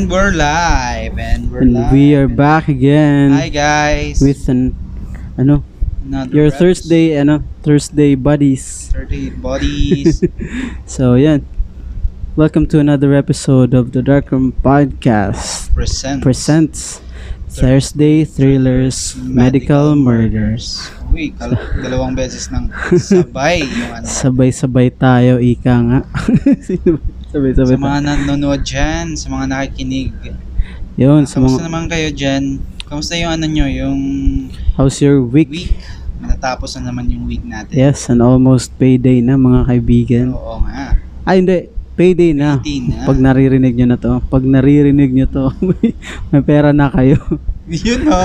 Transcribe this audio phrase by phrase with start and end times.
[0.00, 1.18] And we're live.
[1.20, 1.92] And we're And live.
[1.92, 4.24] we are back again Hi guys.
[4.24, 4.72] with an
[5.36, 5.60] ano
[6.00, 6.56] Another your episode.
[6.80, 8.88] Thursday ano Thursday buddies.
[8.96, 10.24] 38 bodies.
[10.88, 11.44] So yan.
[12.32, 15.68] Welcome to another episode of the Dark Room Podcast.
[15.76, 16.24] Present.
[16.24, 17.04] Presents
[17.52, 20.88] Thursday Thrillers Medical Murders.
[21.12, 24.08] Uy, kal- dalawang beses nang sabay yung ano.
[24.08, 26.00] Sabay-sabay tayo ika nga.
[27.30, 27.38] Ba?
[27.38, 30.10] Sabay-sabay Sa mga nanonood dyan, sa mga nakikinig.
[30.98, 32.58] Yun, sa Kamusta mga naman kayo dyan?
[32.90, 33.98] Kamusta yung ano nyo, yung
[34.74, 35.46] How's your week?
[35.46, 35.78] week?
[36.18, 37.70] Matatapos na naman yung week natin.
[37.70, 40.26] Yes, and almost payday na mga kaibigan.
[40.34, 40.98] Oo nga.
[41.22, 41.70] Ay, hindi.
[41.94, 42.58] Payday na.
[42.58, 43.06] Payday na.
[43.06, 44.12] Pag naririnig nyo na to.
[44.26, 45.44] Pag naririnig nyo to,
[46.34, 47.14] may pera na kayo.
[47.70, 48.18] Yun o.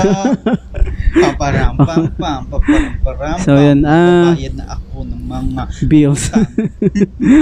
[1.22, 4.34] Paparam, pam, pam, paparam, param, So, yan, ah.
[4.34, 6.24] Babayad na ako ng mga Bills.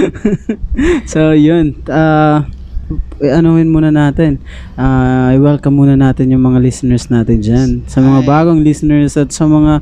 [1.11, 1.73] so, yun.
[1.89, 2.45] Uh,
[3.25, 4.37] anuhin muna natin.
[4.77, 7.69] Ah, i-welcome muna natin yung mga listeners natin dyan.
[7.89, 8.27] Sa mga Hi.
[8.29, 9.81] bagong listeners at sa mga,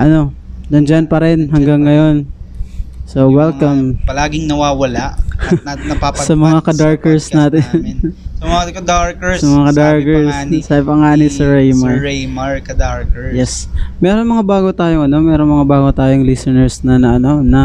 [0.00, 0.32] ano,
[0.72, 2.24] nandyan pa rin hanggang ngayon.
[3.04, 3.80] So, Yung welcome.
[4.00, 5.20] mga palaging nawawala
[5.58, 7.62] na, napapadpad Sa mga kadarkers podcast natin.
[7.64, 7.96] namin.
[8.32, 9.38] Sa mga kadarkers.
[9.38, 10.24] Sa mga sabi kadarkers.
[10.24, 11.90] pa nga ni- Sabi pa nga ni Sir Raymar.
[11.90, 13.32] Sir Raymar, kadarkers.
[13.32, 13.52] Yes.
[13.98, 17.62] Meron mga bago tayong ano, meron mga bago tayong listeners na, na ano, na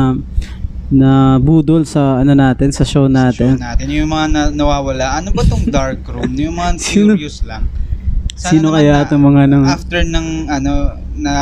[0.90, 3.58] na budol sa ano natin, sa show Show natin.
[3.58, 3.86] natin.
[3.88, 5.18] Yung mga na, nawawala.
[5.18, 6.30] Ano ba tong dark room?
[6.38, 7.66] Yung mga Sino- curious lang.
[8.34, 9.58] Sino naman kaya na- itong mga ano?
[9.64, 10.74] After ng ano
[11.16, 11.34] na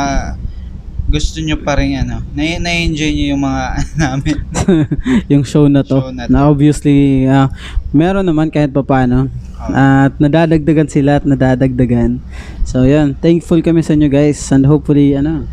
[1.12, 3.64] gusto nyo pa rin ano, na, na-enjoy nyo yung mga
[4.00, 4.36] namin.
[5.32, 6.00] yung show na to.
[6.00, 6.32] Show na to.
[6.32, 7.52] Na obviously, ah,
[7.92, 9.28] meron naman kahit papano.
[9.60, 9.70] Oh.
[9.76, 12.24] At nadadagdagan sila at nadadagdagan.
[12.64, 13.14] So, yan.
[13.20, 14.40] Thankful kami sa inyo guys.
[14.48, 15.44] And hopefully, ano,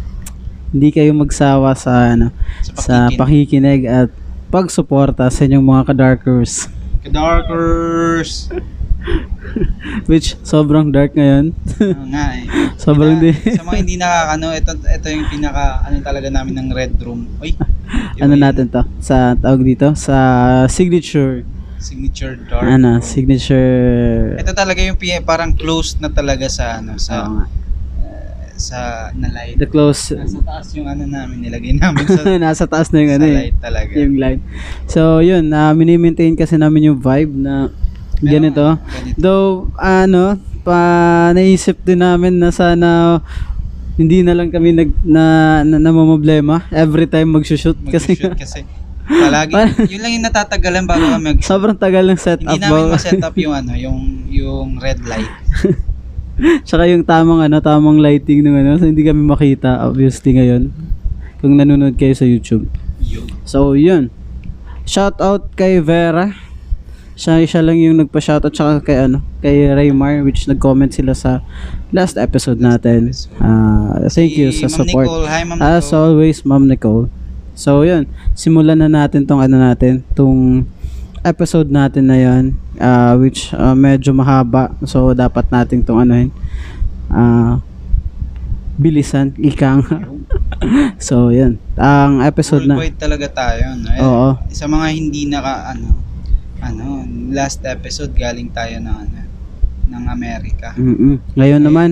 [0.72, 2.31] hindi kayo magsawa sa, ano,
[2.64, 4.09] sa pakikinig at
[4.48, 6.72] pagsuporta sa inyong mga kadarkers.
[7.03, 8.48] Kadarkers!
[10.10, 11.52] Which, sobrang dark ngayon.
[11.80, 12.46] Oo nga eh.
[12.80, 16.96] Sobrang di- Sa mga hindi nakakano, ito, ito yung pinaka, ano talaga namin ng red
[17.00, 17.28] room.
[17.38, 17.54] Uy!
[18.22, 18.82] ano yung natin to?
[19.00, 19.92] Sa tawag dito?
[19.94, 20.16] Sa
[20.66, 21.44] signature.
[21.78, 22.64] Signature dark.
[22.64, 24.36] Ano, signature.
[24.36, 27.46] Ito talaga yung pi- parang closed na talaga sa, ano, sa, Oo nga.
[28.56, 28.80] sa,
[29.14, 29.56] na light.
[29.56, 30.12] The close.
[30.12, 33.36] Nasa taas yung ano namin, nilagay namin sa, Nasa taas na yung sa ano eh.
[33.40, 33.92] light talaga.
[33.96, 34.42] Yung live.
[34.86, 35.48] So, yun.
[35.48, 37.72] Uh, mini-maintain kasi namin yung vibe na
[38.24, 38.66] ganito.
[38.80, 39.18] Ganito.
[39.19, 43.19] Though, ano, pa naisip din namin na sana
[44.00, 45.24] hindi na lang kami nag na,
[45.63, 48.63] na namamblema every time magsushoot kasi kasi.
[49.09, 49.57] Palagi,
[49.97, 53.34] yun lang yung natatagalan bago kami mag sobrang tagal ng setup Hindi namin ma-set up
[53.44, 55.34] yung ano, yung yung red light.
[56.68, 60.72] Tsaka yung tamang ano, tamang lighting ng ano, so hindi kami makita obviously ngayon
[61.41, 62.69] kung nanonood kayo sa YouTube.
[63.00, 63.28] Yun.
[63.47, 64.12] So, yun.
[64.84, 66.49] Shout out kay Vera.
[67.19, 71.44] Siya, siya lang yung nagpa-shoutout tsaka kay ano, kay Raymar which nag-comment sila sa
[71.91, 73.12] last episode natin.
[73.44, 75.28] Ah, thank you sa support.
[75.28, 76.00] Hi, Ma'am As Nicole.
[76.00, 77.12] always, Ma'am Nicole.
[77.59, 78.07] So, yun.
[78.40, 80.63] Simulan na natin tong ano natin, tong
[81.19, 84.71] episode natin na yan, ah, which ah, medyo mahaba.
[84.88, 86.31] So, dapat nating tong anuhin.
[87.12, 87.60] Ah,
[88.80, 89.83] bilisan, ikang.
[91.04, 91.60] so, yun.
[91.75, 92.80] Ang episode na.
[92.80, 93.75] Worldwide talaga tayo.
[93.75, 93.92] No?
[93.92, 94.30] Eh, Oo.
[94.56, 96.07] Sa mga hindi naka, ano,
[96.59, 99.19] ano, last episode galing tayo ng, ano,
[99.89, 100.75] ng Amerika.
[100.75, 101.17] Mm-mm.
[101.33, 101.89] Ngayon naman,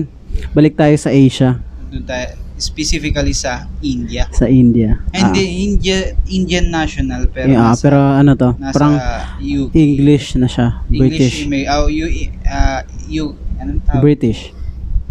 [0.52, 4.28] balik tayo sa Asia, Doon tayo, specifically sa India.
[4.28, 5.00] sa India.
[5.10, 8.50] Eh, Hindi, India, Indian national, pero Ah, nasa, pero ano to?
[8.56, 8.94] nasa Parang
[9.40, 9.72] UK.
[9.72, 10.84] English na siya.
[10.86, 11.36] English, British.
[11.46, 12.06] may, oh, you,
[12.44, 14.02] uh, you, anong tawag?
[14.04, 14.52] British.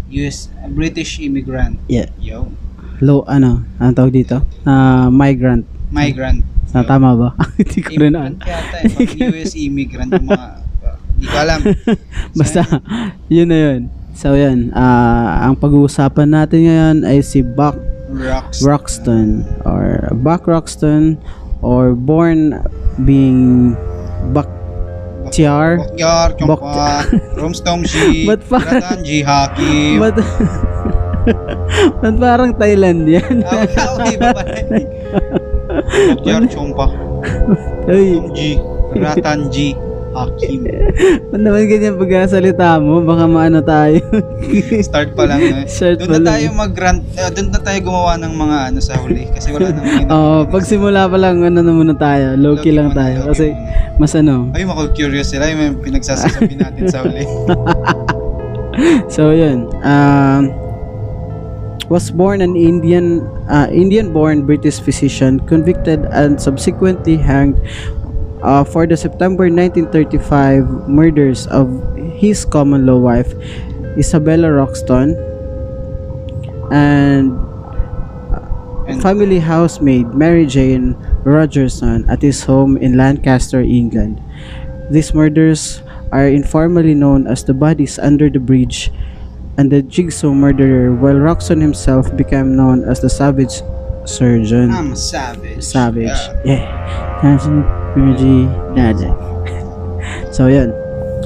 [0.08, 1.76] US, British immigrant.
[1.84, 2.08] Yeah.
[2.16, 2.48] Yo.
[3.00, 3.66] Low, ano?
[3.76, 4.40] Anong tawag dito?
[4.62, 5.66] Ah, migrant.
[5.90, 6.44] Migrant.
[6.76, 7.28] Ah, tama ba?
[7.58, 8.36] Hindi ko rin alam.
[8.44, 9.24] Eh.
[9.32, 10.68] US immigrant mga...
[11.16, 11.60] Hindi ko alam.
[12.38, 12.60] Basta,
[13.32, 13.80] yun na yun.
[14.12, 14.74] So, yan.
[14.76, 17.78] Ah, ang pag-uusapan natin ngayon ay si Buck
[18.08, 18.64] Rocks.
[18.64, 21.20] Roxton or Buck Roxton
[21.60, 22.56] or born
[23.04, 23.72] being
[24.32, 24.48] Buck
[25.28, 25.76] Tiar.
[25.76, 26.88] Bakyar, Bak- Chongpa,
[28.48, 30.00] pa- Ratanji, Hakim.
[30.00, 30.16] Ba't,
[32.00, 33.44] ba't parang Thailand yan?
[33.44, 33.64] Ah,
[33.96, 34.32] okay ba
[35.88, 36.86] pa Bakyar, Chongpa,
[37.88, 38.60] Uy, Romji,
[38.94, 39.74] Ratanji,
[40.12, 40.66] Hakim.
[41.30, 43.04] ba't naman ganyan pagkasalita mo?
[43.04, 44.00] Baka maano tayo.
[44.82, 45.40] Start pa lang.
[45.40, 45.64] Eh.
[45.68, 46.28] Start doon pa na lang.
[46.32, 49.28] tayo mag-grant, uh, doon na tayo gumawa ng mga ano sa huli.
[49.30, 52.34] Kasi wala nang Oo, pagsimula pa lang, ano na muna tayo.
[52.34, 53.30] Low-key lang tayo.
[53.30, 53.96] Kasi, muna.
[54.00, 54.50] mas ano.
[54.56, 57.24] Ay, mako-curious sila yung may pinagsasasabi natin sa huli.
[59.10, 59.66] So, yun.
[59.82, 60.67] Um,
[61.88, 67.56] was born an Indian uh, Indian-born British physician, convicted and subsequently hanged
[68.42, 73.32] uh, for the September 1935 murders of his common law wife,
[73.96, 75.16] Isabella Roxton,
[76.70, 77.32] and
[78.88, 84.20] And- family housemaid Mary Jane Rogerson at his home in Lancaster, England.
[84.90, 88.88] These murders are informally known as the bodies under the bridge
[89.58, 93.60] and the jigsaw murderer, while Roxon himself became known as the savage
[94.06, 94.70] surgeon.
[94.70, 95.62] I'm a savage.
[95.62, 96.06] savage.
[96.46, 96.62] Yeah.
[97.22, 97.36] Yeah.
[97.98, 98.46] Virgie,
[98.78, 99.10] Dada.
[100.32, 100.70] so, yan.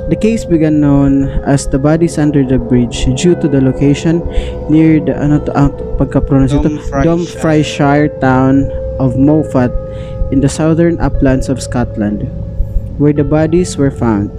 [0.08, 4.24] The case began known as the bodies under the bridge due to the location
[4.72, 5.70] near the ano to, ah,
[6.00, 6.68] pagka-pronounce ito.
[7.04, 8.66] Dumfriesshire town
[8.98, 9.70] of Moffat
[10.32, 12.26] in the southern uplands of Scotland,
[12.96, 14.32] where the bodies were found.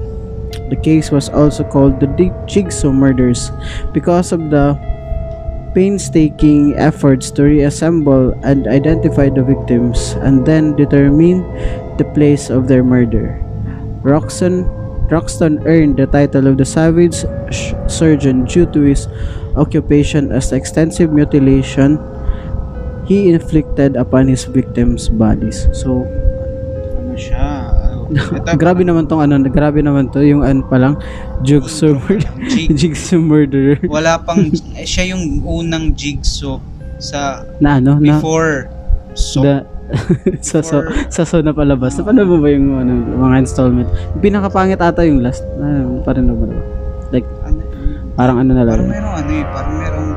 [0.70, 2.10] The case was also called the
[2.48, 3.52] Jigsaw Murders
[3.94, 4.78] because of the
[5.74, 11.42] painstaking efforts to reassemble and identify the victims and then determine
[11.98, 13.42] the place of their murder.
[14.06, 14.66] Roxton,
[15.10, 17.26] Roxton earned the title of the Savage
[17.88, 19.08] Surgeon due to his
[19.56, 21.98] occupation as the extensive mutilation
[23.06, 25.68] he inflicted upon his victims' bodies.
[25.74, 26.08] So,
[27.14, 27.53] Ano siya?
[28.62, 31.00] Grabe naman tong ano, grabe naman to yung ano pa lang,
[31.42, 31.98] jigsaw
[32.80, 36.62] jigsaw murderer Wala pang, eh, siya yung unang jigsaw
[37.02, 38.72] sa na ano, na before
[39.14, 39.66] so the
[40.48, 40.82] sa so,
[41.12, 41.94] sa so na palabas.
[42.00, 42.92] Napanood mo ba yung ano,
[43.30, 43.90] mga installment?
[44.24, 45.44] Pinakapangit ata yung last.
[45.62, 46.50] Ah, pa rin na ba?
[47.14, 47.62] Like, ano,
[48.18, 48.90] parang ano na parang lang.
[48.90, 50.08] merong ano eh, parang merong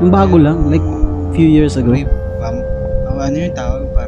[0.00, 0.84] Yung bago lang, like
[1.36, 1.92] few years ago.
[1.92, 2.60] revamp.
[3.10, 3.82] Oh, ano yung tawag?
[3.92, 4.05] Parang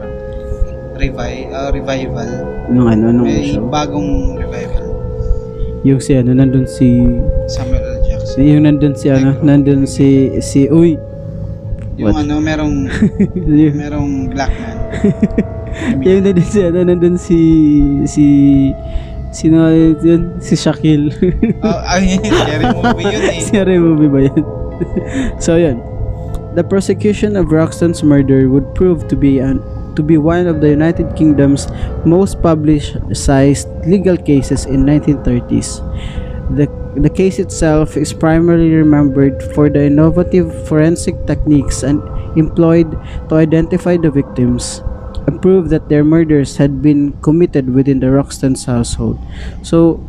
[0.99, 2.29] revi ah, revival.
[2.69, 3.65] Nung ano, nung May show.
[3.71, 4.87] bagong revival.
[5.87, 7.07] Yung si ano, nandun si,
[7.47, 7.99] Samuel L.
[8.03, 8.43] Jackson.
[8.43, 10.99] yung nandun si ano, nandun si, si, uy,
[11.99, 12.27] Yung What?
[12.27, 12.91] ano, merong
[13.63, 14.77] yung, merong black man.
[16.05, 17.39] yung nandun si, ano, nandun si,
[18.11, 18.25] si,
[19.31, 19.71] sino
[20.03, 20.43] yun?
[20.43, 21.15] Si Shaquille.
[21.63, 23.39] oh, ay, scary movie yun eh.
[23.39, 24.45] Scary movie ba yun?
[25.39, 25.79] so yun.
[26.59, 29.63] The prosecution of Roxton's murder would prove to be an
[29.97, 31.69] to be one of the United Kingdom's
[32.05, 35.81] most publicized legal cases in 1930s.
[36.57, 36.67] The
[36.99, 42.03] the case itself is primarily remembered for the innovative forensic techniques and
[42.37, 42.91] employed
[43.29, 44.83] to identify the victims
[45.27, 49.21] and prove that their murders had been committed within the Roxton's household.
[49.63, 50.01] So,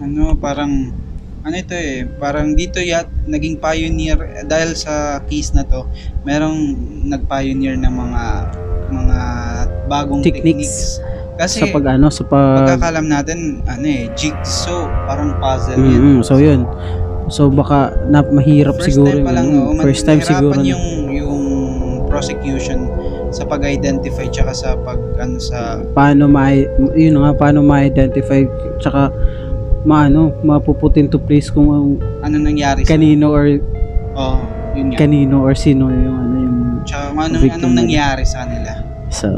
[0.00, 0.96] ano parang
[1.42, 5.82] ano ito eh parang dito yat naging pioneer eh, dahil sa case na to
[6.22, 8.22] merong nag-pioneer ng mga
[8.92, 9.18] mga
[9.86, 10.38] bagong Techniques.
[10.38, 10.76] techniques,
[11.34, 16.20] kasi sa pag ano, sa pag pagkakalam natin ano eh jigsaw parang puzzle yan Mm,
[16.22, 16.62] so yun.
[17.26, 20.54] So baka na mahirap first siguro time pa lang yung- man- first time siguro.
[20.60, 21.42] yung yung
[22.06, 22.86] prosecution
[23.32, 26.52] sa pag-identify tsaka sa pag ano sa paano ma
[26.92, 28.44] yun nga paano ma-identify
[28.76, 29.08] tsaka
[29.82, 33.58] maano mapuputin to place kung ano nangyari sa kanino or
[34.14, 34.38] oh
[34.78, 38.72] yun nga kanino or sino yung ano yung tsaka kung anong, nangyari sa kanila
[39.10, 39.28] so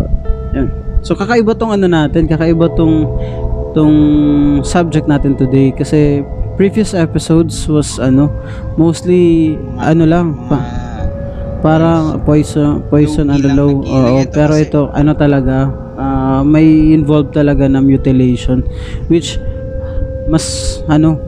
[0.55, 0.69] yun.
[1.05, 3.05] So kakaiba tong ano natin, kakaiba tong
[3.77, 3.99] tong
[4.65, 6.25] subject natin today kasi
[6.57, 8.33] previous episodes was ano
[8.81, 10.85] mostly ano lang pa, mga
[11.65, 13.81] Parang poison, poison and low.
[13.81, 18.61] Oo, pero kasi- ito, ano talaga, ah, may involved talaga na mutilation.
[19.09, 19.41] Which,
[20.29, 20.45] mas,
[20.87, 21.19] ano,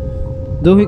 [0.61, 0.81] though,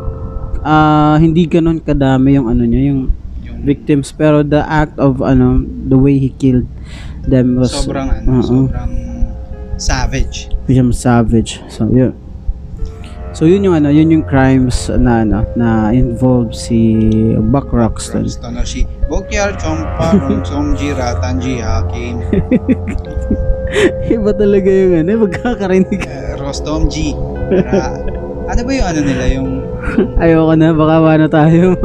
[0.62, 3.12] ah, hindi ganun kadami yung ano niya, yung
[3.44, 4.10] yung victims.
[4.10, 6.66] Pero the act of, ano, the way he killed
[7.24, 8.68] them was, sobrang ano, Oo.
[8.68, 8.92] sobrang
[9.78, 10.50] savage.
[10.66, 11.62] William Savage.
[11.70, 12.12] So, yun.
[13.36, 16.98] So, yun yung ano, yun yung crimes na, ano, na involved si
[17.38, 18.26] Buck Roxton.
[18.50, 22.18] Na si Bokyar Chompa Rongsom Jira Tanji Hakim
[24.16, 26.02] Iba talaga yung ano, magkakarinig.
[26.02, 27.12] eh, Rostom G.
[27.48, 27.96] Ra-
[28.48, 29.48] ano ba yung ano nila yung
[30.18, 31.64] Ayoko na, baka ano tayo.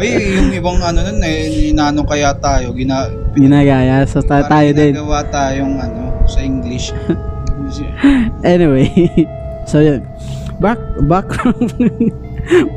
[0.00, 0.08] Oy,
[0.40, 4.02] yung ibang ano nun eh, inano kaya tayo, gina, Ginagaya.
[4.08, 4.96] So, ta- tayo din.
[4.96, 6.90] ginagawa tayong ano, sa English.
[8.44, 8.90] Anyway.
[9.70, 10.04] so, yun.
[10.60, 10.76] Back,
[11.08, 11.72] background.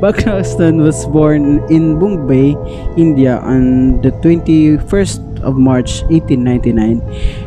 [0.00, 2.54] Roxton was born in Bombay,
[2.96, 7.02] India on the 21st of March 1899.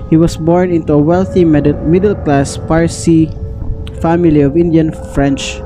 [0.09, 3.29] He was born into a wealthy middle, middle-class Parsi
[4.01, 5.59] family of Indian French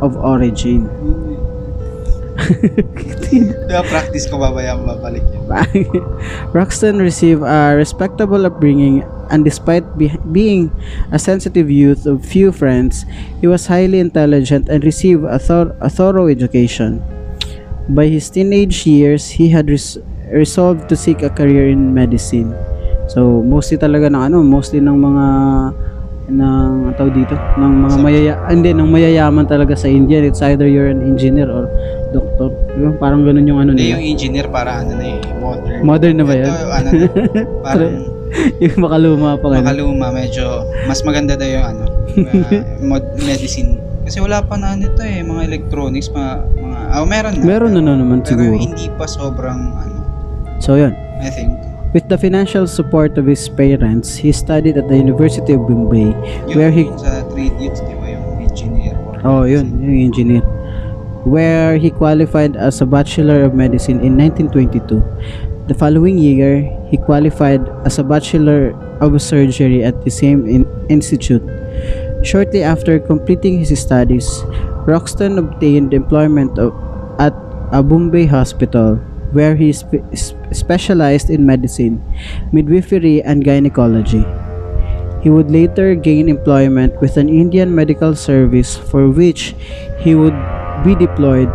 [0.00, 0.88] of origin.
[2.38, 5.44] Kaya ah, practice ko babaya babalik yun.
[6.56, 10.70] Roxton received a respectable upbringing and despite be- being
[11.12, 13.04] a sensitive youth of few friends,
[13.42, 17.02] he was highly intelligent and received a, thor- a thorough education.
[17.88, 19.98] By his teenage years, he had res-
[20.30, 22.52] resolved to seek a career in medicine.
[23.08, 25.26] So, mostly talaga ng ano, mostly ng mga
[26.28, 30.68] ng tawag dito ng mga mayaya ah, hindi ng mayayaman talaga sa India it's either
[30.68, 31.64] you're an engineer or
[32.12, 32.92] doctor Diba?
[33.00, 35.80] parang ganun yung ano nila yung engineer para ano na eh, modern.
[35.88, 37.06] modern na ba Ito, yan ano na,
[37.64, 37.92] parang
[38.60, 40.44] yung makaluma pa ganun makaluma, medyo
[40.84, 41.84] mas maganda daw yung ano,
[42.92, 43.80] mod- medicine.
[44.04, 47.44] Kasi wala pa na ano ito eh, mga electronics, mga, mga oh, meron na.
[47.44, 49.97] meron na, na naman Pero siguro hindi pa sobrang ano,
[50.60, 51.50] so yun I think.
[51.94, 56.12] With the financial support of his parents, he studied at the University of Bombay,
[56.46, 58.94] Yung, where he sa three idiots, di ba, yung engineer.
[59.24, 60.44] Oh, yun, yung engineer.
[61.24, 65.00] Where he qualified as a Bachelor of Medicine in 1922.
[65.66, 71.44] The following year, he qualified as a Bachelor of Surgery at the same in- institute.
[72.20, 74.28] Shortly after completing his studies,
[74.84, 76.76] Roxton obtained employment of,
[77.16, 77.32] at
[77.72, 79.00] a Bombay hospital
[79.32, 82.00] where he spe- sp- specialized in medicine,
[82.52, 84.24] midwifery, and gynecology.
[85.20, 89.54] He would later gain employment with an Indian medical service for which
[89.98, 90.36] he would
[90.86, 91.50] be deployed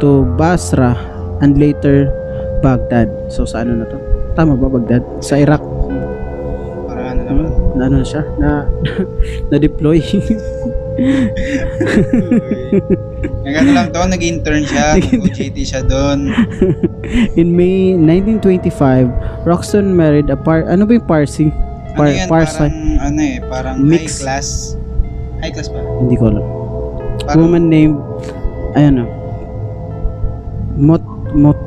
[0.00, 0.96] to Basra
[1.44, 2.08] and later
[2.64, 3.12] Baghdad.
[3.28, 3.98] So sa ano na to?
[4.32, 5.04] Tama ba Baghdad?
[5.20, 5.60] Sa Iraq.
[6.88, 7.48] Parang ano naman.
[7.76, 8.24] Na ano siya?
[8.40, 8.64] Na
[9.52, 10.00] na-deploy.
[13.44, 16.30] Nag ano lang to, nag-intern siya, nag-OJT siya doon.
[17.40, 19.10] In May 1925,
[19.44, 21.48] Roxton married a par ano ba yung Parsi?
[21.48, 22.58] Ano Par yan, Parsi.
[22.58, 24.18] parang ano eh, parang Mix.
[24.18, 24.48] high class.
[25.40, 25.80] High class ba?
[26.00, 26.44] Hindi ko alam.
[27.22, 27.98] Parang, Woman named
[28.74, 29.10] ayun oh.
[30.74, 31.58] Mot Mot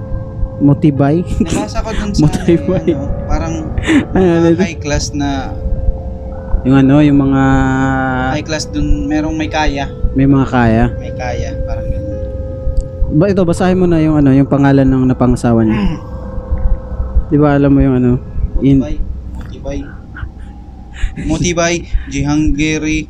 [0.57, 1.21] Motibay.
[1.37, 2.87] nabasa ko dun sa ano, Motivate.
[2.87, 3.55] eh, ano, parang
[4.11, 5.53] Ano, ano, high class na,
[6.67, 7.41] yung ano, yung mga
[8.35, 9.87] high class dun, merong may kaya.
[10.19, 10.83] may mga kaya.
[10.99, 12.19] May kaya, parang gano'n.
[13.15, 15.79] Ba ito basahin mo na yung ano, yung pangalan ng napangasawa niya.
[17.31, 18.11] 'Di ba alam mo yung ano?
[18.59, 19.79] In Motibay.
[21.23, 21.75] Motibay.
[22.11, 23.07] Jihangiri,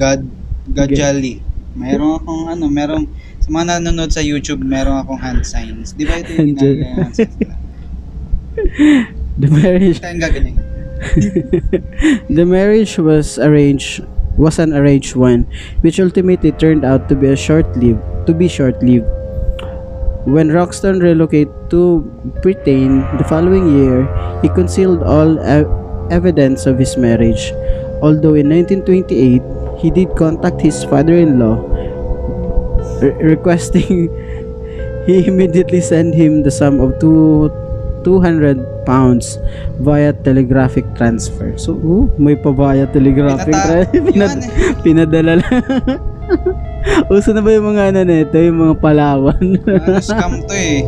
[0.00, 0.24] Gad,
[0.72, 1.44] Gajali.
[1.76, 3.04] Mayroon akong ano, merong
[3.44, 5.92] sa mga nanonood sa YouTube, meron akong hand signs.
[5.92, 7.36] Di ba ito yung ginagawa yung hand signs?
[7.36, 7.54] nila?
[9.36, 10.63] the marriage yung gaganyan.
[12.30, 14.04] The marriage was arranged
[14.36, 15.46] was an arranged one
[15.80, 19.06] which ultimately turned out to be a short-lived to be short-lived.
[20.24, 22.00] When Roxton relocated to
[22.40, 24.08] Britain the following year,
[24.40, 25.68] he concealed all ev-
[26.10, 27.52] evidence of his marriage.
[28.00, 29.42] Although in 1928,
[29.78, 31.60] he did contact his father-in-law
[33.02, 34.08] re- requesting
[35.06, 37.52] he immediately sent him the sum of two
[38.04, 39.40] 200 pounds
[39.80, 41.56] via telegraphic transfer.
[41.56, 44.00] So, oh, may pa via telegraphic transfer.
[44.12, 44.48] Pinad-
[44.84, 45.54] pinadala lang.
[47.12, 49.44] Uso na ba yung mga ano nito, yung mga palawan?
[49.64, 50.84] Ano, scam to eh.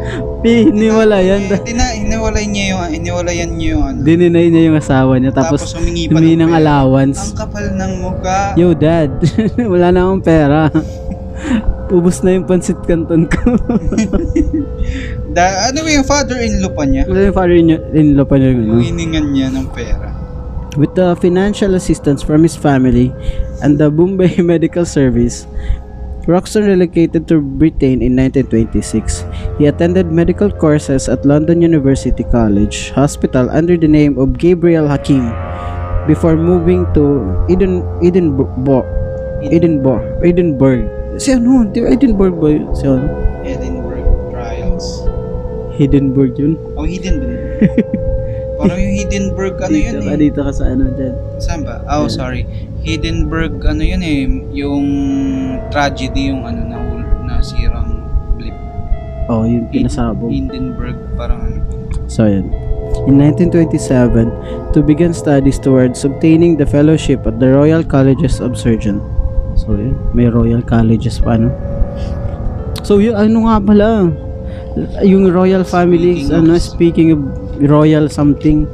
[0.46, 1.52] Hiniwala yan.
[1.60, 3.98] Tina, hiniwalay niya yung, hiniwalayan niya yung ano.
[4.00, 5.32] Dininay niya yung asawa niya.
[5.36, 7.20] Tapos, Tapos humingi pa humingi ng ng allowance.
[7.20, 8.40] Ang kapal ng mukha.
[8.56, 9.12] Yo, dad.
[9.60, 10.72] Wala na akong pera.
[11.90, 13.58] Ubus na yung pansit canton ko.
[15.30, 17.06] Da, ano ba yung father-in-law pa niya?
[17.06, 18.50] Wala yung father-in-law pa niya.
[18.58, 18.82] ano?
[18.82, 20.10] Hiningan niya ng pera.
[20.74, 23.10] With the financial assistance from his family
[23.62, 25.46] and the Bombay Medical Service,
[26.26, 29.24] Roxton relocated to Britain in 1926.
[29.58, 35.26] He attended medical courses at London University College Hospital under the name of Gabriel Hakim
[36.06, 38.86] before moving to Eden Edinburgh
[39.42, 40.84] Edinburgh Edinburgh
[41.18, 41.66] Si ano?
[41.66, 42.64] Edinburgh ba yun?
[42.72, 43.04] Si ano?
[43.42, 43.69] Edinburgh.
[45.80, 46.60] Edinburgh yun?
[46.76, 47.40] Oh, Hindenburg.
[48.60, 50.20] Parang yung Hindenburg, ano yun dito, ka, eh.
[50.20, 51.14] dito ka sa ano dyan.
[51.40, 51.80] Saan ba?
[51.88, 52.44] Oh, sorry.
[52.84, 54.28] Hindenburg, ano yun eh.
[54.52, 54.86] Yung
[55.72, 56.76] tragedy, yung ano, na,
[57.24, 58.04] nasirang
[58.36, 58.52] blip.
[59.32, 60.28] Oh, yun pinasabog.
[60.28, 61.56] Hindenburg, parang ano.
[62.04, 62.52] So, yun.
[63.08, 69.00] In 1927, to begin studies towards obtaining the fellowship at the Royal Colleges of Surgeon.
[69.56, 69.96] So, yun.
[70.12, 71.48] May Royal Colleges pa, no?
[72.84, 74.12] So, yun, ano nga pala?
[75.02, 77.20] Yung royal families, Speaking of- ano, speaking of
[77.60, 78.64] royal something,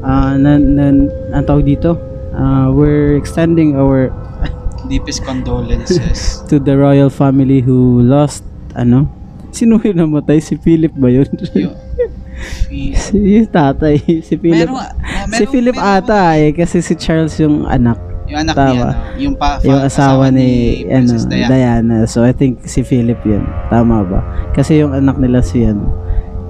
[0.00, 0.92] ah na, na,
[1.32, 1.98] ang tawag dito,
[2.32, 4.12] ah, we're extending our
[4.86, 6.38] Deepest condolences.
[6.48, 9.10] to the royal family who lost, ano?
[9.50, 10.38] Sino yung namatay?
[10.38, 11.26] Si Philip ba yun?
[12.68, 12.94] si
[13.34, 14.68] yung tatay, si Philip.
[14.68, 14.78] Meron,
[15.26, 17.98] si meron- Philip meron- ata eh, kasi si Charles yung anak.
[18.26, 18.70] Yung anak Tama.
[18.70, 18.94] niya, no?
[19.16, 21.48] yung, pa, yung asawa ni, ano, Princess Diana.
[21.48, 21.96] Diana.
[22.10, 23.46] So I think si Philip yun.
[23.70, 24.20] Tama ba?
[24.50, 25.94] Kasi yung anak nila si ano,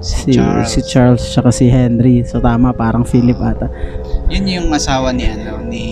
[0.01, 0.73] si, Charles.
[0.73, 2.25] si Charles tsaka si Henry.
[2.25, 3.69] So tama, parang Philip ata.
[4.27, 5.85] Yun yung asawa ni, ano, ni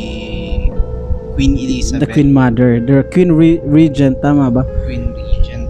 [1.37, 2.01] Queen Elizabeth.
[2.01, 4.65] The Queen Mother, the Queen Re- Regent, tama ba?
[4.89, 5.69] Queen Regent.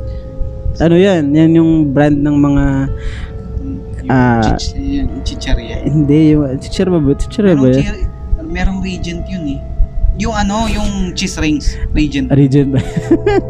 [0.80, 1.36] Ano yan?
[1.36, 2.64] Yan yung brand ng mga,
[4.06, 4.54] Ah.
[4.54, 5.82] chich- yung chicharia.
[5.82, 7.02] hindi, yung, teacher ba?
[7.18, 7.68] Teacher ba
[8.46, 9.75] merong regent yun eh.
[10.16, 12.32] Yung ano, yung cheese rings, Regent.
[12.32, 12.72] Regent?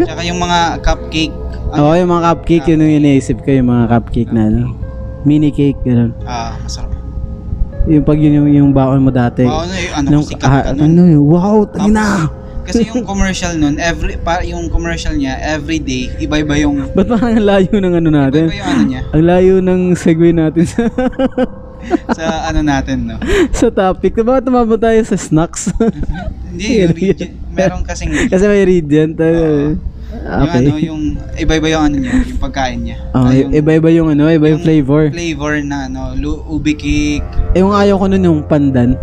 [0.01, 1.35] Tsaka yung mga cupcake.
[1.77, 4.73] Oo, yung mga cupcake, yun yung iniisip ko, yung mga cupcake na ano.
[5.25, 6.13] Mini cake, gano'n.
[6.25, 6.93] Ah, masarap.
[7.85, 9.45] Yung pag yun yung, yung baon mo dati.
[9.45, 10.81] Oo, ano, yung ano, Nung, sikat ah, ka nun.
[10.85, 12.29] ano yun, wow, tayo na!
[12.65, 17.37] Kasi yung commercial nun, every, pa, yung commercial niya, every day, iba-iba yung, Ba't parang
[17.37, 18.49] ang layo ng ano natin?
[18.49, 20.81] iba-iba yung ano niya, Ang layo ng segue natin sa,
[22.17, 23.17] sa ano natin, no.
[23.51, 24.15] sa topic.
[24.15, 25.69] Bakit tumabot tayo sa snacks?
[26.49, 29.15] Hindi, yung Regent, meron kasing, Kasi may Regent.
[29.19, 29.75] Uh,
[30.15, 30.59] yung okay.
[30.63, 31.01] ano, yung,
[31.35, 32.97] iba-iba yung ano niya, yung pagkain niya.
[33.11, 35.11] Oh, Ah, yung iba-iba yung ano, iba yung flavor.
[35.11, 36.15] flavor na, ano,
[36.47, 37.25] ubi cake.
[37.51, 38.95] Eh, yung ayaw ko nun yung pandan.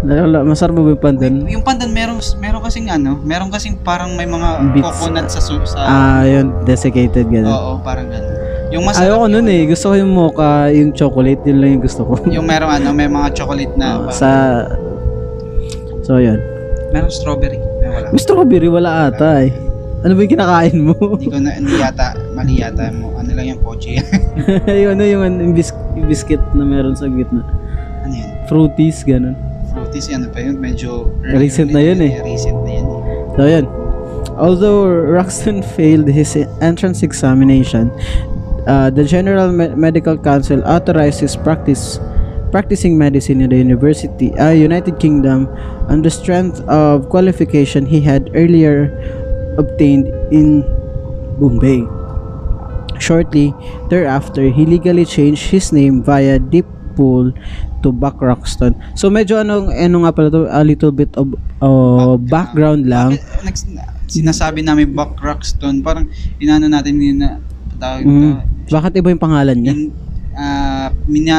[0.49, 1.45] Masarap ba yung pandan?
[1.45, 4.85] Yung pandan, meron, meron kasing ano, meron kasing parang may mga Bits.
[4.89, 7.53] coconut sa, sa, Ah, yun, desiccated gano'n.
[7.53, 8.51] oo, parang gano'n.
[8.73, 9.62] Yung masarap Ayaw ko nun eh.
[9.69, 12.12] Gusto ko yung mocha, yung chocolate, yun lang yung gusto ko.
[12.33, 14.29] Yung meron ano, may mga chocolate na, Oh, sa...
[16.02, 16.41] So, yun.
[16.91, 17.61] meron strawberry.
[17.85, 18.17] May wala.
[18.17, 19.52] Ko biri, wala ata eh.
[20.03, 20.96] Ano ba yung kinakain mo?
[21.14, 23.14] Hindi ko na, hindi yata, mali yata mo.
[23.14, 24.01] Ano lang yung pochi.
[24.83, 27.44] yung ano yung, yung, bis- yung biscuit na meron sa gitna.
[28.03, 28.29] ano yun?
[28.51, 29.37] Fruities, ganun.
[29.70, 30.59] Fruities, ano pa yun?
[30.59, 31.12] Medyo...
[31.23, 32.18] Recent na yun eh.
[32.25, 33.01] Recent na yun eh.
[33.37, 33.66] So, yun.
[34.42, 37.92] Although Roxton failed his entrance examination,
[38.66, 41.98] uh, the General Me- Medical Council authorized his practice
[42.53, 45.48] practicing medicine in the University, uh, United Kingdom,
[45.88, 48.92] on the strength of qualification he had earlier
[49.57, 50.61] obtained in
[51.40, 51.88] Bombay.
[53.01, 53.57] Shortly
[53.88, 57.33] thereafter, he legally changed his name via deep pool
[57.83, 58.77] to Buck Roxton.
[58.94, 61.33] So medyo ano ano nga pala to, a little bit of
[61.64, 63.16] uh, background lang.
[63.42, 63.66] Nags-
[64.07, 67.40] sinasabi namin Buck Roxton, parang inano natin yun na
[67.83, 68.23] tawag Mm.
[68.23, 69.75] na, Bakit iba yung pangalan niya?
[69.75, 69.90] in,
[70.33, 71.37] ah, mina,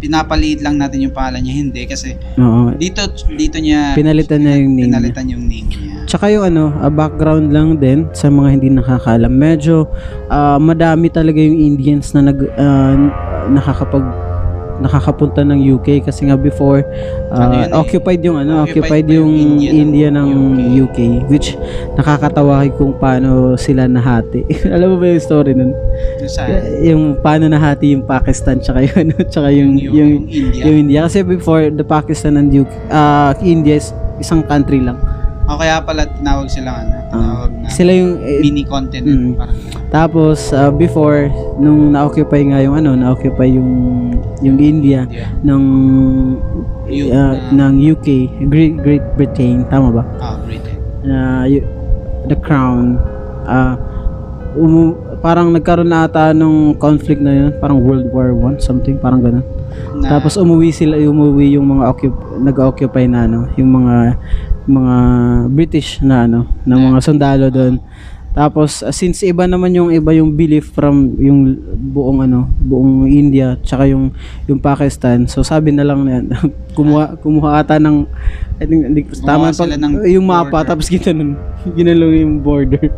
[0.00, 2.72] pinapaliit lang natin yung pangalan niya, hindi kasi Oo.
[2.74, 4.84] dito dito niya Pinalitan niya yung name niya.
[4.90, 5.92] pinalitan yung name niya.
[6.04, 9.30] Tsaka yung ano, ah, background lang din sa mga hindi nakakalam.
[9.30, 9.86] Medyo
[10.28, 12.96] ah, madami talaga yung Indians na nag ah,
[13.46, 14.02] nakakapag
[14.80, 16.82] nakakapunta ng UK kasi nga before
[17.30, 17.78] ah, Ano yun eh?
[17.78, 20.98] occupied yung ano occupied, Occupied yung, yung India India, ng ng UK.
[21.30, 21.54] which
[21.94, 24.42] nakakatawa kung paano sila nahati
[24.74, 25.70] alam mo ba yung story nun
[26.20, 26.42] Yung sa
[26.82, 30.62] yung paano nahati yung Pakistan tsaka yung ano tsaka yung yung, yung, India.
[30.66, 34.98] yung India kasi before the Pakistan and UK ah, India is isang country lang
[35.44, 39.36] o kaya pala tinawag silang ano, tinawag na sila yung eh, mini continent Mm.
[39.36, 39.56] parang
[39.90, 43.70] Tapos uh, before nung na-occupy nga yung ano, na-occupy yung
[44.40, 45.30] yung India India.
[45.40, 45.62] ng
[46.84, 48.06] Yung, uh, uh, ng UK,
[48.44, 50.04] Great Great Britain, tama ba?
[50.18, 50.76] Ah, Britain.
[51.00, 51.62] Na y-
[52.26, 52.98] the crown
[53.44, 53.78] uh,
[54.54, 59.22] umu- parang nagkaroon na ata nung conflict na yun, parang World War One something, parang
[59.22, 59.44] ganun.
[59.96, 64.18] Na, Tapos umuwi sila, umuwi yung mga occup- nag-occupy na ano, yung mga
[64.64, 64.96] mga
[65.52, 67.80] British na ano, na mga sundalo doon.
[68.34, 71.54] Tapos uh, since iba naman yung iba yung belief from yung
[71.94, 74.10] buong ano, buong India tsaka yung
[74.50, 75.30] yung Pakistan.
[75.30, 76.18] So sabi na lang na
[76.76, 78.02] kumuha kumuha ata ng
[78.58, 80.66] I think, hindi, tama pag- ng yung mapa border.
[80.74, 81.38] tapos ginanon
[81.78, 82.90] ginalong yung border.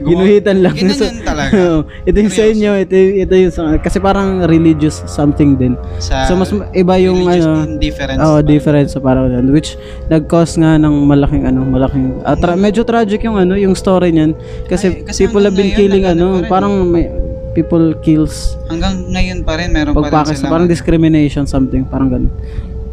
[0.00, 0.74] Ginuhitan lang.
[0.74, 1.50] Ginanon talaga.
[1.58, 1.78] Oo.
[2.02, 5.78] ito yung sa inyo, ito, ito yung sa, kasi parang religious something din.
[5.98, 8.18] Sa So mas iba yung ano, indifference.
[8.18, 12.82] oh, difference so parang ganun, which nag-cause nga ng malaking ano, malaking ah, tra- medyo
[12.82, 14.34] tragic yung ano, yung story niyan
[14.66, 17.06] kasi, Ay, kasi people have been killing ano, parang may
[17.52, 22.32] people kills Hanggang ngayon pa rin, meron pa rin silang parang discrimination something, parang ganun.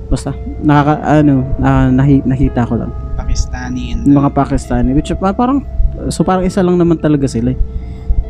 [0.06, 2.92] Basta nakaka ano, na, nahi, nakita ko lang.
[3.16, 5.66] Pakistani and Mga Pakistani which pa- parang
[6.10, 7.54] so parang isa lang naman talaga sila.
[7.54, 7.60] eh.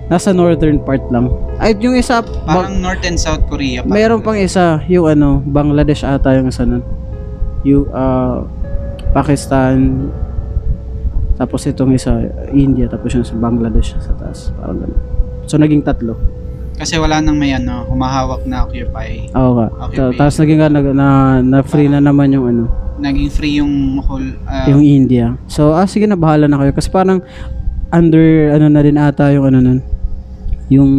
[0.05, 1.33] Nasa northern part lang.
[1.57, 3.81] Ay yung isa parang North and South Korea.
[3.81, 3.89] pa.
[3.89, 6.85] Mayroon pang isa, yung ano, Bangladesh ata yung isa nun.
[7.65, 8.45] Yung ah,
[9.15, 10.05] Pakistan,
[11.35, 14.55] tapos itong isa, India, tapos yung sa Bangladesh sa taas.
[14.55, 15.01] Parang ganun.
[15.45, 16.15] So, naging tatlo.
[16.75, 19.31] Kasi wala nang may ano, humahawak na occupy.
[19.35, 19.67] Oo nga.
[20.15, 21.07] Tapos naging na, na,
[21.39, 22.63] na free na naman yung ano,
[22.95, 25.35] Naging free yung whole ah, yung India.
[25.51, 26.71] So, ah, sige na, bahala na kayo.
[26.71, 27.19] Kasi parang,
[27.93, 29.79] under, ano na din ata yung ano nun,
[30.71, 30.91] yung,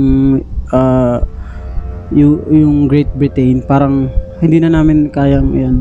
[0.70, 1.22] ah,
[2.12, 5.76] yung, yung Great Britain, parang, hindi na namin kayang, yan,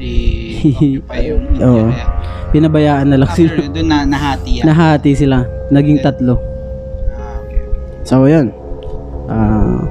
[0.00, 1.64] i-occupy yung India.
[1.64, 1.86] Kaya,
[2.52, 3.68] pinabayaan na lang after sila.
[3.72, 4.64] doon na nahati yan.
[4.64, 5.38] Nahati sila.
[5.72, 6.38] Naging tatlo.
[7.16, 7.62] Ah, okay.
[8.06, 8.54] So, ayan.
[9.26, 9.82] Uh,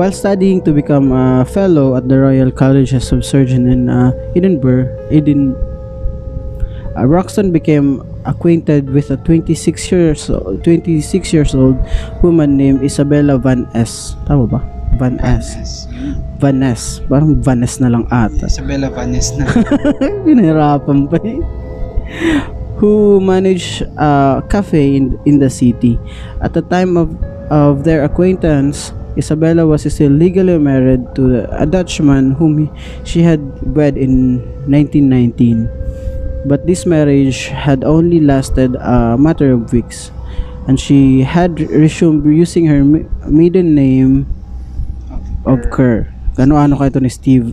[0.00, 4.88] while studying to become a fellow at the Royal College of Surgeon in uh, Edinburgh,
[5.12, 5.52] Edin,
[6.96, 9.56] uh, Roxton became acquainted with a 26
[9.92, 11.76] years 26 years old
[12.22, 14.16] woman named Isabella Van S.
[14.26, 14.60] Tama ba?
[14.98, 15.86] Van S.
[16.40, 17.00] Van S.
[17.08, 18.48] Parang Vanes na lang ata.
[18.48, 19.46] Isabella Vanes na.
[20.26, 21.40] Pinahirapan pa eh.
[22.80, 26.00] who managed a cafe in, in the city.
[26.40, 27.12] At the time of,
[27.52, 32.72] of their acquaintance, Isabella was still legally married to a Dutchman whom he-
[33.04, 33.40] she had
[33.76, 35.68] wed in 1919.
[36.44, 40.10] But this marriage had only lasted a matter of weeks,
[40.66, 42.84] and she had resumed using her
[43.28, 44.24] maiden name
[45.44, 46.08] of Kerr.
[46.40, 47.52] Ano-ano kayo ni Steve?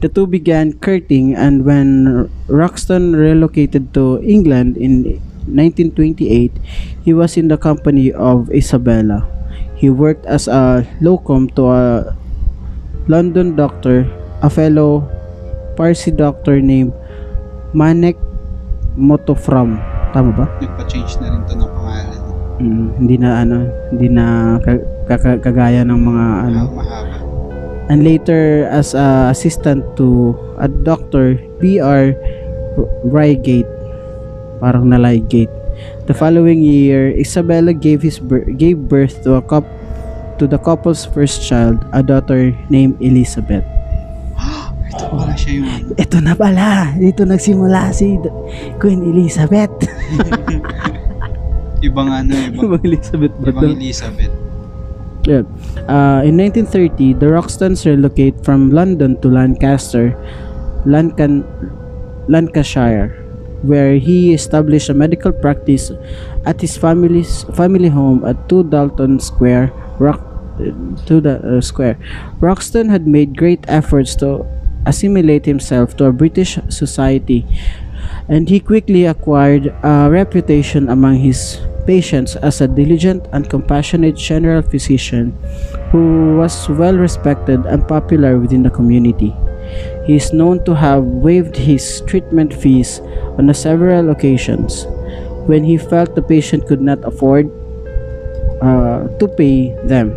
[0.00, 5.18] The two began courting and when Roxton relocated to England in
[5.50, 6.54] 1928,
[7.02, 9.26] he was in the company of Isabella.
[9.74, 11.84] He worked as a locum to a
[13.10, 14.06] London doctor,
[14.40, 15.02] a fellow
[15.76, 16.94] Parsi doctor named
[17.72, 18.16] Manek
[18.98, 19.78] Motofram.
[20.12, 20.46] Tama ba?
[20.58, 22.18] Nagpa-change na rin to ng pangalan.
[22.58, 23.56] Mm, hindi na ano,
[23.94, 24.24] hindi na
[25.14, 26.60] kagaya ng mga ano.
[26.64, 27.28] Ah, mahaba.
[27.88, 32.12] and later as a assistant to a doctor B.R.
[33.02, 33.68] Rygate
[34.62, 35.50] parang nalaygate
[36.06, 39.64] the following year Isabella gave his bir- gave birth to a cup
[40.38, 43.64] to the couple's first child a daughter named Elizabeth
[44.88, 48.16] Ito pala siya yung ito na pala dito nagsimula si
[48.80, 49.72] Queen Elizabeth
[51.78, 53.78] Ibang ano, ibang, Ibang Elizabeth ba ibang?
[53.78, 54.34] Elizabeth.
[55.22, 55.46] Yeah.
[55.86, 60.16] Uh, in 1930, the Roxtons relocate from London to Lancaster,
[60.86, 61.46] Lancan-
[62.26, 63.14] Lancashire,
[63.62, 65.92] where he established a medical practice
[66.46, 70.22] at his family's family home at 2 Dalton Square, Rock,
[71.06, 71.94] to the uh, square.
[72.40, 74.42] Roxton had made great efforts to
[74.88, 77.44] assimilate himself to a British society,
[78.28, 84.60] and he quickly acquired a reputation among his patients as a diligent and compassionate general
[84.60, 85.32] physician
[85.92, 89.32] who was well respected and popular within the community.
[90.04, 93.00] He is known to have waived his treatment fees
[93.36, 94.84] on several occasions
[95.48, 97.48] when he felt the patient could not afford
[98.60, 100.12] uh, to pay them.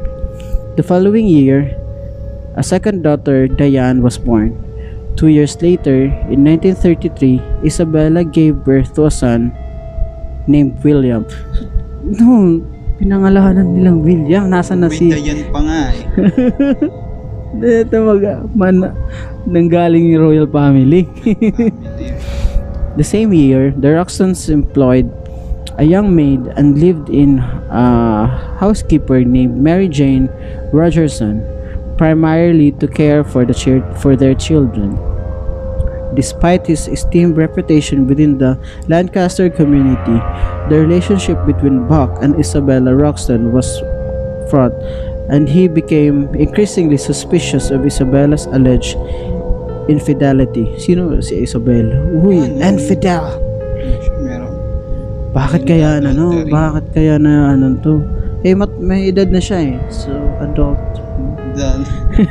[0.76, 1.76] The following year,
[2.56, 4.58] a second daughter, Diane, was born.
[5.16, 9.52] Two years later, in 1933, Isabella gave birth to a son
[10.48, 11.26] named William.
[12.02, 12.58] No,
[12.98, 14.50] pinangalanan nilang William.
[14.50, 15.14] Nasaan na May si...
[15.14, 16.02] Dayan pa nga eh.
[17.86, 18.22] Ito mag...
[18.58, 18.76] Man,
[19.46, 21.06] nanggaling royal family.
[22.98, 25.08] The same year, the Roxtons employed
[25.80, 27.40] a young maid and lived in
[27.72, 28.28] a
[28.60, 30.28] housekeeper named Mary Jane
[30.76, 31.40] Rogerson,
[32.02, 33.54] primarily to care for the
[34.02, 34.98] for their children.
[36.18, 38.58] Despite his esteemed reputation within the
[38.90, 40.18] Lancaster community,
[40.74, 43.70] the relationship between Buck and Isabella Roxton was
[44.50, 44.74] fraught,
[45.30, 48.98] and he became increasingly suspicious of Isabella's alleged
[49.86, 50.74] infidelity.
[50.82, 52.02] Sino si Isabella?
[52.18, 52.66] Uy, Ano?
[52.66, 53.24] infidel!
[54.26, 54.58] Meron.
[55.38, 56.34] Bakit kaya na no?
[56.34, 56.50] Adultery.
[56.50, 58.02] Bakit kaya na ano to?
[58.42, 59.78] Eh, mat may edad na siya eh.
[59.94, 60.12] So,
[60.42, 61.11] adult.
[61.56, 61.82] Dal.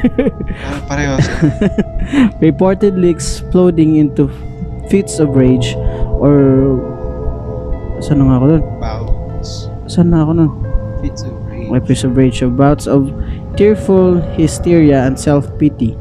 [0.65, 1.15] Parang pareho.
[2.41, 4.29] Reportedly exploding into
[4.91, 5.77] fits of rage
[6.19, 6.77] or
[8.03, 8.63] saan na nga ako dun?
[8.81, 9.51] Bouts.
[9.87, 10.53] Saan na ako nun?
[11.05, 11.69] Fits of rage.
[11.71, 13.13] My fits of rage of bouts of
[13.55, 15.97] tearful hysteria and self-pity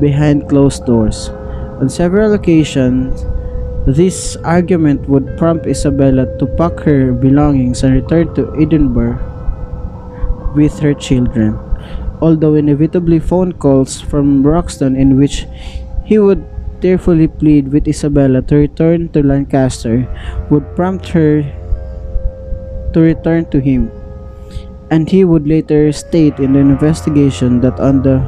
[0.00, 1.30] behind closed doors.
[1.80, 3.26] On several occasions,
[3.86, 9.20] this argument would prompt Isabella to pack her belongings and return to Edinburgh
[10.56, 11.58] with her children.
[12.20, 15.46] Although inevitably phone calls from Broxton in which
[16.04, 16.44] he would
[16.80, 20.06] tearfully plead with Isabella to return to Lancaster
[20.50, 21.42] would prompt her
[22.92, 23.90] to return to him
[24.90, 28.20] and he would later state in the investigation that on the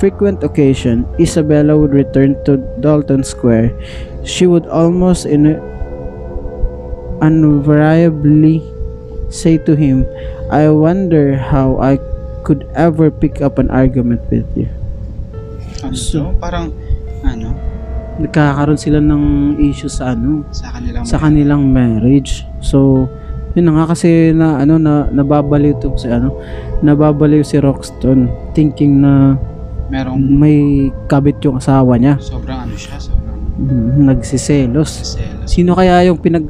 [0.00, 3.76] frequent occasion Isabella would return to Dalton Square,
[4.24, 5.60] she would almost in
[7.20, 8.64] invariably
[9.28, 10.08] say to him,
[10.50, 12.00] I wonder how I
[12.42, 14.68] could ever pick up an argument with you.
[15.80, 16.38] Ano So- to?
[16.38, 16.72] Parang,
[17.22, 17.56] ano,
[18.20, 22.44] Nagkakaroon sila ng issue sa ano, sa kanilang sa kanilang marriage.
[22.60, 23.08] So,
[23.56, 26.36] yun na nga kasi na ano na nababaliw to si ano,
[26.84, 29.40] nababaliw si Roxton thinking na
[29.88, 30.58] merong may
[31.08, 32.20] kabit yung asawa niya.
[32.20, 35.16] sobrang ano siya, sobrang Mm, nagsiselos.
[35.16, 35.48] selos.
[35.48, 36.44] Sino kaya yung pinag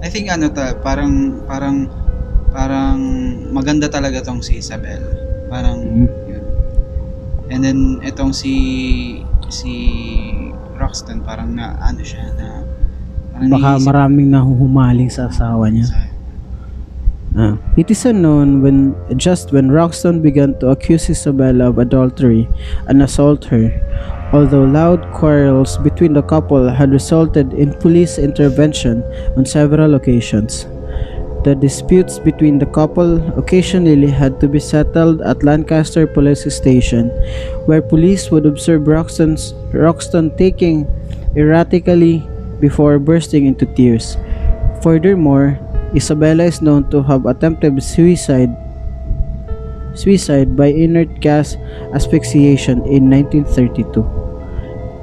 [0.00, 1.92] I think ano ta, parang, parang,
[2.56, 2.96] parang
[3.52, 5.04] maganda talaga tong si Isabel.
[5.52, 6.08] Parang, Mm.
[6.24, 6.44] yun.
[7.52, 8.54] And then, itong si,
[9.52, 9.72] si
[10.80, 12.64] Roxton, parang na, ano siya, na,
[13.36, 15.92] parang baka naiisip maraming nahuhumaling sa asawa niya.
[15.92, 16.14] sa-
[17.36, 22.48] Ah, it is unknown when just when Roxton began to accuse Isabella of adultery
[22.88, 23.76] and assault her,
[24.32, 29.04] although loud quarrels between the couple had resulted in police intervention
[29.36, 30.64] on several occasions.
[31.46, 37.06] The disputes between the couple occasionally had to be settled at Lancaster Police Station,
[37.70, 40.90] where police would observe Roxton's, Roxton taking
[41.38, 42.26] erratically
[42.58, 44.18] before bursting into tears.
[44.82, 45.54] Furthermore,
[45.94, 48.50] Isabella is known to have attempted suicide
[49.94, 51.54] suicide by inert gas
[51.94, 54.02] asphyxiation in 1932.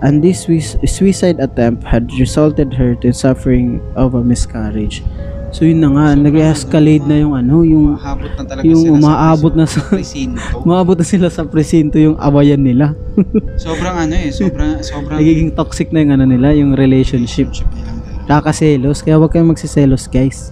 [0.04, 0.44] And this
[0.92, 5.08] suicide attempt had resulted her to suffering of a miscarriage.
[5.54, 9.54] So yun na nga, nag-escalate na yung ano, yung Umaabot na talaga yung sila umaabot
[9.54, 10.56] sa na sa- presinto.
[10.68, 12.98] Maabot na sila sa presinto yung awayan nila.
[13.62, 17.54] sobrang ano eh, sobrang sobrang Nagiging toxic na yung ano nila, yung relationship.
[17.54, 18.26] relationship.
[18.26, 20.50] Kakaselos, kaya huwag kayong magsiselos guys.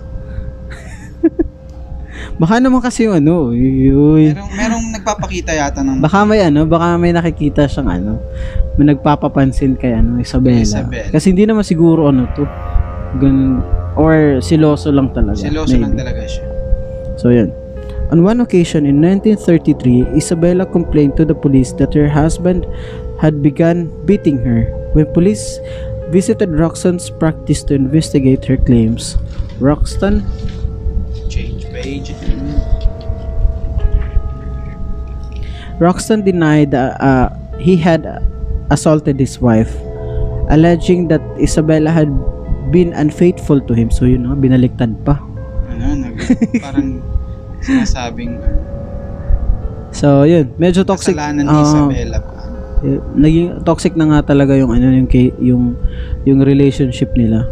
[2.41, 4.37] baka naman kasi yung ano, yuy.
[4.37, 8.21] Merong merong nagpapakita yata ng Baka may ano, baka may nakikita siyang ano,
[8.77, 10.61] may nagpapapansin kay ano, Isabella.
[10.61, 11.09] Isabel.
[11.09, 12.45] Kasi hindi naman siguro ano to,
[13.17, 15.41] ganun, or siloso lang talaga.
[15.41, 16.45] Seloso lang talaga siya.
[17.19, 17.51] So yun.
[18.11, 22.67] On one occasion in 1933, Isabella complained to the police that her husband
[23.23, 24.67] had begun beating her.
[24.91, 25.63] When police
[26.11, 29.15] visited Roxton's practice to investigate her claims,
[29.63, 30.27] Roxton
[31.31, 32.11] Change page.
[35.79, 38.05] Roxton denied uh, uh, he had
[38.69, 39.73] assaulted his wife,
[40.51, 42.11] alleging that Isabella had
[42.71, 43.91] been unfaithful to him.
[43.91, 45.19] So yun, no, binaliktad pa.
[45.69, 46.15] Ano, nag,
[46.65, 47.03] parang
[47.61, 48.49] sinasabing uh,
[49.91, 51.13] So yun, medyo toxic.
[51.13, 52.39] kasalanan ni ah, Isabella pa.
[53.13, 55.05] naging toxic na nga talaga yung ano yung
[55.37, 55.63] yung
[56.25, 57.43] yung relationship nila.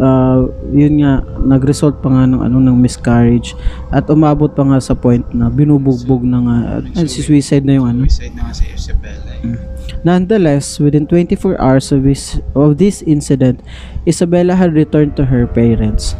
[0.00, 3.52] Ah, yun nga nag-result pa nga ng ano ng miscarriage
[3.92, 6.56] at umabot pa nga sa point na binubugbog na nga
[6.96, 8.00] at si suicide na yung ano.
[8.08, 9.30] Suicide na nga si Isabella.
[9.42, 9.71] eh.
[10.04, 13.60] Nonetheless, within 24 hours of this, of this incident,
[14.06, 16.14] Isabella had returned to her parents.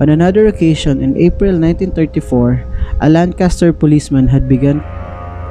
[0.00, 4.80] On another occasion, in April 1934, a Lancaster policeman had begun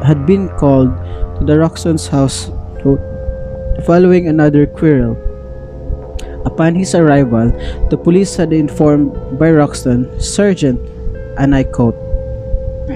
[0.04, 0.90] had been called
[1.38, 2.48] to the Roxton's house
[2.82, 2.98] to,
[3.86, 5.14] following another quarrel.
[6.46, 7.52] Upon his arrival,
[7.92, 10.80] the police had informed by Roxton, Sergeant,
[11.38, 12.09] and I quote.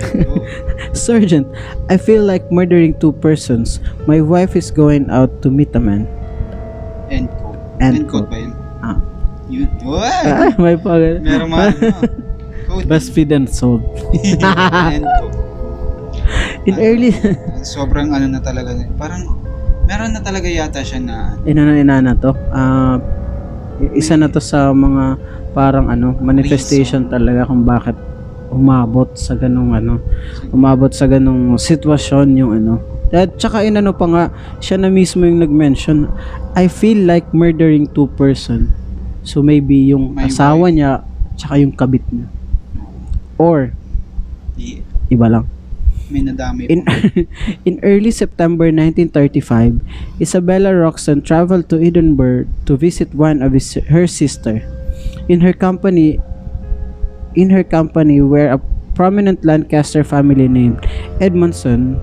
[0.94, 1.48] Sergeant,
[1.90, 3.80] I feel like murdering two persons.
[4.08, 6.08] My wife is going out to meet a man.
[7.10, 7.60] End quote.
[7.80, 8.34] End End quote quote.
[8.34, 8.54] ba yun?
[8.82, 8.98] Ah.
[9.50, 9.70] Yun.
[9.86, 10.02] Wow!
[10.02, 11.22] Ah, may pag...
[11.22, 12.84] Meron mga ano.
[12.90, 13.86] BuzzFeed and sold.
[14.18, 15.38] End quote.
[16.66, 17.14] In early...
[17.62, 18.74] Sobrang ano na talaga.
[18.98, 19.44] Parang
[19.84, 22.32] meron na talaga yata siya na inana inana to.
[22.56, 22.98] Ah,
[23.92, 25.20] isa na to sa mga
[25.52, 27.96] parang ano, manifestation talaga kung bakit
[28.54, 30.00] umabot sa ganung ano,
[30.54, 32.74] umabot sa ganung sitwasyon yung ano.
[33.14, 34.24] At tsaka inano pa nga,
[34.58, 36.10] siya na mismo yung nag-mention,
[36.58, 38.74] I feel like murdering two person.
[39.22, 41.06] So maybe yung My asawa niya,
[41.38, 42.26] tsaka yung kabit niya.
[43.38, 43.74] Or,
[44.58, 44.82] di,
[45.14, 45.46] iba lang.
[46.14, 46.86] may nadamay In,
[47.68, 49.82] in early September 1935,
[50.22, 54.62] Isabella Roxton traveled to Edinburgh to visit one of his, her sister.
[55.26, 56.22] In her company,
[57.36, 58.62] in her company were a
[58.94, 60.86] prominent Lancaster family named
[61.20, 61.98] Edmondson,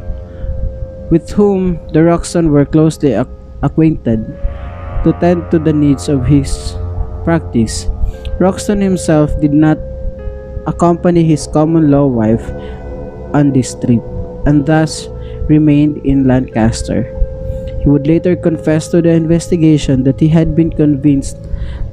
[1.10, 3.30] with whom the Roxton were closely ac-
[3.62, 4.26] acquainted,
[5.04, 6.74] to tend to the needs of his
[7.24, 7.86] practice.
[8.38, 9.78] Roxton himself did not
[10.66, 12.44] accompany his common law wife
[13.32, 14.02] on this trip
[14.46, 15.08] and thus
[15.48, 17.06] remained in Lancaster.
[17.82, 21.36] He would later confess to the investigation that he had been convinced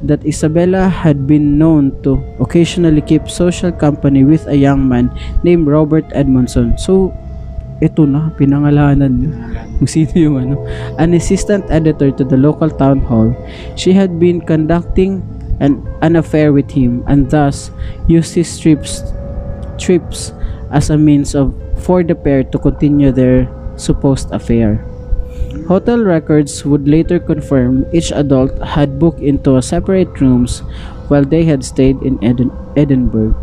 [0.03, 5.09] that Isabella had been known to occasionally keep social company with a young man
[5.43, 6.77] named Robert Edmondson.
[6.77, 7.13] So,
[7.81, 9.33] ito na, pinangalanan niya
[9.77, 10.55] kung sino yung ano.
[10.97, 13.33] An assistant editor to the local town hall,
[13.77, 15.21] she had been conducting
[15.61, 17.69] an, an affair with him and thus
[18.09, 19.05] used his trips,
[19.77, 20.33] trips
[20.73, 23.45] as a means of for the pair to continue their
[23.77, 24.81] supposed affair.
[25.65, 30.63] Hotel records would later confirm each adult had booked into separate rooms
[31.07, 33.35] while they had stayed in Eden- Edinburgh.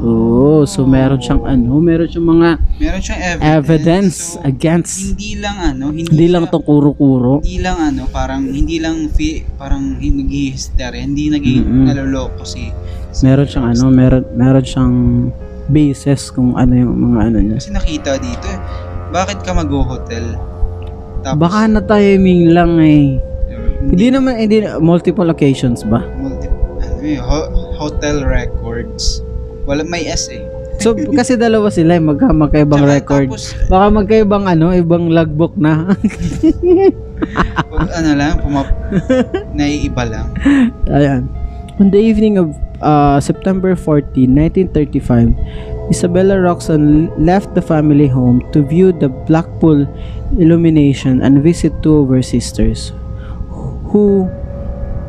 [0.00, 2.48] Oh, so meron siyang ano, meron siyang mga
[2.80, 3.44] Meron siyang evidence.
[3.52, 7.34] evidence So, against hindi lang ano, hindi, hindi lang siya- tong kuro-kuro.
[7.38, 11.84] hindi lang ano, parang hindi lang fi, parang hindi hysteria, hindi naging Mm-mm.
[11.84, 12.72] naloloko si,
[13.12, 14.94] si Meron siyang ano, meron meron siyang
[15.68, 17.56] basis kung ano yung mga ano niya.
[17.60, 18.58] Kasi nakita dito eh,
[19.12, 20.24] bakit ka mag-hotel?
[21.20, 23.16] Tapos, Baka na timing lang eh.
[23.16, 26.00] uh, Hindi naman hindi multiple occasions ba?
[26.16, 26.48] multi,
[26.80, 29.20] ano eh, ho- hotel records.
[29.64, 30.40] Wala, may S eh.
[30.80, 33.26] So, kasi dalawa sila, eh, magka, magkaibang Tsaka record.
[33.28, 35.92] Tapos, Baka magkaibang ano, ibang logbook na.
[37.90, 38.68] ano lang, pumap,
[39.56, 40.26] naiiba lang.
[40.88, 41.28] Ayan.
[41.76, 44.28] On the evening of uh, September 14,
[44.72, 45.32] 1935,
[45.90, 49.90] Isabella Roxon left the family home to view the Blackpool
[50.38, 52.94] illumination and visit two of her sisters
[53.90, 54.30] who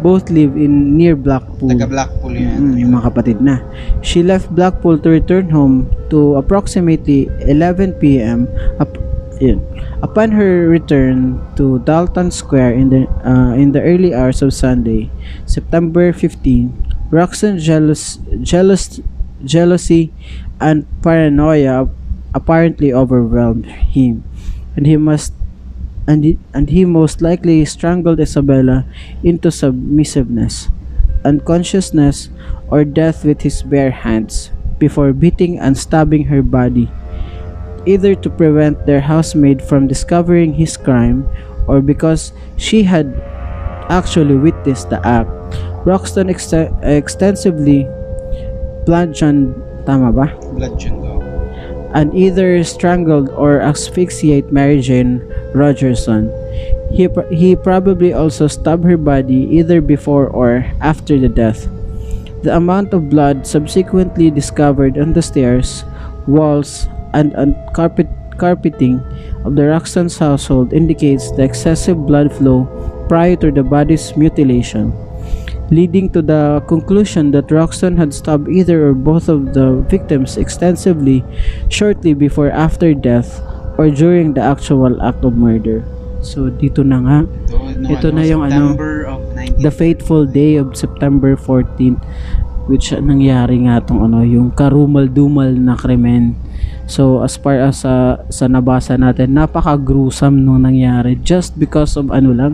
[0.01, 1.69] both live in near Blackpool.
[1.69, 2.73] Taga Blackpool yun.
[2.73, 3.61] Mm, yung mga kapatid na.
[4.01, 8.49] She left Blackpool to return home to approximately 11 p.m.
[8.81, 8.89] Up,
[9.37, 9.61] yun.
[10.01, 15.13] Upon her return to Dalton Square in the uh, in the early hours of Sunday,
[15.45, 18.97] September 15, Roxanne jealous, jealous,
[19.45, 20.09] jealousy
[20.61, 21.89] and paranoia
[22.33, 24.23] apparently overwhelmed him,
[24.77, 25.33] and he must
[26.07, 28.85] and he, and he most likely strangled Isabella
[29.23, 30.69] into submissiveness,
[31.23, 32.29] unconsciousness,
[32.69, 36.89] or death with his bare hands before beating and stabbing her body,
[37.85, 41.27] either to prevent their housemaid from discovering his crime
[41.67, 43.13] or because she had
[43.89, 45.29] actually witnessed the act.
[45.85, 47.85] Roxton ext- extensively
[48.85, 49.53] bludgeoned,
[49.85, 50.33] tama ba?
[51.93, 55.19] And either strangled or asphyxiate Mary Jane
[55.53, 56.31] Rogerson.
[56.91, 61.67] He, pr- he probably also stabbed her body either before or after the death.
[62.43, 65.83] The amount of blood subsequently discovered on the stairs,
[66.27, 68.97] walls, and on carpet carpeting
[69.45, 72.65] of the Roxton's household indicates the excessive blood flow
[73.07, 74.89] prior to the body's mutilation
[75.71, 81.23] leading to the conclusion that Roxton had stabbed either or both of the victims extensively
[81.71, 83.39] shortly before after death
[83.79, 85.87] or during the actual act of murder.
[86.21, 89.63] So dito na nga, Ito, no, Ito ano, na yung ano, September of 19...
[89.63, 91.97] the fateful day of September 14
[92.69, 96.37] which nangyari nga tong ano, yung karumal-dumal na krimen.
[96.85, 102.35] So as far as sa sa nabasa natin, napaka-gruesome nung nangyari just because of ano
[102.35, 102.53] lang,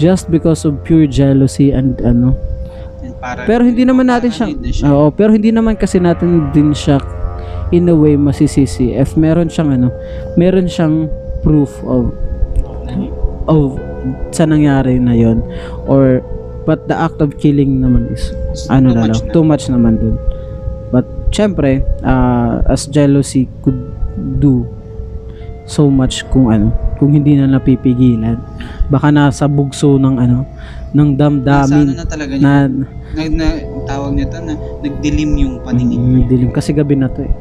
[0.00, 2.34] just because of pure jealousy and ano,
[3.24, 4.92] para- pero hindi naman natin siya, na.
[4.92, 7.00] Oo, pero hindi naman kasi natin din siya
[7.72, 9.88] in a way masisisi if meron siyang ano,
[10.36, 11.08] meron siyang
[11.40, 12.12] proof of
[13.48, 13.80] of
[14.32, 15.40] sa nangyari na yon
[15.88, 16.20] or
[16.68, 18.28] but the act of killing naman is
[18.68, 19.32] ano too na much lang, na.
[19.32, 20.16] too much naman dun.
[20.92, 23.80] But syempre, uh, as jealousy could
[24.38, 24.68] do
[25.66, 28.38] so much kung ano, kung hindi na napipigilan.
[28.88, 30.46] Baka nasa bugso ng ano,
[30.94, 32.46] ng Nasa damdamin ano na talaga niya.
[32.46, 32.54] na
[33.12, 33.46] Na, na,
[33.84, 36.26] tawag nito na nagdilim yung paningin Mm, niya.
[36.28, 37.34] dilim kasi gabi na to eh.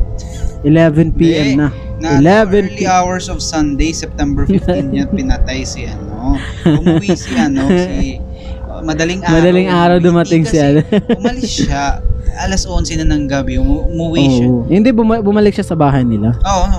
[0.63, 1.47] 11 p.m.
[1.55, 1.67] Na.
[1.99, 6.35] Na 11 early hours of Sunday, September 15 niya, pinatay si ano.
[6.63, 8.17] Umuwi si ano, si
[8.63, 9.33] uh, madaling araw.
[9.35, 10.81] Madaling araw dumating si ano.
[11.19, 12.01] umalis siya.
[12.35, 14.47] Alas 11 na ng gabi, umu- umuwi siya.
[14.47, 14.65] Oo.
[14.65, 16.33] Hindi, buma- bumalik siya sa bahay nila.
[16.39, 16.77] Oo, ano,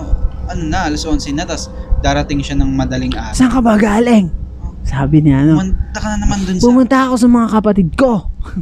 [0.48, 3.32] ano na, alas 11 na, tapos darating siya ng madaling araw.
[3.32, 4.28] Saan ka ba galing?
[4.84, 5.56] Sabi niya, ano?
[5.56, 6.62] Pumunta ka na naman dun sa...
[6.62, 8.12] Pumunta ako sa mga kapatid ko.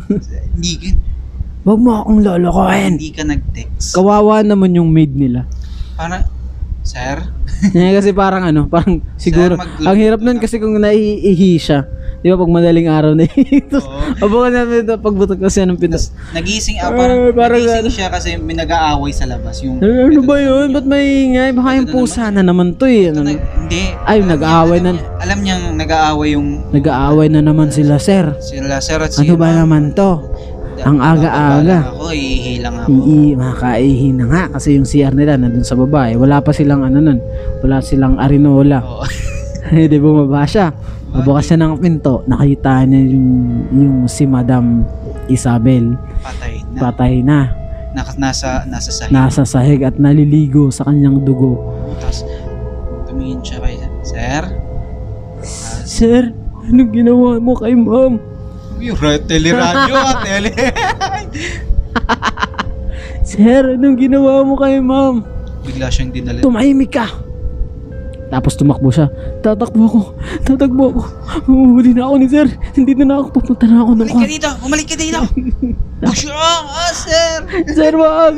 [0.54, 1.00] Hindi, ka-
[1.62, 2.98] Huwag mo akong lolokohin.
[2.98, 3.94] hindi ka nag-text.
[3.94, 5.46] Kawawa naman yung maid nila.
[5.94, 6.26] Parang,
[6.82, 7.22] sir,
[7.70, 11.86] Eh, kasi parang ano, parang siguro, mag- ang hirap nun kasi kung naiihi siya.
[12.22, 13.26] Di ba pag madaling araw na
[13.66, 13.98] Tapos, Oo.
[14.22, 16.14] abukan namin ito, pagbutok kasi ng pinas.
[16.30, 17.90] nagising, ah, Ay, parang, parang nagising ano.
[17.90, 19.58] siya kasi may nag-aaway sa labas.
[19.60, 20.70] Yung, Ano ba yun?
[20.70, 21.50] Ba't may ingay?
[21.50, 23.10] Baka yung Ito na pusa na naman to eh.
[23.10, 23.82] Ano, Ito na- hindi.
[24.00, 27.98] Ay, Alam nag-aaway niya, na- Alam, niya, alam niyang nag-aaway yung Nag-aaway na naman sila,
[27.98, 28.24] sir.
[28.38, 30.22] sila sir at si Ano ba naman to?
[30.80, 31.90] Ang aga-aga.
[31.90, 32.90] Ako, iihi lang ako.
[32.90, 36.16] Ii, makakaihi na nga kasi yung CR nila nandun sa baba eh.
[36.16, 37.18] Wala pa silang ano nun.
[37.60, 38.78] Wala silang arinola.
[38.80, 39.06] Oo.
[39.70, 40.74] Hindi bumaba siya.
[41.12, 42.24] Mabukas siya ng pinto.
[42.24, 43.28] Nakita niya yung,
[43.68, 44.88] yung si Madam
[45.28, 45.92] Isabel.
[46.24, 46.78] Patay na.
[46.80, 47.38] Patay na.
[47.92, 49.12] Nak- nasa, nasa sahig.
[49.12, 51.60] Nasa sahig at naliligo sa kanyang dugo.
[52.00, 52.24] Tapos,
[53.04, 54.42] tumingin siya kay sir.
[55.84, 56.22] Sir,
[56.64, 58.16] anong ginawa mo kay ma'am?
[58.80, 60.50] Yung ra- teleradyo ah, tele.
[63.22, 65.20] Sir, anong ginawa mo kay ma'am?
[65.62, 66.40] Bigla siyang dinala.
[66.40, 67.06] Tumahimik ka!
[68.32, 69.12] Tapos tumakbo siya.
[69.44, 70.00] Tatakbo ako.
[70.48, 71.00] Tatakbo ako.
[71.52, 72.48] Uhuli na ako ni sir.
[72.72, 73.28] Hindi na, na ako.
[73.36, 74.48] Pupunta na ako ng Bumalik ka dito!
[74.64, 75.20] Bumalik ka dito!
[76.02, 76.32] Busya!
[76.32, 77.36] Ah, sir!
[77.76, 78.34] Sir, wag!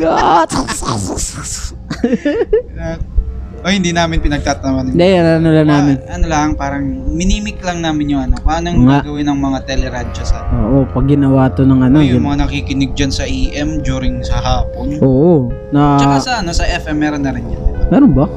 [3.65, 4.93] Ay, hindi namin pinagtatawanan.
[4.93, 5.97] Hindi, ano lang namin.
[6.05, 6.85] Ah, ano lang, parang
[7.17, 8.37] minimik lang namin yung ano.
[8.45, 9.09] Anong Nga.
[9.09, 10.45] gagawin ng mga teleradyo sa...
[10.53, 11.97] Oo, pag ginawa to ng ano.
[11.97, 12.29] Ano, yung yun.
[12.29, 15.01] mga nakikinig dyan sa EM during sa hapon.
[15.01, 15.49] Oo.
[15.73, 17.63] Na, Tsaka sa ano, sa FM meron na rin yan.
[17.89, 18.29] meron ba?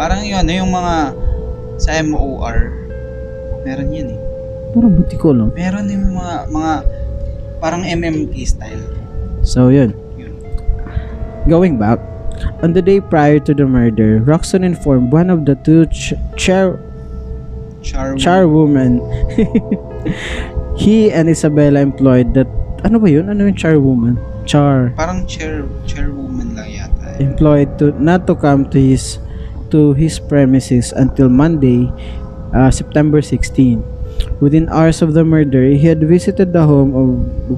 [0.00, 0.94] Parang yun, ano, yung mga
[1.76, 2.56] sa MOR,
[3.68, 4.20] meron yan eh.
[4.72, 5.52] Parang buti ko lang.
[5.52, 6.72] Meron yung mga, mga,
[7.60, 8.80] parang MMK style.
[9.44, 9.92] So, yun.
[10.16, 10.32] Yun.
[11.44, 12.00] Going back,
[12.64, 16.80] on the day prior to the murder, Roxton informed one of the two ch- chair
[17.80, 18.12] Char.
[18.16, 19.00] charwoman
[20.80, 22.44] he and Isabella employed that
[22.84, 23.28] ano ba yun?
[23.28, 24.20] Ano yung charwoman?
[24.44, 27.16] Char Parang chair chairwoman lang yata.
[27.16, 27.24] eh.
[27.24, 29.16] employed to not to come to his
[29.70, 31.90] to his premises until Monday,
[32.54, 33.82] uh, September 16.
[34.40, 37.08] Within hours of the murder, he had visited the home of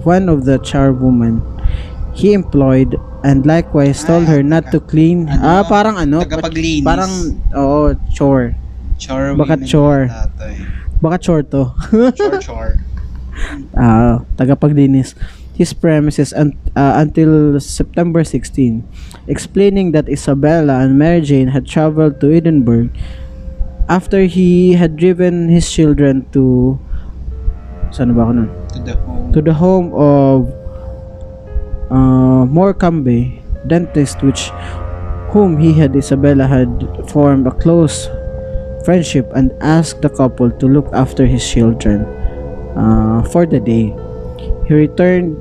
[0.07, 1.43] one of the charwoman
[2.15, 5.29] he employed and likewise told her not to clean.
[5.29, 5.41] Ano?
[5.41, 6.21] ah, parang ano?
[6.21, 6.85] Tagapaglinis.
[6.85, 7.13] Parang,
[7.57, 8.55] oo, chore.
[9.01, 9.35] char.
[9.35, 10.07] baka chore.
[11.03, 11.73] Baka chore to.
[12.15, 12.69] Chor chor.
[13.73, 15.17] Ah, tagapaglinis
[15.55, 18.83] his premises un- uh, until September 16,
[19.29, 22.91] explaining that Isabella and Mary Jane had traveled to Edinburgh
[23.89, 26.79] after he had driven his children to
[27.93, 28.49] saan ba ako nun?
[28.73, 29.25] To the home.
[29.33, 30.49] to the home of
[31.93, 33.37] uh, Morecambe
[33.69, 34.49] dentist which
[35.31, 36.69] whom he had Isabella had
[37.09, 38.09] formed a close
[38.85, 42.05] friendship and asked the couple to look after his children
[42.77, 43.93] uh, for the day.
[44.73, 45.37] He returned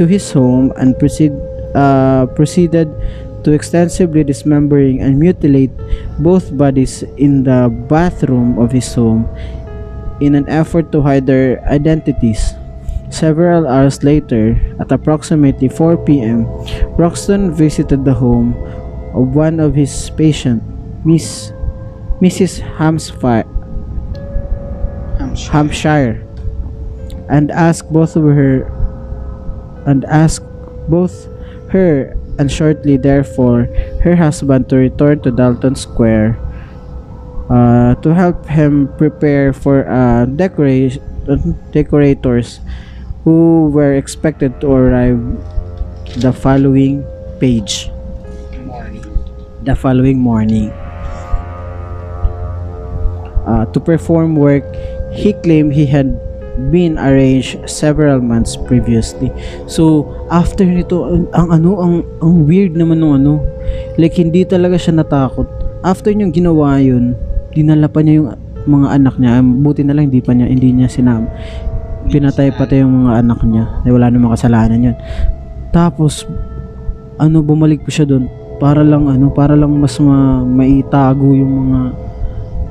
[0.00, 1.28] to his home and proceed,
[1.76, 2.88] uh, proceeded
[3.44, 5.68] to extensively dismembering and mutilate
[6.24, 9.28] both bodies in the bathroom of his home
[10.24, 12.56] in an effort to hide their identities.
[13.12, 16.48] Several hours later, at approximately 4 p.m.,
[16.96, 18.56] Roxton visited the home
[19.12, 20.64] of one of his patients,
[21.04, 21.52] Miss
[22.24, 22.64] Mrs.
[22.80, 23.44] Hampshire,
[25.20, 25.52] Hampshire.
[25.52, 26.31] Hampshire,
[27.32, 28.68] and asked both of her
[29.88, 30.44] and asked
[30.86, 31.26] both
[31.72, 33.64] her and shortly therefore
[34.04, 36.36] her husband to return to Dalton Square
[37.48, 41.00] uh, to help him prepare for uh, decora-
[41.72, 42.60] decorators
[43.24, 45.18] who were expected to arrive
[46.20, 47.00] the following
[47.40, 47.88] page
[48.68, 49.02] Morning.
[49.64, 50.68] the following morning.
[53.48, 54.64] Uh, to perform work
[55.12, 56.12] he claimed he had
[56.70, 59.32] been arranged several months previously.
[59.68, 63.40] So, after nito, ang, ang ano, ang, ang weird naman ng ano.
[63.96, 65.48] Like, hindi talaga siya natakot.
[65.82, 67.16] After niyang ginawa yun,
[67.56, 68.28] dinala pa niya yung
[68.68, 69.40] mga anak niya.
[69.40, 71.28] Buti na lang, hindi pa niya, hindi niya sinama.
[72.12, 73.64] Pinatay pati yung mga anak niya.
[73.86, 74.96] Wala namang kasalanan yun.
[75.72, 76.28] Tapos,
[77.16, 78.28] ano, bumalik pa siya doon
[78.62, 81.80] para lang ano, para lang mas ma, maitago yung mga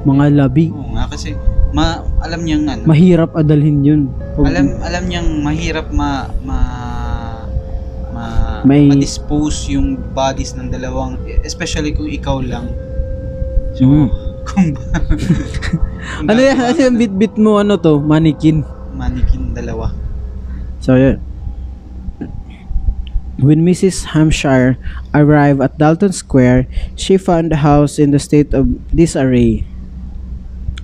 [0.08, 0.72] mga labi.
[0.72, 1.36] Oo nga kasi
[1.76, 2.82] ma alam niyang ano.
[2.86, 4.02] Mahirap adalhin yun.
[4.34, 6.10] Pag- alam alam niyang mahirap ma
[6.42, 6.60] ma
[8.10, 8.26] ma
[8.62, 12.70] May- ma-dispose yung bodies ng dalawang especially kung ikaw lang.
[13.74, 14.08] So, Mm.
[14.48, 16.56] kung ba kung ano yan?
[16.56, 17.98] gagawa Ano yung bit-bit mo ano to?
[17.98, 18.62] Mannequin.
[18.62, 19.90] ng Mannequin dalawa.
[20.78, 21.18] So, yun.
[23.42, 24.14] When Mrs.
[24.14, 24.78] Hampshire
[25.12, 29.66] arrived at Dalton Square, she found the house in the state of disarray.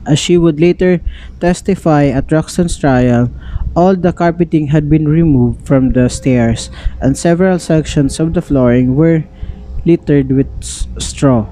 [0.08, 1.04] As she would later
[1.44, 3.30] testify at Roxton's trial,
[3.76, 6.72] all the carpeting had been removed from the stairs,
[7.04, 9.28] and several sections of the flooring were
[9.86, 10.50] littered with
[10.98, 11.44] straw,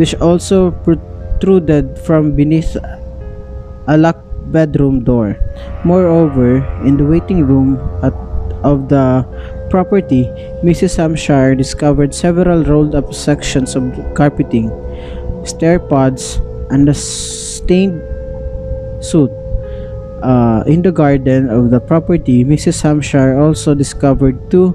[0.00, 2.74] which also protruded from beneath
[3.86, 5.36] a locked bedroom door.
[5.84, 8.16] Moreover, in the waiting room at,
[8.64, 9.22] of the
[9.70, 10.24] property,
[10.64, 10.96] Mrs.
[10.96, 14.72] Hampshire discovered several rolled up sections of carpeting,
[15.44, 16.94] stair pods, and a
[17.64, 18.00] stained
[19.00, 19.32] suit.
[20.20, 22.80] Uh, in the garden of the property, Mrs.
[22.80, 24.72] Hampshire also discovered two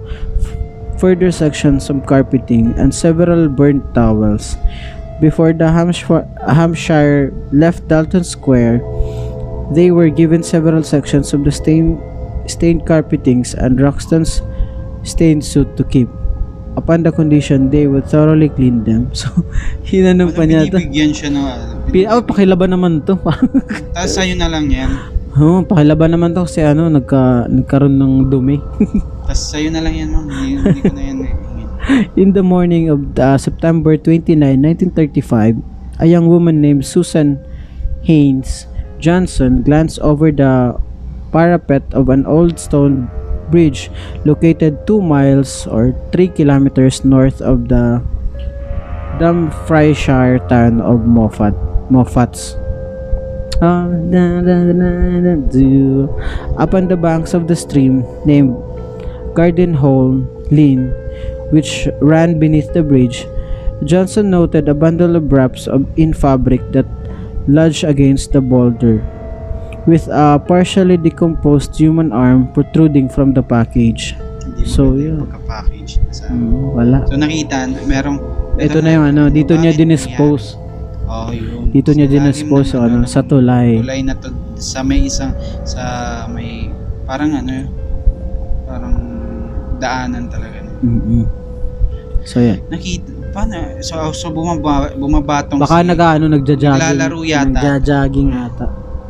[0.97, 4.57] further sections of carpeting and several burnt towels.
[5.21, 8.79] Before the Hampshire, left Dalton Square,
[9.73, 11.99] they were given several sections of the stained,
[12.49, 14.41] stained carpetings and Roxton's
[15.03, 16.09] stained suit to keep.
[16.79, 19.11] Upon the condition they would thoroughly clean them.
[19.19, 19.27] So,
[19.83, 20.79] hinanong pa niya to.
[20.79, 21.43] Binibigyan siya ng
[21.91, 23.19] Pi- oh, pakilaban naman to.
[23.91, 24.87] Tapos sa'yo na lang yan.
[25.35, 28.63] oh, pakilaban naman to kasi ano, nagka, nagkaroon ng dumi.
[29.27, 30.25] Tapos sa'yo na lang yan, ma'am.
[30.31, 31.33] Hindi, hindi ko na yan eh.
[32.15, 35.59] In the morning of uh, September 29, 1935,
[35.99, 37.41] a young woman named Susan
[38.07, 38.69] Haynes
[38.99, 40.75] Johnson glanced over the
[41.31, 43.07] parapet of an old stone
[43.51, 43.89] bridge
[44.25, 48.01] located 2 miles or 3 kilometers north of the
[49.19, 51.53] Dumfriesshire town of Moffat.
[51.91, 52.55] Moffats.
[53.59, 55.35] Ah, da, da, da, da,
[56.87, 58.55] the banks of the stream named
[59.35, 60.95] Garden Hole Lane,
[61.51, 63.27] which ran beneath the bridge,
[63.83, 66.87] Johnson noted a bundle of wraps of in fabric that
[67.47, 69.03] lodged against the boulder,
[69.89, 74.13] with a partially decomposed human arm protruding from the package.
[74.45, 75.25] Hindi So, yun.
[75.25, 76.97] pagka-package na sa Mm, wala.
[77.09, 78.17] So nakita, merong
[78.59, 80.59] Ito na yung ano, dito niya dinispose.
[81.09, 81.73] Oh, yun.
[81.73, 83.79] Dito niya Sa dinispose yung ano, ng sa tulay.
[83.81, 84.29] Tulay na to
[84.59, 85.31] sa may isang
[85.63, 85.81] sa
[86.27, 86.67] may
[87.07, 87.65] parang ano
[88.67, 88.93] parang
[89.79, 90.59] daanan talaga.
[90.83, 91.23] Mm-mm.
[92.27, 92.59] So yan.
[92.67, 96.81] Nakita paano so, so bumaba, bumabatong Baka si nag-ano, nagja-jogging.
[96.81, 97.47] Naglalaro yata.
[97.47, 98.67] Nagja-jogging ata.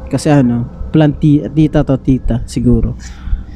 [0.10, 2.98] Kasi ano, planti, tita to tita, siguro.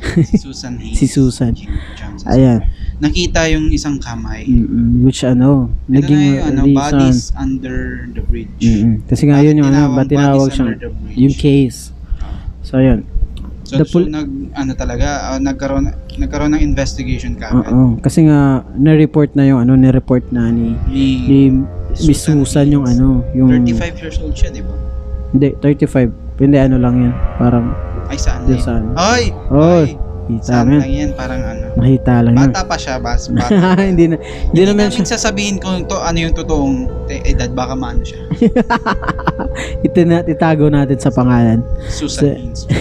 [0.04, 0.95] si Susan Hayes.
[0.95, 1.51] Si Susan.
[1.97, 2.28] Johnson.
[2.28, 2.60] Ayan.
[2.99, 4.45] Nakita yung isang kamay.
[4.45, 5.01] Mm-mm.
[5.01, 6.78] Which ano, Ito na naging yung ano, reason.
[6.78, 7.78] bodies under
[8.08, 8.54] the bridge.
[8.60, 9.01] Mm-mm.
[9.08, 10.78] Kasi nga yun yung ano, ba't tinawag siyang,
[11.10, 11.89] yung case.
[12.62, 13.04] So yun.
[13.64, 15.88] So, The so pol- nag ano talaga ah, nagkaroon
[16.20, 17.64] nagkaroon ng investigation kagad.
[17.66, 17.95] Oo.
[17.97, 21.39] Kasi nga, na-report na yung ano, na-report na ni, Ni ni
[22.04, 23.49] Miss Susan yung ano, yung...
[23.64, 24.76] 35 years old siya, di ba?
[25.32, 26.12] Hindi, 35.
[26.43, 27.13] Hindi, ano lang yun.
[27.35, 27.65] Parang,
[28.05, 28.43] Ay, saan?
[28.43, 28.87] Doon sa ano.
[28.93, 29.23] Ay!
[29.47, 29.89] Oy, ay,
[30.23, 30.91] kita Saan lang yan.
[30.91, 31.11] yan?
[31.15, 31.65] Parang ano.
[31.75, 32.47] Nakita lang yun.
[32.47, 33.27] Bata pa siya, bas.
[33.27, 33.75] Bata.
[33.91, 36.75] hindi na, hindi Hindi namin siya, sasabihin kung to, ano yung totoong
[37.07, 37.51] te- edad.
[37.51, 38.19] Baka maano siya.
[39.87, 41.59] itina, itago natin sa pangalan.
[41.87, 42.61] Susan Sa- Haynes.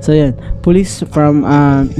[0.00, 1.92] So yan, police from um,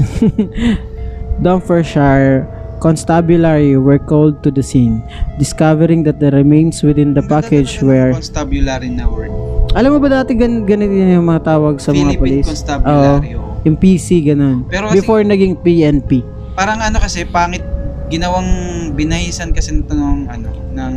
[1.37, 5.01] Dumfriesshire Constabulary were called to the scene,
[5.41, 8.13] discovering that the remains within the package were...
[8.13, 9.33] Constabulary na word.
[9.73, 12.47] Alam mo ba dati gan ganito yun yung mga tawag sa mga Philippine police?
[12.49, 13.29] Constabulary.
[13.33, 13.65] Oo, oh.
[13.65, 14.57] yung PC, ganun.
[14.69, 16.21] Pero kasi- Before naging PNP.
[16.53, 17.65] Parang ano kasi, pangit,
[18.09, 18.49] ginawang
[18.93, 20.95] binahisan kasi nito ng, ano, ng,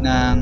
[0.00, 0.38] ng,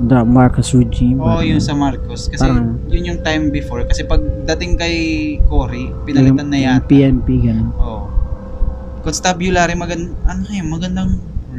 [0.00, 1.20] The Marcos regime.
[1.20, 2.32] oh, yung sa Marcos.
[2.32, 3.84] Kasi Parang- yun yung time before.
[3.84, 4.96] Kasi pag dating kay
[5.44, 6.88] Cory, pinalitan na Yung yata.
[6.88, 7.72] PNP, ganun.
[7.76, 8.19] Oh.
[9.00, 11.10] Constabulary, magand ano kaya, magandang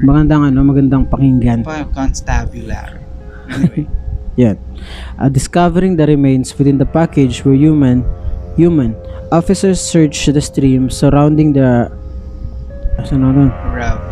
[0.01, 1.61] Magandang ano, magandang pakinggan.
[1.67, 3.03] pa constabulary.
[3.51, 3.85] Anyway,
[4.39, 4.55] Yan.
[5.19, 8.07] Uh, discovering the remains within the package were human,
[8.55, 8.95] human.
[9.31, 11.91] Officers searched the stream surrounding the
[13.11, 13.49] na nun?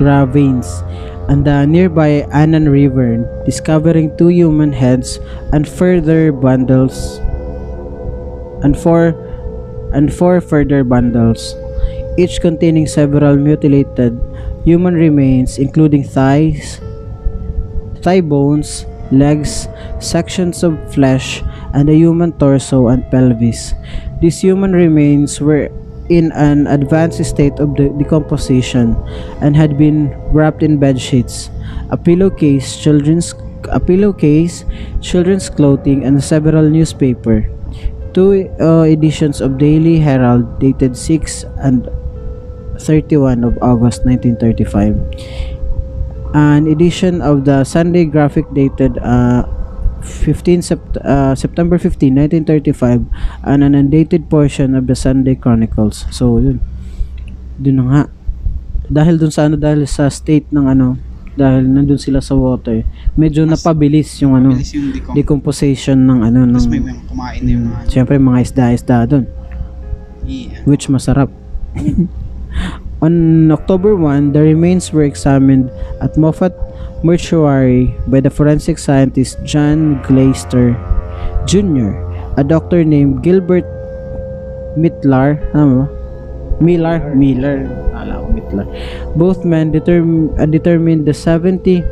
[0.01, 0.83] Ravines
[1.29, 5.19] and the nearby Annan River, discovering two human heads
[5.53, 7.21] and further bundles
[8.65, 9.15] and four
[9.93, 11.55] and four further bundles,
[12.19, 14.19] each containing several mutilated
[14.67, 16.83] human remains, including thighs,
[18.03, 19.67] thigh bones, legs,
[19.99, 21.41] sections of flesh,
[21.73, 23.73] and a human torso and pelvis.
[24.19, 25.71] These human remains were
[26.09, 28.97] in an advanced state of de- decomposition
[29.41, 31.49] and had been wrapped in bed sheets,
[31.89, 33.33] a pillowcase, children's
[33.71, 34.65] a pillowcase,
[35.01, 37.45] children's clothing, and several newspaper.
[38.13, 41.87] Two uh, editions of Daily Herald dated 6 and
[42.79, 44.95] 31 of August 1935
[46.31, 49.49] an edition of the Sunday Graphic dated uh,
[50.01, 52.13] 15 Sept- uh, September 15,
[52.45, 53.01] 1935
[53.43, 56.05] and an undated portion of the Sunday Chronicles.
[56.09, 56.61] So, yun.
[57.57, 58.01] Dun na nga.
[58.85, 61.01] Dahil dun sa ano, dahil sa state ng ano,
[61.33, 62.85] dahil nandun sila sa water,
[63.17, 65.13] medyo Mas- napabilis yung ano, Bilis yung decom.
[65.17, 67.89] decomposition ng ano, ng, Tapos may mga kumain na yung mga ano.
[67.89, 69.25] Siyempre, mga isda-isda dun
[70.23, 70.61] Yeah.
[70.63, 71.33] which masarap.
[73.01, 75.71] On October 1, the remains were examined
[76.01, 76.51] at Moffat
[77.03, 80.75] Mortuary by the forensic scientist John Glaister
[81.47, 81.95] Jr.,
[82.35, 83.63] a doctor named Gilbert
[84.75, 85.87] Mitlar, ano?
[86.59, 87.71] Miller, Miller,
[88.29, 88.67] Mitlar.
[89.15, 91.83] Both men determ- uh, determined the 70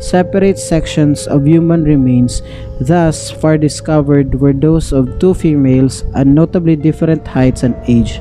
[0.00, 2.40] separate sections of human remains
[2.80, 8.16] thus far discovered were those of two females and notably different heights and age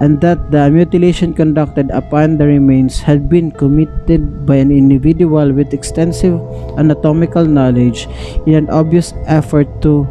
[0.00, 5.72] and that the mutilation conducted upon the remains had been committed by an individual with
[5.72, 6.36] extensive
[6.76, 8.08] anatomical knowledge
[8.44, 10.04] in an obvious effort to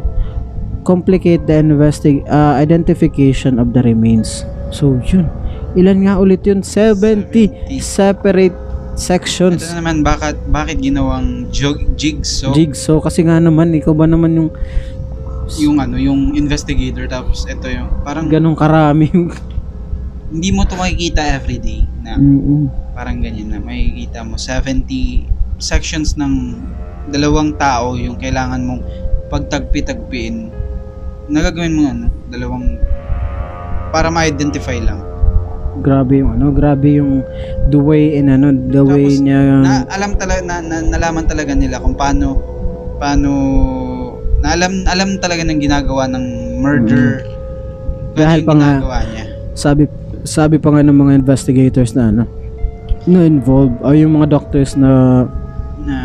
[0.86, 4.46] complicate the investi- uh, identification of the remains.
[4.70, 5.26] So, yun.
[5.74, 6.62] Ilan nga ulit yun?
[6.62, 7.50] 70
[7.82, 9.60] separate Ito sections.
[9.70, 13.02] na naman, bakit, bakit ginawang jog, jigsaw Jigsaw.
[13.04, 14.50] Kasi nga naman, ikaw ba naman yung
[15.62, 19.30] yung ano, yung investigator tapos ito yung parang ganong karami yung...
[20.26, 22.66] hindi mo to makikita everyday na Mm-mm.
[22.92, 24.82] parang ganyan na makikita mo 70
[25.62, 26.58] sections ng
[27.08, 28.82] dalawang tao yung kailangan mong
[29.30, 30.50] pagtagpi-tagpiin
[31.30, 32.78] nagagawin mo ano dalawang
[33.90, 35.02] para ma-identify lang
[35.76, 37.20] Grabe yung ano, grabe yung
[37.68, 41.52] the way in ano, the way Tapos, niya na alam talaga na, na, nalaman talaga
[41.52, 42.40] nila kung paano
[42.96, 43.30] paano
[44.40, 46.24] na alam alam talaga ng ginagawa ng
[46.60, 47.34] murder Mm.
[48.16, 48.80] Dahil pa nga-
[49.12, 49.84] niya sabi
[50.24, 52.24] sabi pa nga ng mga investigators na ano
[53.06, 55.24] na involved o yung mga doctors na
[55.86, 55.96] na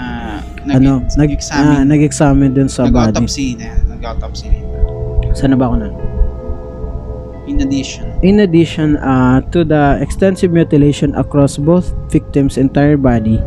[0.66, 3.18] nag, ano nag examine ah, nag-examine dun sa body.
[3.18, 4.59] nag-autopsy na nag-autopsy na
[5.32, 5.89] Sana ba ako na?
[7.49, 13.41] In addition, In addition uh, to the extensive mutilation across both victims' entire body,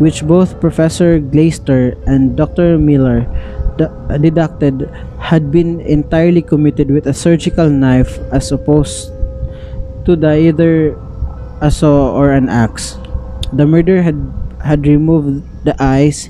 [0.00, 2.80] which both Professor Glaister and Dr.
[2.80, 3.28] Miller
[3.76, 4.88] d- deducted
[5.20, 9.13] had been entirely committed with a surgical knife as opposed
[10.04, 10.96] to the either
[11.60, 12.98] a saw or an axe.
[13.52, 14.18] The murderer had
[14.64, 16.28] had removed the eyes,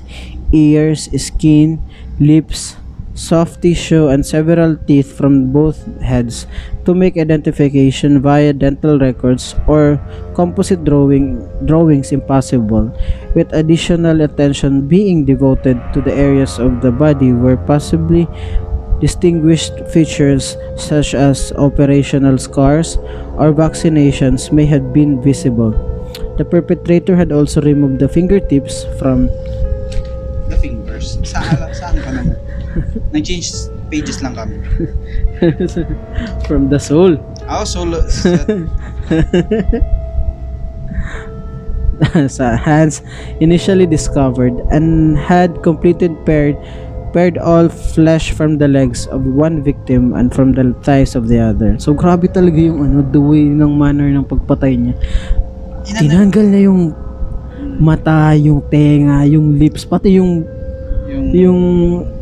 [0.51, 1.79] ears, skin,
[2.19, 2.75] lips,
[3.15, 6.45] soft tissue, and several teeth from both heads
[6.83, 9.97] to make identification via dental records or
[10.35, 12.91] composite drawing drawings impossible,
[13.33, 18.27] with additional attention being devoted to the areas of the body where possibly
[19.05, 22.97] distinguished features such as operational scars
[23.37, 25.69] or vaccinations may have been visible.
[26.41, 29.29] The perpetrator had also removed the fingertips from
[30.49, 31.21] the fingers.
[31.21, 32.33] Saan, saan ka naman?
[33.13, 34.57] Nag-change pages lang kami.
[36.49, 37.21] from the soul.
[37.45, 37.85] Ah, Set.
[42.27, 42.99] sa hands
[43.39, 46.57] initially discovered and had completed paired
[47.15, 51.39] paired all flesh from the legs of one victim and from the thighs of the
[51.39, 51.79] other.
[51.79, 54.95] So grabe talaga yung ano the way ng manner ng pagpatay niya.
[55.87, 56.91] Tinanggal niya yung
[57.77, 60.43] mata, yung tenga, yung lips, pati yung
[61.05, 61.61] yung, yung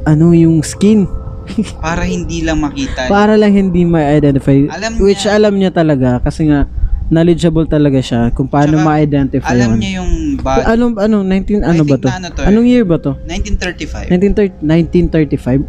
[0.03, 1.09] ano yung skin
[1.83, 3.07] para hindi lang makita.
[3.07, 6.67] para lang hindi ma-identify Alam which niya- alam niya talaga kasi nga
[7.07, 9.79] knowledgeable talaga siya kung paano Tsaka, ma-identify alam yun.
[9.79, 10.11] niya yung
[10.43, 10.67] bad.
[10.67, 12.07] Anong ano 19 ano ba to?
[12.07, 12.47] na ano to eh.
[12.51, 13.15] Anong year ba to?
[13.23, 14.11] 1935.
[14.11, 15.63] 1930 1935.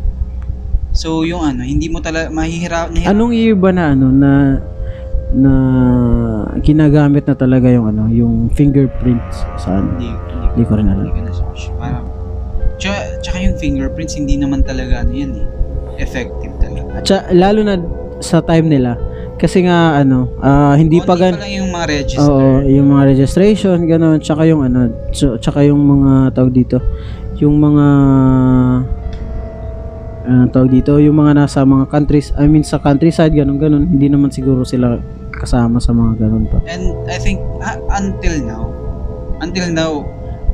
[0.93, 2.91] So yung ano, hindi mo talaga mahihirap.
[2.91, 4.31] nahihirap- Anong year ba na ano na
[5.35, 5.53] na
[6.61, 9.95] ginagamit na talaga yung ano, yung fingerprints sa ano?
[9.95, 10.99] Hindi, hindi, Hindi ko rin alam.
[11.01, 11.63] hindi ko na search.
[11.75, 12.07] Parang,
[12.79, 15.47] tsaka, tsaka yung fingerprints, hindi naman talaga ano yan eh.
[15.99, 16.87] Effective talaga.
[16.95, 17.75] At lalo na
[18.19, 18.95] sa time nila
[19.45, 22.25] kasi nga ano, ah, hindi pa gan pa yung mga register.
[22.25, 26.81] Oo, yung mga registration, ganun, tsaka yung ano, tsaka yung mga tawag dito,
[27.37, 27.87] yung mga
[30.25, 34.09] ano tawag dito, yung mga nasa mga countries, I mean sa countryside, ganun, ganun, hindi
[34.09, 34.97] naman siguro sila
[35.37, 36.65] kasama sa mga ganun pa.
[36.65, 38.73] And I think ah, until now,
[39.45, 39.93] until now,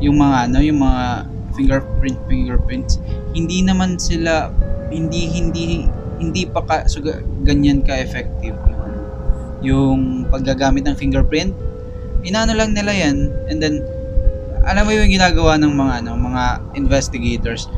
[0.02, 2.98] yung mga ano, yung mga fingerprint fingerprints,
[3.38, 4.50] hindi naman sila
[4.90, 5.86] hindi hindi
[6.18, 8.58] hindi pa ka, so, ga- ganyan ka effective
[9.60, 11.52] yung ano, paggagamit ng fingerprint.
[12.20, 13.80] Inaano lang nila yan and then
[14.64, 16.44] alam mo yung ginagawa ng mga ano, mga
[16.76, 17.68] investigators.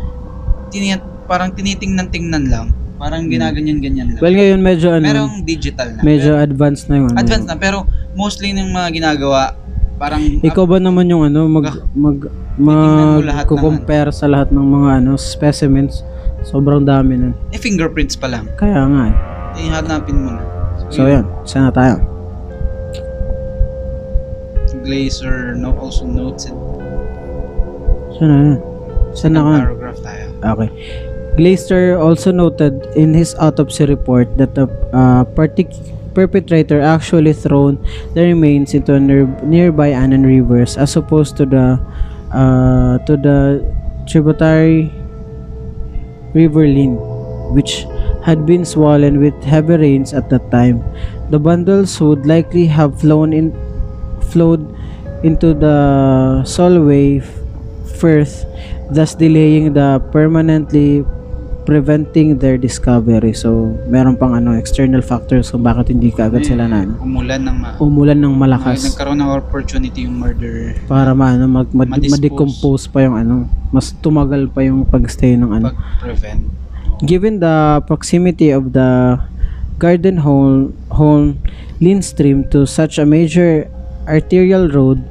[0.75, 0.99] Tini
[1.31, 2.75] parang tinitingnan-tingnan lang.
[2.99, 4.23] Parang ginaganyan-ganyan lang.
[4.23, 6.01] Well, ngayon medyo ano, Merong digital na.
[6.07, 7.19] medyo advanced na yung ano.
[7.19, 9.59] Advanced na pero mostly ng mga ginagawa
[10.03, 12.19] parang Ikaw ba naman yung ano, mag, mag,
[12.59, 16.03] mo mag, ng compare sa lahat ng mga ano, specimens.
[16.43, 17.35] Sobrang dami nun.
[17.55, 18.51] eh, fingerprints pa lang.
[18.59, 19.17] Kaya nga eh.
[19.63, 20.52] Eh, hanapin mo na.
[20.93, 21.25] So, yan.
[21.49, 21.97] Sana tayo.
[24.83, 26.57] Glazer no, also notes it.
[28.19, 28.59] Sana yan.
[29.15, 29.55] Sana Ng ka.
[29.63, 30.25] paragraph tayo.
[30.43, 30.71] Okay.
[31.33, 35.73] Glaister also noted in his autopsy report that the uh, partic-
[36.13, 37.81] perpetrator actually thrown
[38.13, 41.81] the remains into a near- nearby Annan rivers as opposed to the
[42.37, 43.65] uh, to the
[44.05, 44.93] tributary
[46.37, 47.01] River Lynn,
[47.57, 47.89] which
[48.23, 50.83] had been swollen with heavy rains at that time.
[51.31, 53.51] The bundles would likely have flown in
[54.31, 54.63] flowed
[55.23, 55.77] into the
[56.47, 57.31] Solway f-
[57.99, 58.47] Firth,
[58.91, 61.05] thus delaying the permanently
[61.63, 63.31] preventing their discovery.
[63.31, 67.57] So, meron pang ano external factors kung bakit hindi kaagad sila na ano, Umulan ng
[67.59, 72.91] ma- umulan ng Mag- malakas nagkaroon ng opportunity yung murderer para maano mag, mag, ma-decompose
[72.91, 75.67] pa yung ano, mas tumagal pa yung pagstay ng ano.
[75.71, 76.62] pag-prevent.
[77.03, 79.19] Given the proximity of the
[79.79, 81.35] Garden Hole, Hole
[81.81, 83.67] Lynn Stream to such a major
[84.07, 85.03] arterial road,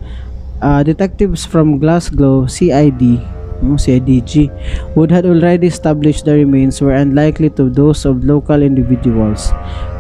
[0.61, 3.19] uh, detectives from Glasgow CID,
[3.59, 4.47] no, CIDG,
[4.95, 9.51] would had already established the remains were unlikely to those of local individuals.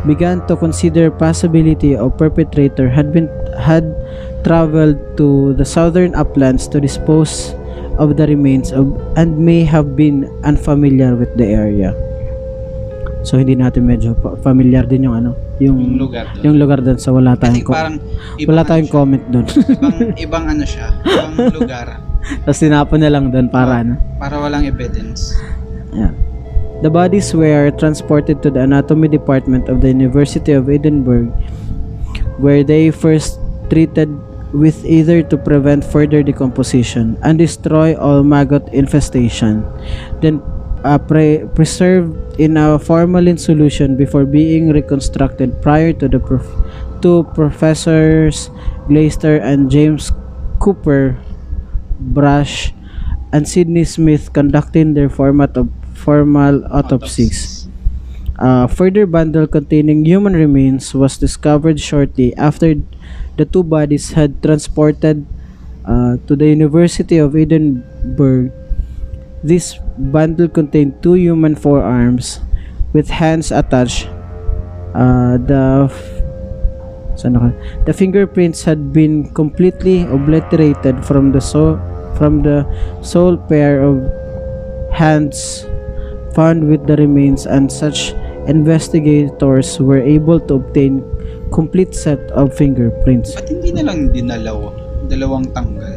[0.07, 3.27] Began to consider possibility of perpetrator had been
[3.59, 3.83] had
[4.47, 7.53] traveled to the southern uplands to dispose
[7.97, 11.91] of the remains of and may have been unfamiliar with the area.
[13.21, 16.41] So hindi natin medyo familiar din yung ano, yung Yung lugar doon.
[16.41, 17.97] yung lugar doon sa I wala tayong ko- parang
[18.41, 18.95] wala ano tayong siya.
[18.97, 19.45] comment doon.
[19.45, 20.87] ibang, ibang ano siya.
[20.99, 21.87] Ibang lugar.
[22.41, 23.93] Tapos tinapon na lang doon para ano.
[24.17, 25.37] Para walang evidence.
[25.91, 26.13] Yeah.
[26.81, 31.29] The bodies were transported to the anatomy department of the University of Edinburgh
[32.41, 33.37] where they first
[33.69, 34.09] treated
[34.53, 39.63] with either to prevent further decomposition and destroy all maggot infestation
[40.19, 40.41] then
[40.83, 46.49] uh, pre- preserved in a formalin solution before being reconstructed prior to the prof-
[47.01, 48.49] to professors
[48.87, 50.11] Glaister and James
[50.59, 51.17] Cooper
[51.99, 52.73] Brush
[53.31, 57.60] and Sidney Smith conducting their format of formal autopsies.
[58.41, 62.73] A further bundle containing human remains was discovered shortly after
[63.37, 65.29] the two bodies had transported
[65.85, 68.49] uh, to the University of Edinburgh.
[69.45, 72.41] This bundle contained two human forearms
[72.97, 74.09] with hands attached.
[74.97, 75.93] Uh, the
[77.85, 81.77] the fingerprints had been completely obliterated from the so
[82.17, 82.65] from the
[83.05, 84.01] sole pair of
[84.89, 85.69] hands
[86.33, 88.17] found with the remains and such
[88.51, 90.99] investigators were able to obtain
[91.55, 93.31] complete set of fingerprints.
[93.31, 94.75] Ba't hindi na lang dinalawa?
[95.07, 95.95] Dalawang tanggal.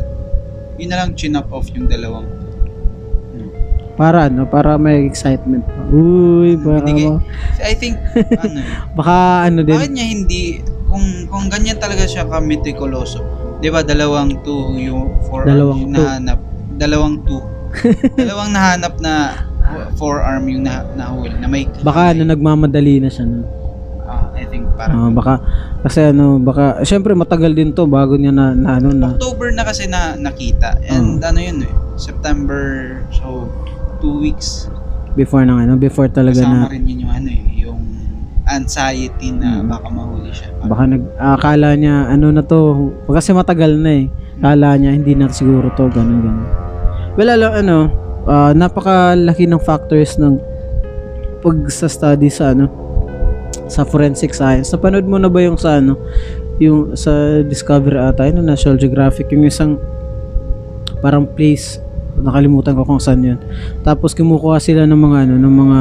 [0.78, 2.26] Yun na lang chin up off yung dalawang.
[3.94, 5.62] Para ano, para may excitement.
[5.94, 7.22] Uy, baka, Binigay-
[7.62, 7.94] I think,
[8.42, 8.58] ano
[8.98, 9.70] baka ano din.
[9.70, 10.58] bakit niya hindi,
[10.90, 13.22] kung, kung ganyan talaga siya ka-meticuloso,
[13.62, 16.38] di ba dalawang two yung forearm Dalawang nahanap,
[16.74, 17.38] dalawang two,
[18.18, 19.46] dalawang nahanap na
[19.96, 23.24] forearm yung na, nahuli, na may, Baka ano, nagmamadali na siya.
[23.26, 23.44] No?
[24.04, 25.40] Ah, I think parang, baka,
[25.80, 29.16] kasi ano, baka, syempre matagal din to bago niya na, na ano na.
[29.16, 33.48] October na kasi na nakita, and ano yun eh, September, so,
[34.04, 34.68] two weeks,
[35.14, 37.80] Before ng ano, before talaga kasama na, rin yun yung ano eh, yung
[38.44, 39.70] anxiety na Mm.
[39.70, 40.50] baka mahuli siya.
[40.66, 44.06] baka nag, akala niya, ano na to, kasi matagal na eh.
[44.42, 46.48] Akala niya, hindi na siguro to, ganun, ganun.
[47.14, 47.88] Well, ano,
[48.28, 50.40] ah, napakalaki ng factors ng
[51.44, 52.72] pag sa study sa ano,
[53.68, 54.72] sa forensic science.
[54.72, 56.00] Napanood mo na ba yung sa ano,
[56.56, 59.76] yung sa Discovery ata, yun, National Geographic, yung isang
[61.04, 63.38] parang place nakalimutan ko kung saan yun.
[63.82, 65.80] Tapos kumukuha sila ng mga ano, ng mga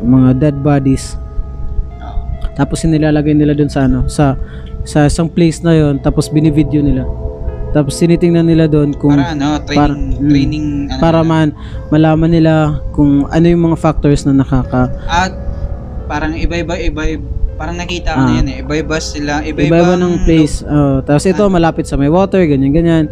[0.00, 1.20] mga dead bodies.
[2.56, 4.38] Tapos nilalagay nila dun sa ano, sa
[4.84, 7.04] sa isang place na yon tapos binivideo nila.
[7.74, 10.30] Tapos tinitingnan nila doon kung para ano, training, para- mm.
[10.30, 11.28] training, ano para nila.
[11.28, 11.46] man
[11.90, 12.52] malaman nila
[12.94, 15.34] kung ano yung mga factors na nakaka At
[16.06, 17.02] parang iba-iba, iba
[17.54, 18.26] parang nakita ko Ah.
[18.28, 18.56] na yan eh.
[18.60, 19.70] Iba-iba sila, iba-iba.
[19.70, 20.62] iba-iba ng place.
[20.64, 23.04] Oh, tapos ito malapit sa may water, ganyan ganyan.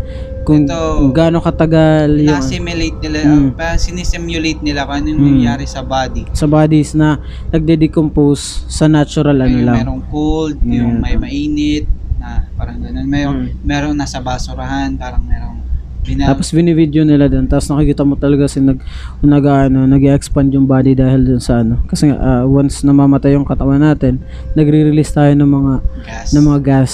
[0.43, 3.55] Kung, Ito, kung gaano katagal yung Na-simulate nila, Mm.
[3.55, 5.31] pa sinisimulate nila kung ano yung Mm.
[5.33, 6.27] nangyari sa body.
[6.33, 9.77] sa bodies na nagde-decompose sa natural ano yung lang.
[9.79, 10.73] merong cold, Mm.
[10.75, 11.87] yung may mainit,
[12.23, 13.03] na parang ganun.
[13.11, 13.55] Merong, Mm.
[13.67, 15.59] merong nasa basurahan, parang merong
[16.03, 17.51] bina, Tapos binivideo nila doon.
[17.51, 18.79] Tapos nakikita mo talaga si nag
[19.23, 21.83] nag ano, nag-expand yung body dahil dun sa ano.
[21.87, 24.23] Kasi ah, once namamatay yung katawan natin,
[24.55, 25.73] nagre-release tayo ng mga
[26.07, 26.29] gas.
[26.31, 26.93] ng mga gas.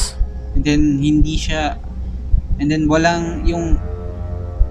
[0.56, 1.76] And then, hindi siya,
[2.58, 3.76] and then walang yung,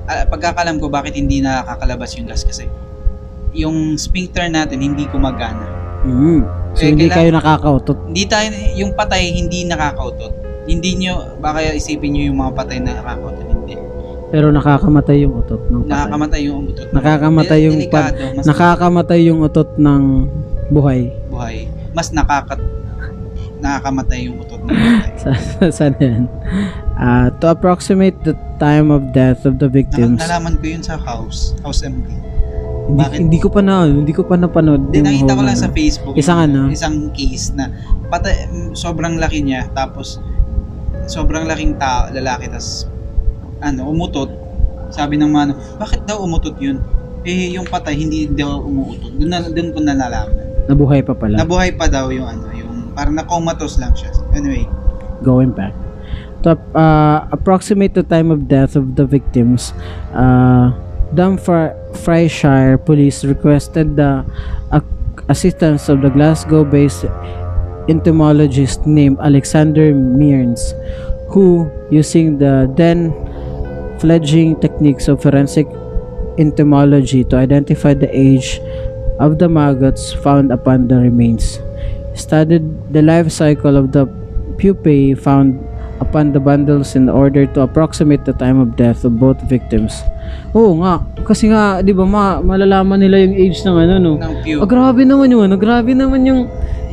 [0.05, 2.65] ah, pagkakalam ko bakit hindi nakakalabas yung gas kasi
[3.57, 5.65] yung sphincter natin hindi gumagana.
[6.05, 6.41] Mm.
[6.77, 8.05] So Eh, hindi kayo nakakautot.
[8.05, 10.45] Hindi tayo, yung patay hindi nakakautot.
[10.67, 13.47] Hindi nyo, baka isipin nyo yung mga patay na nakakautot.
[13.47, 13.75] Hindi.
[14.27, 15.91] Pero nakakamatay yung utot ng patay.
[15.93, 16.87] Nakakamatay yung umutot.
[16.91, 20.01] Nakakamatay yung pa- Delikado, mas Nakakamatay yung utot ng
[20.69, 21.01] buhay.
[21.31, 21.57] buhay.
[21.91, 22.59] Mas nakakat
[23.57, 25.11] nakakamatay yung utot ng patay.
[25.17, 25.29] Sa,
[25.71, 26.29] saan yan?
[26.93, 30.19] Ah, to approximate the time of death of the Nal- victims.
[30.19, 32.05] nalaman ko yun sa house, house MD.
[32.87, 33.17] Hindi, Bakit?
[33.19, 34.87] hindi ko pa na, hindi ko pa napanood.
[34.89, 35.75] Hindi, nakita ko lang sa ano.
[35.75, 36.13] Facebook.
[36.15, 36.61] Isang ano?
[36.67, 37.67] Isang case na
[38.07, 40.19] patay, sobrang laki niya, tapos
[41.07, 42.85] sobrang laking tao, lalaki, tas
[43.63, 44.29] ano, umutot.
[44.93, 46.79] Sabi ng mano, bakit daw umutot yun?
[47.27, 49.19] Eh, yung patay, hindi daw umuutot.
[49.19, 50.35] Doon, na, doon ko nalalaman.
[50.67, 51.35] Nabuhay pa pala.
[51.39, 54.11] Nabuhay pa daw yung ano, yung parang na-comatose lang siya.
[54.31, 54.63] Anyway,
[55.23, 55.73] going back.
[56.45, 59.73] To uh, approximate the time of death of the victims,
[60.13, 60.71] uh,
[61.15, 64.23] Dumfriesshire police requested the
[64.71, 67.09] ac- assistance of the Glasgow-based
[67.87, 70.73] entomologist named Alexander Mearns,
[71.29, 73.11] who, using the then
[73.99, 75.67] fledgling techniques of forensic
[76.37, 78.61] entomology to identify the age
[79.19, 81.59] of the maggots found upon the remains,
[82.13, 82.63] studied
[82.93, 84.05] the life cycle of the
[84.57, 85.57] pupae found
[85.99, 89.97] upon the bundles in order to approximate the time of death of both victims.
[90.53, 94.13] Oo nga, kasi nga, di ba, ma malalaman nila yung age ng ano, no?
[94.21, 94.61] ng.
[94.61, 96.45] Oh, grabe naman yung ano, grabe naman yung,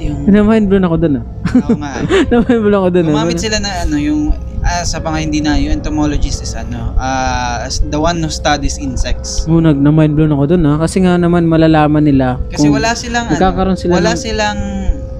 [0.05, 1.25] yung, na-mind blown ako dun ah.
[1.57, 1.93] oo nga.
[2.31, 3.13] na-mind blown ako dun ah.
[3.13, 4.21] Gumamit sila na ano, yung,
[4.61, 9.45] ah, sa mga hindi na, yung entomologist is ano, ah, the one who studies insects.
[9.45, 10.77] Oo, nag, na-mind blown ako dun ah.
[10.79, 12.37] Kasi nga naman malalaman nila.
[12.49, 14.61] Kasi kung- wala silang ano, Nagkakaroon sila wala ng- silang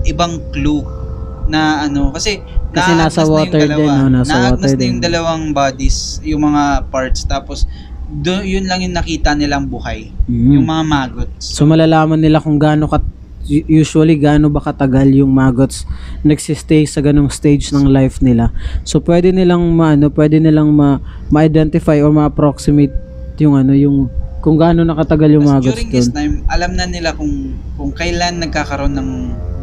[0.05, 0.85] ibang clue
[1.45, 2.41] na ano kasi
[2.73, 3.77] Kasi naagnas nasa na yung water dalawa.
[3.79, 4.07] din, no?
[4.11, 5.05] Nasa Naagnas water na yung din.
[5.05, 7.69] dalawang bodies, yung mga parts tapos
[8.07, 10.09] do, yun lang yung nakita nilang buhay.
[10.25, 10.51] Mhm.
[10.55, 11.45] Yung mga maggots.
[11.51, 13.01] So malalaman nila kung gaano ka
[13.47, 15.85] usually gaano ba katagal yung maggots
[16.25, 18.51] nagsistay sa ganong stage ng life nila.
[18.83, 22.93] So pwede nilang maano, pwede nilang ma, ma-identify or ma-approximate
[23.37, 24.09] yung ano, yung
[24.41, 28.93] kung gaano nakatagal yung maggots during this time, alam na nila kung kung kailan nagkakaroon
[28.93, 29.11] ng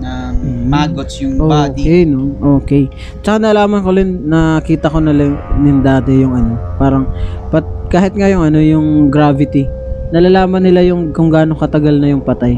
[0.01, 0.65] ng Mhm.
[0.65, 1.85] maggots yung body.
[1.85, 2.33] Okay, no?
[2.65, 2.89] Okay.
[3.21, 7.05] Tsaka nalaman ko rin, nakita ko na lang din dati yung ano, parang,
[7.53, 7.61] pat,
[7.93, 9.69] kahit nga yung ano, yung gravity,
[10.09, 12.57] nalalaman nila yung kung gaano katagal na yung patay.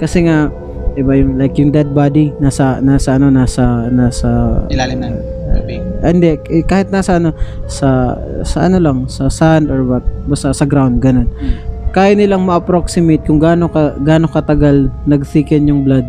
[0.00, 0.48] Kasi nga,
[0.96, 4.28] iba yung, like yung dead body, nasa, nasa ano, nasa, nasa,
[4.72, 5.16] Ilalim ng
[5.52, 5.80] tubig.
[6.00, 7.36] ah, hindi, eh, kahit nasa ano,
[7.68, 11.28] sa, sa ano lang, sa sand or what, basta sa ground, ganun.
[11.36, 11.56] Hmm.
[11.90, 16.06] Kaya nilang ma-approximate kung gaano, ka, gaano katagal nag-thicken yung blood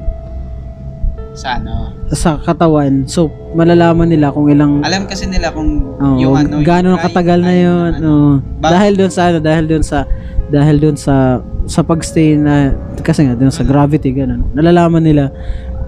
[1.31, 1.95] Sa ano.
[2.11, 3.07] sa katawan.
[3.07, 6.59] So, malalaman nila kung ilang Alam kasi nila kung Oo, yung ano.
[6.59, 7.89] gaano katagal na yun.
[7.95, 8.11] ano.
[8.59, 10.03] Ba- dahil doon sa ano, dahil doon sa
[10.51, 14.43] dahil doon sa sa pagstay na kasi nga doon sa gravity ganun.
[14.51, 15.31] Nalalaman nila.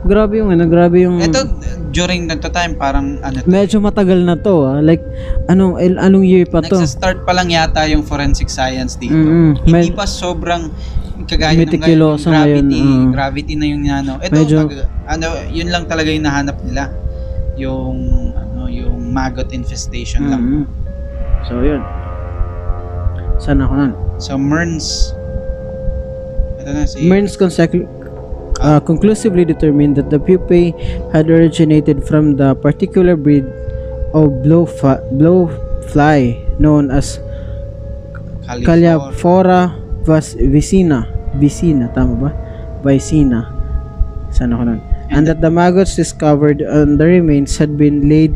[0.03, 1.47] Grabe yung ano, grabe yung Ito,
[1.91, 4.79] during that time, parang ano to, medyo matagal na to ah.
[4.79, 5.03] Like
[5.47, 6.75] anong il- anong year pa to?
[6.75, 9.15] Nagsa-start pa lang yata yung forensic science dito.
[9.15, 9.63] Mm-mm.
[9.63, 10.71] Hindi Med- pa sobrang
[11.25, 13.11] kagaya ng Meticuloso ngayon, yung ngayon, gravity, oo.
[13.11, 14.13] gravity na yung ano.
[14.17, 16.83] Ito, Medyo- pag- ano, yun lang talaga yung nahanap nila.
[17.55, 17.97] Yung,
[18.33, 20.41] ano, yung maggot infestation lang.
[20.41, 20.63] Mm-mm.
[21.45, 21.81] So, yun.
[23.37, 23.93] Sana ako nun.
[24.17, 25.11] So, Merns,
[26.57, 27.89] ito na si, Mearns consecu-
[28.57, 30.71] uh, conclusively determined that the pupae
[31.11, 33.43] had originated from the particular breed
[34.13, 36.19] of blowfa- blowfly
[36.57, 37.19] known as
[38.43, 38.65] Califor.
[38.65, 39.61] Caliaphora
[40.01, 41.09] vas- vicina.
[41.35, 42.31] Vicina, tama ba?
[42.83, 43.49] Vicina.
[44.41, 44.81] Nun.
[45.13, 48.33] And that the maggots discovered on the remains had been laid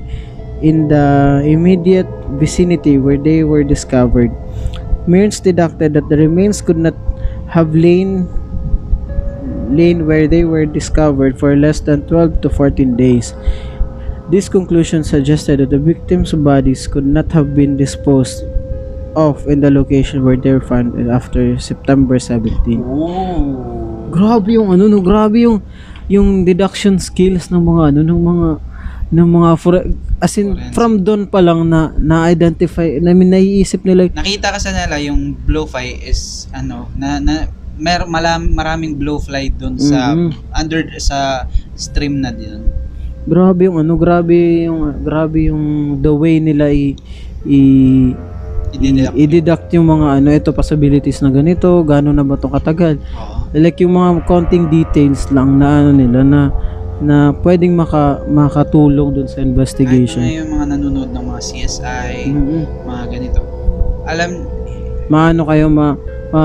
[0.62, 4.30] in the immediate vicinity where they were discovered.
[5.08, 6.94] Mearns deducted that the remains could not
[7.50, 8.30] have lain
[9.74, 13.34] lain where they were discovered for less than 12 to 14 days.
[14.30, 18.44] This conclusion suggested that the victims' bodies could not have been disposed
[19.18, 22.86] of in the location where they were found after September 17.
[22.86, 24.06] Oh.
[24.14, 25.66] Grabe yung ano no, grabe yung
[26.06, 28.50] yung deduction skills ng mga ano ng mga
[29.08, 29.74] ng mga for,
[30.20, 30.76] as in Forensic.
[30.76, 35.32] from doon pa lang na na-identify na I mean, naiisip nila Nakita kasi nila yung
[35.48, 37.48] blowfly is, ano, na, na
[37.80, 40.32] mer malam, maraming blowfly doon sa, Mhm.
[40.52, 42.62] under, sa stream na din.
[43.28, 45.64] grabe yung ano grabe yung grabe yung
[46.00, 46.96] the way nila i,
[47.44, 47.60] i
[48.78, 49.14] Idinilak.
[49.14, 53.50] i-deduct yung mga ano ito possibilities na ganito gaano na ba to katagal Oo.
[53.54, 56.42] like yung mga konting details lang na ano nila na
[56.98, 60.18] na pwedeng maka, makatulong dun sa investigation.
[60.18, 62.62] na yung mga nanonood ng mga CSI, Mhm.
[62.86, 63.40] mga ganito.
[64.04, 64.30] Alam,
[65.06, 65.94] Maano kayo ma
[66.34, 66.42] ma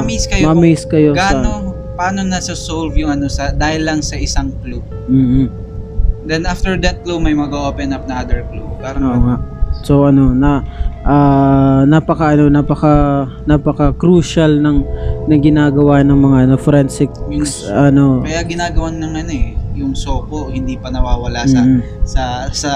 [0.00, 4.48] ma-amaze kayo ma-amaze kayo sa gaano, paano nasa-solve yung ano sa, dahil lang sa isang
[4.64, 4.80] clue.
[5.06, 5.46] Mhm.
[6.24, 8.64] Then after that clue, may mag-open up na other clue.
[8.80, 9.36] Parang Oo nga.
[9.80, 10.60] So ano na
[11.04, 14.84] ah, napaka ano napaka napaka crucial ng
[15.28, 20.52] ng ginagawa ng mga ano, forensic Yung- ano Kaya ginagawan ng ano eh, yung soko
[20.52, 21.80] hindi pa nawawala sa mhm.
[22.04, 22.22] sa
[22.52, 22.72] sa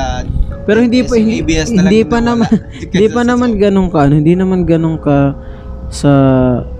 [0.64, 2.48] Pero hindi pa hindi, ABS hindi yung pa naman
[2.92, 5.36] hindi pa naman ganun ka ano, hindi naman ganun ka
[5.94, 6.10] sa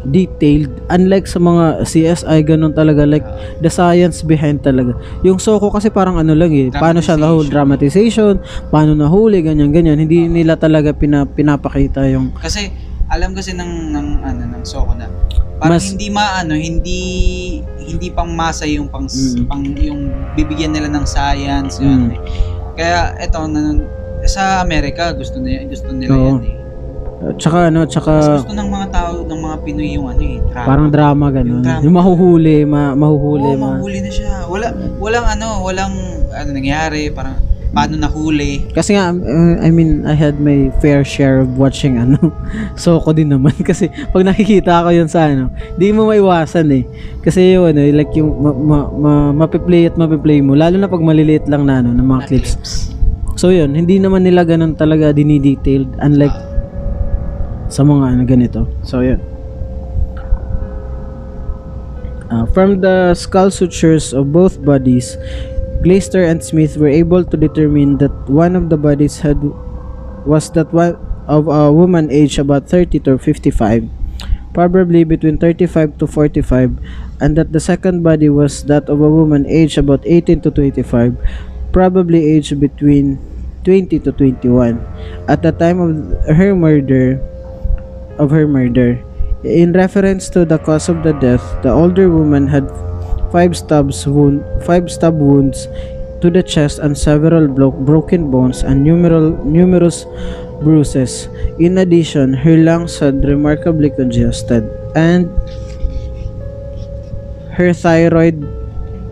[0.03, 3.23] detailed unlike sa mga CSI ganun talaga like
[3.63, 4.91] the science behind talaga
[5.23, 9.97] yung Soko kasi parang ano lang eh paano siya nahuli dramatization paano nahuli ganyan ganyan
[9.97, 12.75] hindi nila talaga pina, pinapakita yung Kasi
[13.07, 15.07] alam kasi ng ng ano ng soko na
[15.55, 17.01] parang Mas- hindi maano, hindi
[17.79, 19.45] hindi pang masa yung pang Mm.
[19.47, 20.01] pang yung
[20.35, 21.85] bibigyan nila ng science Mm.
[21.85, 22.03] yun.
[22.11, 22.21] eh.
[22.75, 23.79] Kaya eto na,
[24.25, 26.27] sa Amerika gusto nila gusto nila Oo.
[26.27, 26.57] yan eh.
[27.25, 30.39] At saka ano Mas tsaka gusto ng mga tao ng mga Pinoy yung ano eh,
[30.45, 30.67] drama.
[30.67, 31.83] parang drama ganun Yung drama.
[31.83, 34.45] yung mahuhuli ma, mahuhuli Oo, ma, mahuli na siya.
[34.45, 34.67] Wala
[35.01, 35.95] walang ano, walang
[36.31, 37.41] ano nangyari, parang
[37.75, 38.71] paano nahuli.
[38.71, 42.31] Kasi nga, uh, I mean, I had my fair share of watching ano,
[42.79, 43.51] Soko din naman.
[43.67, 46.87] Kasi pag nakikita ko yun sa ano, di mo maiwasan eh.
[47.19, 51.03] Kasi yung ano, like yung ma, ma, ma, mapiplay at mapiplay mo, lalo na pag
[51.03, 52.53] maliliit lang na ano, ng mga na clips.
[52.55, 52.73] clips.
[53.35, 56.31] So yun, hindi naman nila ganun talaga dinidetailed, unlike
[57.75, 58.71] sa mga ano ganito.
[58.87, 59.19] So yun.
[62.31, 65.19] Uh, from the skull sutures of both bodies,
[65.83, 69.43] Glaister and Smith were able to determine that one of the bodies had
[70.23, 70.95] was that one
[71.27, 73.91] of a woman aged about 30 to 55,
[74.55, 76.79] probably between 35 to 45,
[77.21, 81.19] and that the second body was that of a woman aged about 18 to 25,
[81.73, 83.19] probably aged between
[83.65, 84.81] 20 to 21.
[85.29, 85.93] At the time of
[86.37, 87.21] her murder,
[88.19, 89.03] of her murder.
[89.45, 92.65] In reference to the cause of the death, the older woman had
[93.31, 95.69] five stabs wound, five stab wounds
[96.25, 100.07] to the chest and several blo- broken bones and numeral, numerous
[100.65, 101.29] bruises.
[101.59, 104.65] In addition, her lungs had remarkably congested
[104.97, 105.29] and
[107.53, 108.41] her thyroid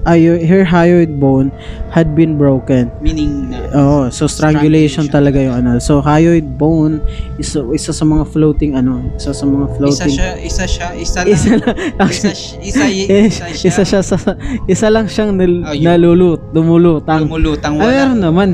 [0.06, 1.50] ayo, her hyoid bone
[1.90, 2.90] had been broken.
[2.98, 5.70] Meaning na, Oh, so strangulation, Strangulation talaga yung ano.
[5.78, 7.00] So hyoid bone
[7.36, 11.20] isa isa sa mga floating ano, isa sa mga isa floating siya, isa siya, isa
[11.20, 11.32] lang.
[11.32, 12.28] isa lang isa,
[12.60, 13.66] isa, Eh, isa, siya.
[13.66, 14.16] isa siya sa
[14.66, 17.24] isa lang siyang nal, Oh, nalulut, dumulutang.
[17.24, 17.74] Lumulutang.
[17.74, 18.48] Ano Walang, naman?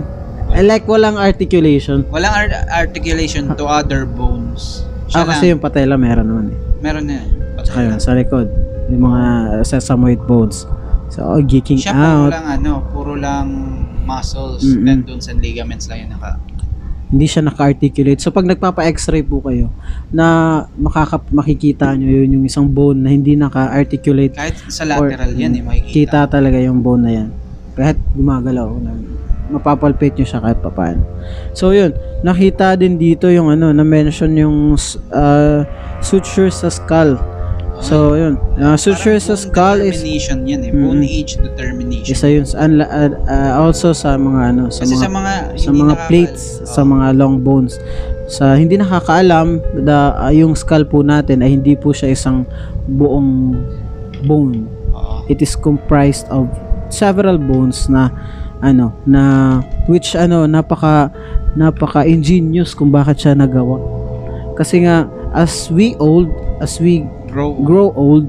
[0.48, 2.06] I like walang articulation.
[2.08, 4.86] walang ar- articulation to other bones.
[5.08, 5.28] Ah, Siya lang.
[5.28, 6.58] kasi yung patella meron naman eh.
[6.78, 7.20] Meron na.
[7.60, 8.46] Saka yun, sa likod,
[8.86, 9.22] yung mga
[9.60, 10.62] sesamoid bones.
[11.08, 12.30] So, oh, geeking Siya puro out.
[12.30, 13.46] lang ano, puro lang
[14.08, 14.88] muscles, Mm-mm.
[14.88, 16.40] tendons and ligaments lang yun naka.
[17.08, 18.20] Hindi siya naka-articulate.
[18.20, 19.72] So, pag nagpapa-x-ray po kayo,
[20.12, 20.26] na
[20.76, 24.36] makaka makikita nyo yun yung isang bone na hindi naka-articulate.
[24.36, 25.92] Kahit sa lateral Or, yan eh, makikita.
[25.92, 27.28] Kita talaga yung bone na yan.
[27.72, 28.68] Kahit gumagalaw.
[28.80, 29.16] na-
[29.48, 31.00] Mapapalpate nyo siya kahit papaano.
[31.56, 31.96] So, yun.
[32.20, 34.76] Nakita din dito yung ano, na-mention yung
[35.08, 35.60] uh,
[36.04, 37.16] suture sa skull.
[37.78, 38.34] So, yun.
[38.58, 40.70] Uh, suture sa skull is determination yan eh.
[40.74, 40.82] Mm-mm.
[40.82, 42.10] Bone age determination.
[42.10, 45.70] isa yun unla- uh, uh, also sa mga ano sa Kasi mga sa mga sa
[45.70, 46.66] mga plates Oh.
[46.66, 47.78] sa mga long bones
[48.26, 52.44] sa hindi nakakaalam the, uh, yung skull po natin ay hindi po siya isang
[52.90, 53.54] buong
[54.22, 55.24] bone Oo.
[55.26, 56.50] it is comprised of
[56.90, 58.10] several bones na
[58.58, 59.22] ano na
[59.86, 61.14] which ano napaka
[61.54, 63.78] napaka ingenious kung bakit siya nagawa
[64.58, 66.26] kasi nga as we old
[66.58, 67.54] as we grow.
[67.62, 68.26] grow old,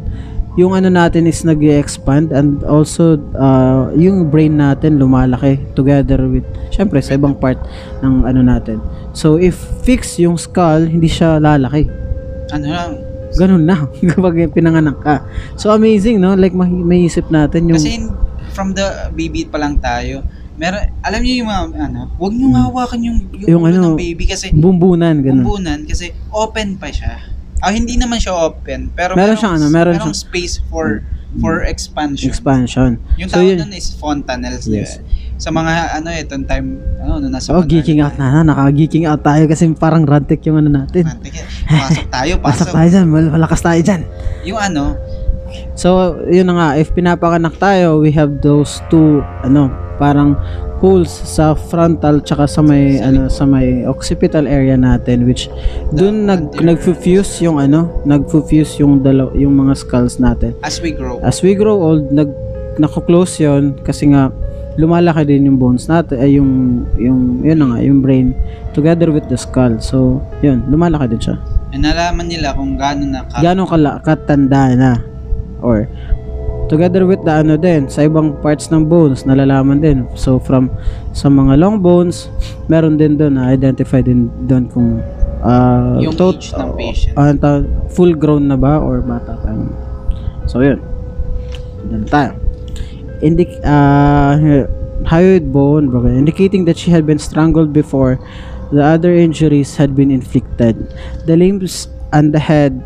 [0.60, 6.44] yung ano natin is nag expand and also uh, yung brain natin lumalaki together with
[6.74, 7.60] syempre sa ibang part
[8.04, 8.84] ng ano natin.
[9.16, 9.56] So if
[9.88, 11.88] fix yung skull, hindi siya lalaki.
[12.52, 12.92] Ano lang.
[13.40, 15.16] Ganun na kapag pinanganak ka.
[15.56, 16.34] So amazing, no?
[16.34, 18.12] Like may, may isip natin yung Kasi in-
[18.52, 20.26] from the baby pa lang tayo,
[20.60, 24.28] meron, alam niyo yung mga, ano, huwag niyo hawakan yung, yung, Yung ano, ng baby
[24.28, 25.46] kasi, bumbunan, ganun.
[25.46, 27.24] bumbunan, kasi open pa siya.
[27.60, 31.04] Ah, hindi naman siya open, pero Meron siyang ano, meron siyang- space for
[31.38, 32.26] for expansion.
[32.26, 32.98] Expansion.
[33.16, 34.66] Yung So tawag yun, nun is fontanelles.
[34.66, 34.98] di Yes.
[34.98, 35.06] ba?
[35.38, 38.42] Sa mga, ano, itong time, ano, nung nasa oh, geeking out tayo.
[38.42, 41.06] na, naka-geeking out tayo kasi parang rantic yung ano natin.
[41.06, 41.48] Mantik yan.
[41.70, 42.74] Pasok tayo, Pasok pasok.
[42.74, 44.02] tayo dyan, mal- malakas tayo dyan.
[44.44, 44.98] Yung ano,
[45.74, 45.90] So,
[46.26, 50.38] yun na nga, if pinapakanak tayo, we have those two, ano, parang
[50.80, 55.52] holes sa frontal tsaka sa may, ano, sa may occipital area natin, which
[55.92, 60.56] dun nag, nag-fuse yung, ano, nag-fuse yung, dalaw, yung mga skulls natin.
[60.64, 62.32] as we grow, As we grow old, nag,
[62.80, 64.32] nako-close yun kasi nga,
[64.80, 68.32] lumalaki din yung bones natin, ay yung, yung, yun na nga, yung brain,
[68.72, 69.76] together with the skull.
[69.84, 71.38] So, yun, lumalaki din siya.
[71.70, 74.92] and nalaman nila kung gaano na ka, Gano'ng kala, katanda na
[75.62, 75.86] or
[76.70, 80.06] together with the ano din sa ibang parts ng bones nalalaman din.
[80.14, 80.70] So from
[81.12, 82.30] sa mga long bones
[82.70, 85.02] meron din doon na identify din doon kung
[85.42, 87.14] ah, Yung tot- age ng patient.
[87.18, 89.74] ah, ta- full grown na ba or bata pa yun.
[90.46, 90.78] so yun.
[91.90, 92.38] Doon tayo.
[93.20, 94.64] Indic uh,
[95.04, 98.16] hyoid bone broken indicating that she had been strangled before
[98.70, 100.78] the other injuries had been inflicted.
[101.26, 102.78] The limbs and the head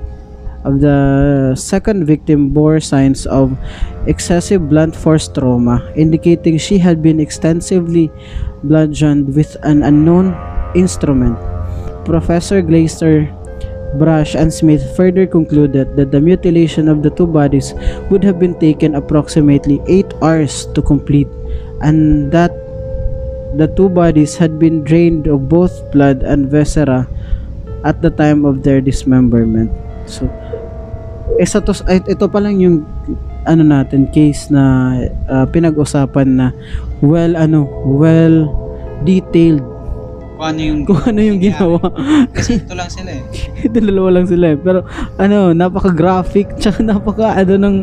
[0.64, 3.58] of the second victim bore signs of
[4.08, 8.12] excessive blunt force trauma, indicating she had been extensively
[8.64, 10.36] bludgeoned with an unknown
[10.76, 11.38] instrument.
[12.06, 13.28] Professor Glaser,
[14.00, 17.74] Brush, and Smith further concluded that the mutilation of the two bodies
[18.10, 21.28] would have been taken approximately 8 hours to complete,
[21.82, 22.52] and that
[23.56, 27.08] the two bodies had been drained of both blood and viscera
[27.86, 29.70] at the time of their dismemberment.
[30.10, 30.26] So,
[31.38, 32.84] isa to, ay- ito pa lang yung
[33.44, 34.96] ano natin case na
[35.28, 36.48] ah, pinag-usapan na
[37.02, 38.48] well ano well
[39.04, 39.60] detailed
[40.34, 41.80] kung ano yung, kung ano yung ginawa
[42.32, 43.24] kasi ito lang sila eh.
[43.68, 44.84] ito dalawa lang sila eh pero
[45.16, 47.78] ano napaka-graphic tsaka napaka ano ng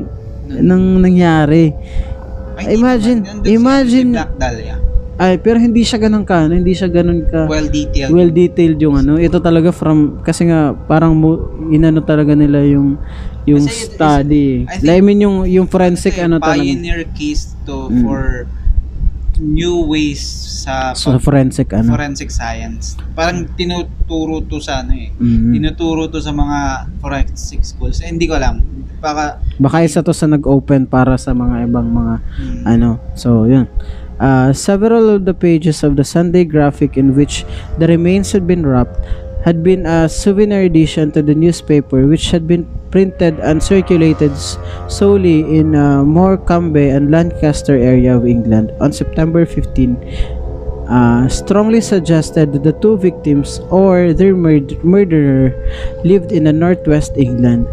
[0.61, 1.73] nang nangyari
[2.61, 3.45] Ay, Imagine- naman.
[3.49, 4.77] Imagine- si Black Dahlia.
[5.21, 8.11] Ay pero hindi siya ganun ka ano, hindi siya ganun ka Well detailed.
[8.11, 11.37] well detailed yung ano ito talaga from kasi nga parang mo,
[11.69, 12.97] inano talaga nila yung
[13.45, 16.37] yung Kasi it is- study I think- I mean yung yung forensic Ito eh, ano
[16.39, 18.01] talaga pioneer case to Mm.
[18.01, 18.49] for
[19.37, 20.21] new ways
[20.61, 22.97] sa sa pag- forensic ano forensic science.
[23.11, 25.09] Parang tinuturo to sa ano eh.
[25.15, 25.53] Mhm.
[25.55, 26.59] Tinuturo to sa mga
[26.99, 28.01] forensic schools.
[28.01, 28.61] Eh, hindi ko alam.
[29.01, 33.65] Baka baka isa to sa nag-open para sa mga ibang mga hmm, ano so yun
[34.21, 37.45] Uh, several of the pages of the Sunday graphic in which
[37.79, 39.01] the remains had been wrapped
[39.45, 44.37] had been a souvenir edition to the newspaper which had been printed and circulated
[44.93, 49.97] solely in uh, Morecambe and Lancaster area of England on September 15
[50.91, 55.55] uh, strongly suggested that the two victims or their murd- murderer
[56.05, 57.67] lived in the northwest England.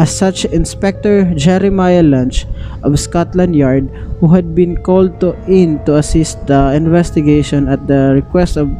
[0.00, 2.48] As such, Inspector Jeremiah Lunch
[2.80, 8.16] of Scotland Yard, who had been called to in to assist the investigation at the
[8.16, 8.72] request of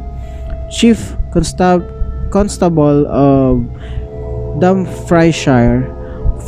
[0.73, 0.97] Chief
[1.29, 1.85] Constab-
[2.33, 3.61] Constable of
[4.57, 5.85] Dumfriesshire,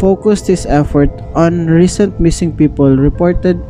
[0.02, 3.62] focused his effort on recent missing people reported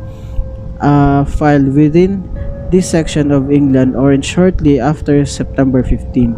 [0.80, 2.24] uh, filed within
[2.72, 6.32] this section of England or in shortly after September 15.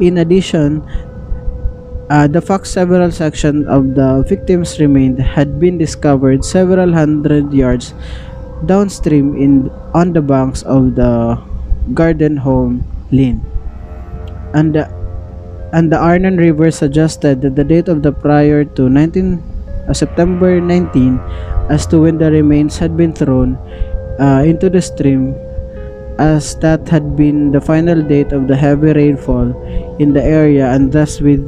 [0.00, 0.80] In addition,
[2.10, 7.94] uh, the fact several sections of the victims remained had been discovered several hundred yards
[8.66, 11.38] downstream in on the banks of the
[11.94, 13.40] Garden Home Lane.
[14.52, 14.90] And the,
[15.72, 19.38] and the Arnon River suggested that the date of the prior to 19
[19.88, 21.18] uh, September 19
[21.70, 23.54] as to when the remains had been thrown
[24.18, 25.34] uh, into the stream
[26.18, 29.54] as that had been the final date of the heavy rainfall
[29.98, 31.40] in the area and thus with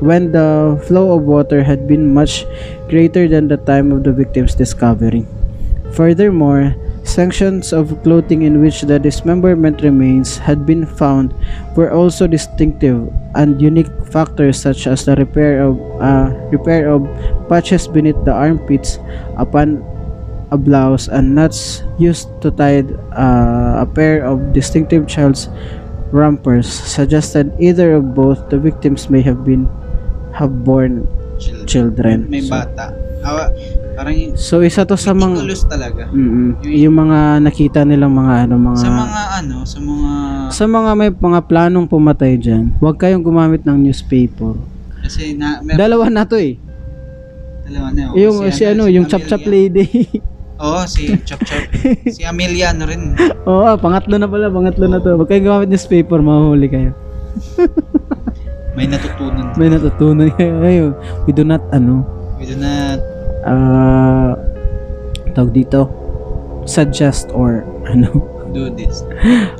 [0.00, 2.46] when the flow of water had been much
[2.88, 5.26] greater than the time of the victim's discovery.
[5.92, 6.74] Furthermore,
[7.04, 11.34] sections of clothing in which the dismemberment remains had been found
[11.76, 17.04] were also distinctive and unique factors such as the repair of uh, repair of
[17.48, 18.98] patches beneath the armpits
[19.36, 19.84] upon
[20.50, 22.80] a blouse and nuts used to tie
[23.12, 25.48] uh, a pair of distinctive child's
[26.10, 29.68] rompers suggested either of both the victims may have been
[30.34, 31.66] have born Children.
[31.66, 32.16] children.
[32.28, 32.94] May So, bata.
[33.24, 33.48] Awa,
[33.94, 36.12] parang yung so isa to sa mga talaga.
[36.12, 40.10] Mm, yung mga nakita nilang mga ano mga Sa mga ano, sa mga
[40.52, 44.54] sa mga may mga planong pumatay diyan, huwag kayong gumamit ng newspaper.
[45.00, 46.60] kasi na meron Dalawa na to eh.
[47.64, 48.02] dalawa na.
[48.08, 48.14] oh.
[48.14, 49.88] yung si, ano, yung chap chap lady.
[50.54, 51.66] Oo, si Chop Chop.
[52.06, 53.16] si Amelia ano rin.
[53.50, 55.16] Oo, pangatlo na pala, pangatlo na to.
[55.16, 56.90] Huwag kayong gumamit ng newspaper, mahuhuli kayo.
[58.74, 59.54] May natutunan.
[59.54, 60.30] May natutunan.
[60.66, 60.92] Ayun,
[61.26, 62.02] we do not ano,
[62.38, 62.98] We do not
[63.46, 64.34] ah
[65.34, 65.86] tawag dito,
[66.66, 67.62] suggest or
[67.92, 68.34] ano.
[68.54, 69.02] do this.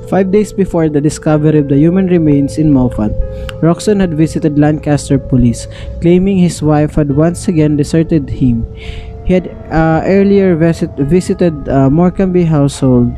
[0.07, 3.11] Five days before the discovery of the human remains in Moffat,
[3.59, 5.67] Roxon had visited Lancaster police,
[5.99, 8.63] claiming his wife had once again deserted him.
[9.27, 13.11] He had uh, earlier visit, visited uh, Morecambe household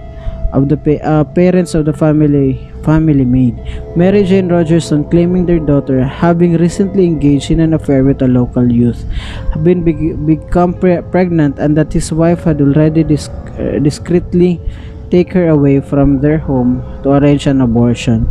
[0.56, 3.60] of the uh, parents of the family family maid,
[3.92, 8.64] Mary Jane Rogerson, claiming their daughter, having recently engaged in an affair with a local
[8.64, 9.04] youth,
[9.52, 13.28] had been beg- become pre- pregnant, and that his wife had already dis-
[13.60, 14.56] uh, discreetly
[15.12, 18.26] take her away from their home to arrange an abortion.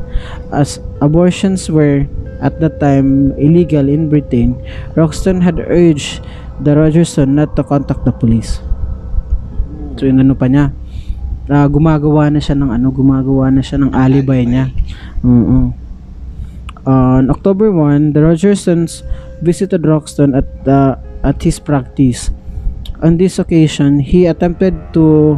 [0.52, 2.10] As abortions were
[2.42, 4.58] at that time illegal in Britain,
[4.98, 6.26] Roxton had urged
[6.60, 8.60] the Rogerson not to contact the police.
[9.96, 10.76] So inano pa niya,
[11.50, 14.70] ah, gumagawa na siya ng ano, gumagawa na siya ng alibi niya.
[15.26, 15.74] Oo.
[16.86, 19.02] On October 1, the Rogersons
[19.42, 22.30] visited Roxton at the at his practice.
[23.02, 25.38] On this occasion, he attempted to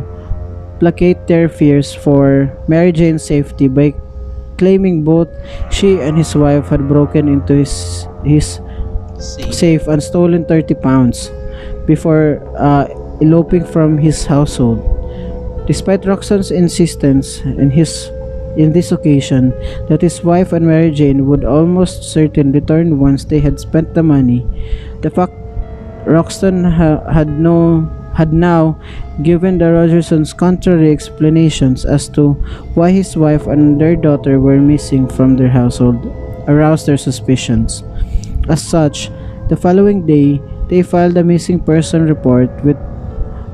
[0.84, 3.95] placate their fears for Mary Jane's safety by
[4.59, 5.31] claiming both
[5.71, 8.59] she and his wife had broken into his his
[9.17, 9.53] Safe.
[9.53, 11.34] safe and stolen 30 pounds
[11.89, 12.85] before uh,
[13.17, 14.97] eloping from his household.
[15.68, 18.10] Despite Roxanne's insistence in his
[18.56, 19.53] in this occasion
[19.88, 24.02] that his wife and Mary Jane would almost certain return once they had spent the
[24.02, 24.48] money,
[25.02, 25.34] the fact
[26.07, 27.85] Roxton ha- had no
[28.15, 28.80] had now
[29.22, 32.34] given the Rogersons contrary explanations as to
[32.73, 36.02] why his wife and their daughter were missing from their household
[36.48, 37.84] aroused their suspicions.
[38.49, 39.11] As such,
[39.49, 42.77] the following day, they filed a missing person report with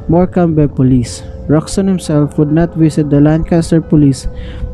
[0.07, 1.23] Morecambe Police.
[1.47, 4.27] Roxton himself would not visit the Lancaster Police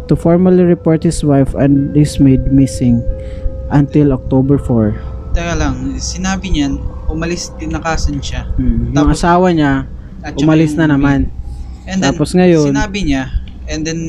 [0.08, 3.02] to formally report his wife and his maid missing
[3.70, 4.94] until October 4.
[5.34, 8.50] Teka lang, sinabi niyan, umalis, tinakasan siya.
[8.58, 9.86] Yung Tapos- asawa niya,
[10.38, 11.20] umalis yung na naman.
[11.86, 13.30] And then, Tapos ngayon- sinabi niya,
[13.66, 14.02] and then,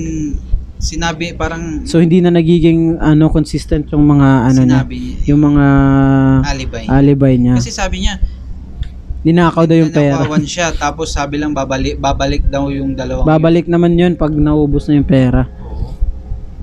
[0.77, 5.67] sinabi, parang, So hindi na nagiging ano consistent yung mga ano sinabi niya, yung mga
[6.45, 6.85] alibi.
[6.89, 7.55] alibi niya.
[7.57, 8.17] Kasi sabi niya,
[9.21, 10.17] Ninakaw daw yung pera.
[10.25, 14.89] nanakawan siya, tapos sabi lang, babalik, babalik daw yung dalawang Babalik naman yun pag naubos
[14.89, 15.45] na yung pera.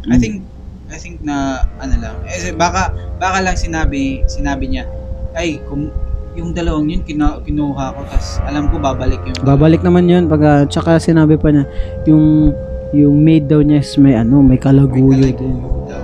[0.10, 0.42] I think
[0.88, 2.16] I think na ano lang.
[2.26, 4.90] Eh baka baka lang sinabi sinabi niya,
[5.38, 5.92] ay kung
[6.34, 10.42] yung dalawang yun kina, kinuha ko tas alam ko babalik yung Babalik naman yun pag
[10.42, 11.66] ah, tsaka sinabi pa niya
[12.08, 12.56] yung
[12.96, 15.58] yung maid daw niya is may ano, may May kalaguyo kalaguyo din.
[15.86, 16.02] daw.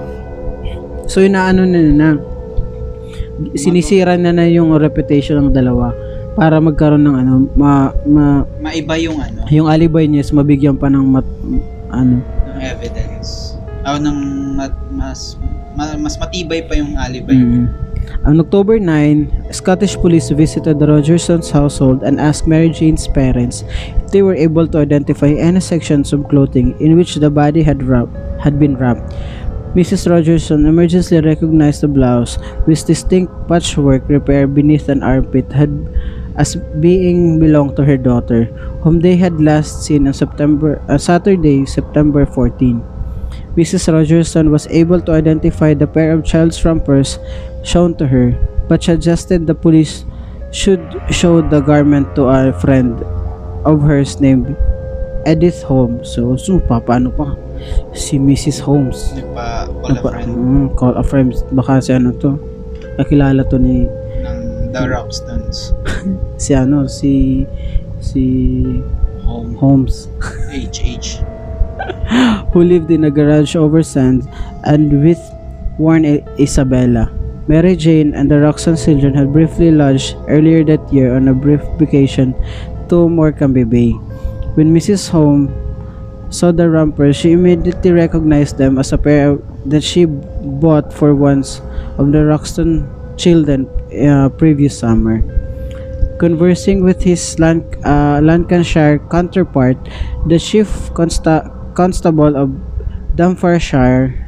[1.07, 2.07] So inaano na na
[3.55, 5.95] sinisira na na yung reputation ng dalawa
[6.33, 8.25] para magkaroon ng ano ma, ma
[8.57, 11.27] Maiba yung ano, yung alibi niya is mabigyan pa ng mat,
[11.93, 12.21] ano
[12.53, 13.57] ng evidence.
[13.83, 14.17] O ng
[14.57, 15.37] mat- mas
[15.77, 17.33] ma- mas matibay pa yung alibi.
[17.33, 17.65] Mm.
[18.27, 23.63] On October 9, Scottish police visited the Rogersons household and asked Mary Jane's parents
[23.95, 27.83] if they were able to identify any sections of clothing in which the body had,
[27.83, 28.11] wrap,
[28.43, 29.07] had been wrapped.
[29.73, 30.05] Mrs.
[30.05, 32.37] Rogerson emergency recognized the blouse
[32.67, 35.71] with distinct patchwork repair beneath an armpit had
[36.35, 38.45] as being belonged to her daughter,
[38.81, 42.81] whom they had last seen on September uh, Saturday, September 14.
[43.57, 43.85] Mrs.
[43.93, 47.19] Rogerson was able to identify the pair of child's rompers
[47.63, 48.33] shown to her,
[48.67, 50.05] but suggested the police
[50.51, 53.01] should show the garment to a friend
[53.65, 54.57] of hers named
[55.25, 56.09] Edith Holmes.
[56.13, 57.33] So, so pa, paano pa?
[57.93, 58.59] Si Mrs.
[58.59, 59.13] Holmes.
[59.13, 61.29] Nagpa-call a Nagpa- friend Mm, call a friend.
[61.53, 62.35] Baka si ano to.
[62.99, 63.85] Nakilala to ni
[64.73, 65.69] The Rockstones.
[66.41, 67.45] si ano si
[68.01, 68.25] si
[69.21, 69.53] Home.
[69.53, 70.09] Holmes
[70.49, 71.21] HH.
[72.51, 74.25] who lived in a garage over sand
[74.65, 75.21] and with
[75.77, 77.13] Warren Isabella.
[77.45, 81.61] Mary Jane and the Roxanne children had briefly lodged earlier that year on a brief
[81.77, 82.33] vacation
[82.89, 83.93] to Morecambe Bay.
[84.57, 85.05] When Mrs.
[85.13, 85.53] Holmes
[86.33, 89.37] saw the rompers, she immediately recognized them as a pair
[89.69, 91.61] that she bought for once
[92.01, 95.21] of the Roxton children uh, previous summer.
[96.19, 99.77] Conversing with his uh, Lancashire counterpart,
[100.27, 102.49] the chief consta- constable of
[103.15, 104.23] Dumfrieshire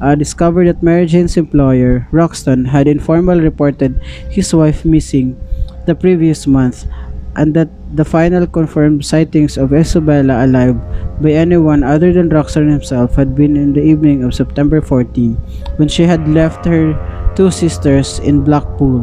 [0.00, 4.00] uh, discovered that Mary Jane's employer, Roxton, had informally reported
[4.30, 5.36] his wife missing
[5.86, 6.84] the previous month
[7.36, 10.78] and that the final confirmed sightings of Isabella alive
[11.20, 15.34] by anyone other than Roxton himself had been in the evening of September 14
[15.76, 16.94] when she had left her
[17.34, 19.02] two sisters in Blackpool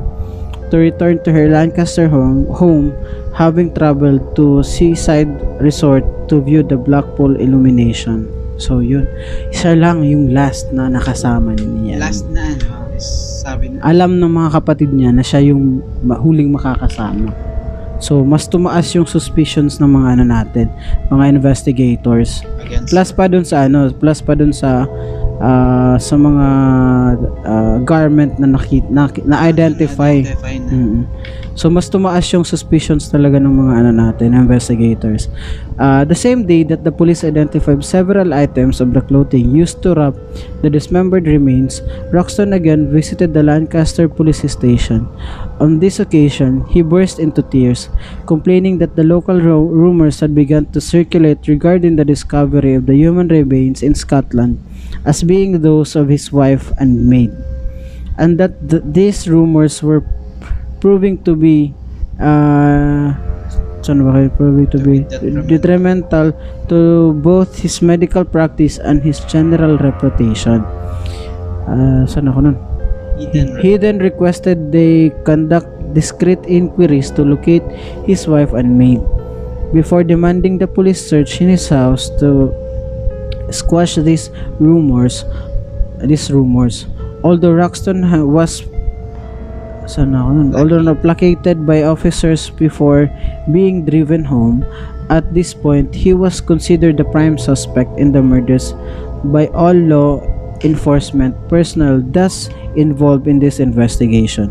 [0.72, 2.96] to return to her Lancaster home, home
[3.36, 5.30] having traveled to seaside
[5.60, 8.28] resort to view the Blackpool illumination.
[8.56, 9.08] So yun,
[9.52, 12.00] isa lang yung last na nakasama niya.
[12.00, 17.34] Last na ano, sabi na Alam ng mga kapatid niya na siya yung huling makakasama.
[18.02, 20.68] So mas tumaas yung suspicions ng mga ano natin,
[21.10, 22.42] mga investigators.
[22.62, 24.86] against Plus pa dun sa ano, plus pa dun sa
[25.42, 26.48] ah, sa mga
[27.44, 30.22] ah, garment na nakita na, na identify.
[30.22, 30.70] identify na.
[30.70, 31.02] Mm.
[31.54, 35.28] So mas tumaas yung suspicions talaga ng mga ano natin, investigators.
[35.76, 39.92] Uh, the same day that the police identified several items of the clothing used to
[39.94, 40.16] wrap
[40.64, 41.84] the dismembered remains,
[42.16, 45.08] Roxton again visited the Lancaster police station.
[45.60, 47.90] On this occasion, he burst into tears,
[48.26, 52.96] complaining that the local ru- rumors had begun to circulate regarding the discovery of the
[52.96, 54.58] human remains in Scotland
[55.06, 57.34] as being those of his wife and maid
[58.18, 60.06] and that th- these rumors were
[60.82, 61.72] proving to be
[62.20, 63.14] uh,
[63.82, 64.30] saan ba kayo?
[64.36, 65.46] proving to be Detrimental.
[65.48, 66.28] detrimental
[66.68, 66.80] to
[67.22, 70.62] both his medical practice and his general reputation.
[71.66, 72.58] Uh, saan ako nun?
[73.22, 77.62] Hidden He then requested they conduct discreet inquiries to locate
[78.10, 78.98] his wife and maid
[79.76, 82.50] before demanding the police search in his house to
[83.52, 85.28] squash these rumors
[86.00, 86.88] these rumors
[87.22, 88.64] although Roxton was
[89.86, 90.50] saan ako nun?
[90.56, 93.10] although placated by officers before
[93.50, 94.66] being driven home
[95.10, 98.74] at this point he was considered the prime suspect in the murders
[99.30, 100.22] by all law
[100.62, 104.50] enforcement personnel thus involved in this investigation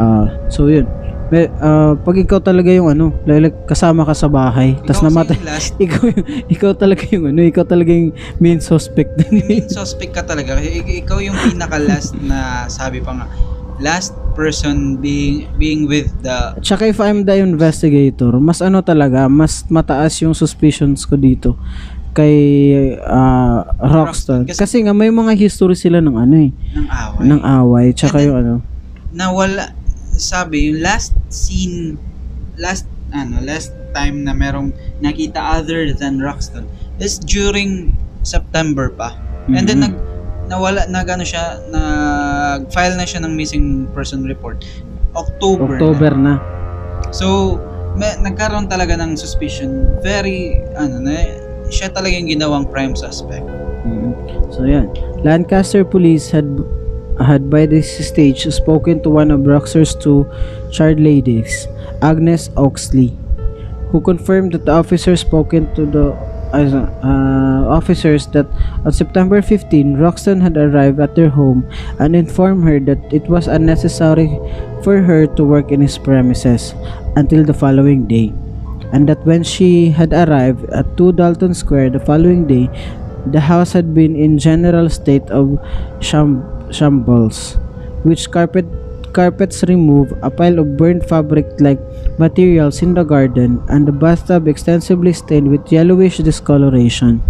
[0.00, 0.88] uh, so yun
[1.32, 5.72] May, uh, pag ikaw talaga yung ano, like, kasama ka sa bahay, tas namatay, last
[5.80, 9.16] ikaw yung, ikaw talaga yung ano, ikaw talaga yung main suspect.
[9.32, 10.60] main suspect ka talaga.
[10.60, 13.32] Ikaw yung pinaka last na sabi pa nga
[13.80, 19.64] last person being being with the Tsaka if I'm the investigator, mas ano talaga, mas
[19.66, 21.54] mataas yung suspicions ko dito
[22.12, 22.36] kay
[22.98, 24.44] ah, Rockstar.
[24.44, 27.24] Kasi- Kasi, nga may mga history sila ng ano eh, ng away.
[27.24, 28.54] ng away, tsaka then- yung ano.
[29.10, 29.72] na wala
[30.10, 31.96] sabi yung last scene
[32.56, 36.64] last ano last time na merong nakita other than Roxton
[36.96, 37.92] is during
[38.22, 39.12] September pa.
[39.48, 39.86] And then Mhm.
[39.86, 39.94] nag
[40.50, 44.62] nawala nag ano siya nag file na siya ng missing person report
[45.12, 45.76] October.
[45.76, 45.78] na.
[45.78, 46.34] October na.
[47.12, 47.58] So
[47.92, 50.00] may, nagkaroon talaga ng suspicion.
[50.00, 51.12] Very ano na
[51.68, 53.44] siya talaga yung ginawang prime suspect.
[53.84, 54.12] Mhm.
[54.52, 54.88] So yan.
[55.20, 56.48] Lancaster police had
[57.20, 60.24] had by this stage spoken to one of Roxer's two
[60.72, 61.68] child ladies,
[62.00, 63.12] Agnes Oxley,
[63.92, 66.16] who confirmed that the officer spoken to the
[66.52, 68.46] uh, officers that
[68.84, 71.68] on September 15, Roxton had arrived at their home
[71.98, 74.28] and informed her that it was unnecessary
[74.84, 76.74] for her to work in his premises
[77.16, 78.32] until the following day,
[78.92, 82.68] and that when she had arrived at 2 Dalton Square the following day,
[83.26, 85.58] the house had been in general state of
[86.00, 86.42] sham-
[86.72, 87.56] shambles,
[88.02, 88.66] which carpet
[89.12, 91.80] carpets removed, a pile of burnt fabric-like
[92.18, 97.22] materials in the garden, and the bathtub extensively stained with yellowish discoloration.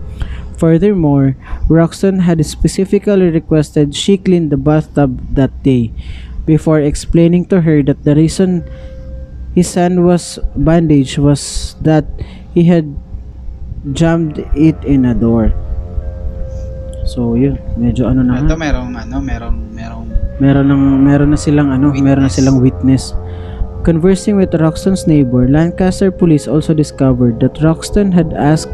[0.56, 1.36] Furthermore,
[1.68, 5.90] Roxton had specifically requested she clean the bathtub that day,
[6.46, 8.62] before explaining to her that the reason
[9.54, 12.06] his hand was bandaged was that
[12.54, 12.94] he had
[13.92, 15.52] jammed it in a door.
[17.12, 17.60] So, yun.
[17.76, 20.09] Medyo ano na Ito merong ano, merong merong
[20.40, 23.14] Meron, ng, meron na silang ano, meron na silang witness.
[23.86, 28.72] Conversing with Roxton's neighbor, Lancaster police also discovered that Roxton had asked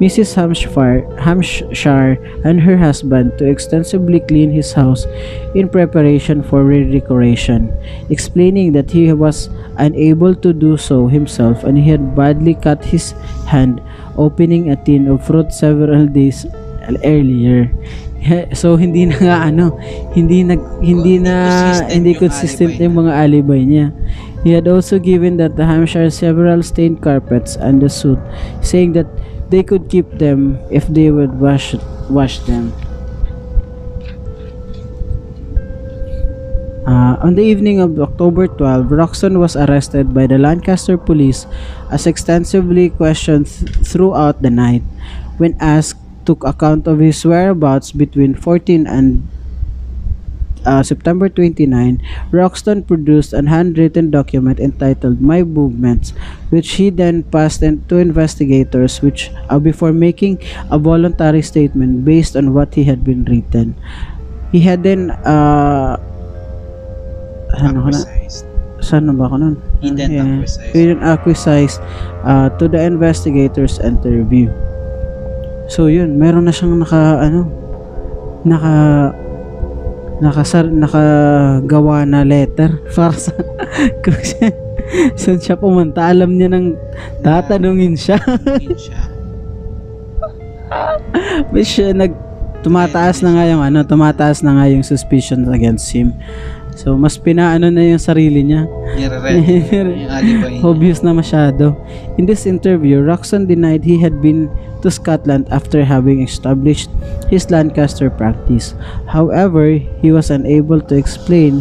[0.00, 0.32] Mrs.
[0.32, 5.04] Hampshire, Hampshire and her husband to extensively clean his house
[5.54, 7.68] in preparation for redecoration,
[8.08, 13.12] explaining that he was unable to do so himself and he had badly cut his
[13.44, 13.80] hand
[14.16, 16.44] opening a tin of fruit several days
[17.04, 17.70] earlier.
[18.52, 19.80] So hindi na nga ano,
[20.12, 23.96] hindi nag hindi na hindi consistent yung mga alibi niya.
[24.44, 28.20] He had also given that the Hampshire several stained carpets and the suit,
[28.60, 29.08] saying that
[29.48, 31.72] they could keep them if they would wash
[32.12, 32.76] wash them.
[36.90, 41.46] Uh, on the evening of October 12, Roxton was arrested by the Lancaster police
[41.92, 44.82] as extensively questioned th- throughout the night.
[45.38, 49.26] When asked, took account of his whereabouts between 14 and
[50.62, 51.98] uh, September 29,
[52.30, 56.14] Roxton produced a handwritten document entitled My Movements,
[56.50, 60.38] which he then passed in to investigators which uh, before making
[60.70, 63.74] a voluntary statement based on what he had been written.
[64.52, 65.98] He had then uh,
[67.58, 67.98] ano na?
[68.80, 69.54] Saan na ba ako nun?
[69.84, 70.24] Hidden Yeah.
[70.24, 70.72] acquisized.
[70.72, 71.80] Hidden acquisized
[72.24, 74.48] uh, to the investigators interview.
[75.70, 77.46] So yun, meron na siyang naka ano
[78.42, 78.74] naka
[80.20, 83.32] nakasar nakagawa na letter para sa
[84.02, 84.50] kung siya,
[85.14, 86.10] saan siya pumunta?
[86.10, 86.74] Alam niya nang
[87.22, 88.18] tatanungin siya.
[88.74, 89.00] Siya.
[91.54, 92.12] But siya nag
[92.60, 96.12] tumataas na nga yung ano tumataas na nga yung suspicions against him
[96.80, 98.64] so mas pinaano na yung sarili niya.
[100.64, 101.76] Obvious na masyado.
[102.16, 104.48] In this interview, Roxon denied he had been
[104.80, 106.88] to Scotland after having established
[107.28, 108.72] his Lancaster practice.
[109.04, 111.60] However, he was unable to explain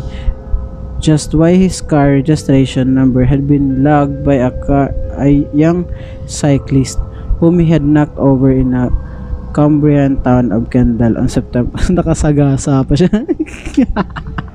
[1.03, 5.83] just why his car registration number had been logged by a, car, a young
[6.27, 6.99] cyclist
[7.43, 8.87] whom he had knocked over in a
[9.51, 11.75] Cumbrian town of Kendall on September.
[11.91, 13.11] Nakasagasa pa siya.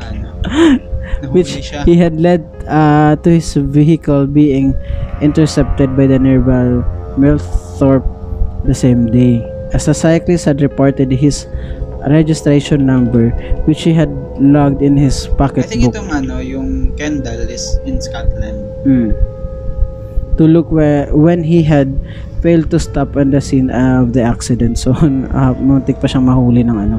[1.34, 4.74] which he had led uh, to his vehicle being
[5.20, 6.82] intercepted by the nearby
[7.18, 8.06] Millthorpe
[8.64, 9.42] the same day.
[9.72, 11.46] As the cyclist had reported his
[12.08, 13.30] registration number,
[13.64, 14.10] which he had
[14.40, 15.94] logged in his I think pocketbook.
[15.94, 18.58] itong ano, yung Kendall is in Scotland.
[18.84, 19.10] Mm.
[20.36, 21.92] To look where when he had
[22.42, 24.76] failed to stop on the scene of the accident.
[24.76, 26.98] So, uh, muntik pa siyang mahuli ng ano.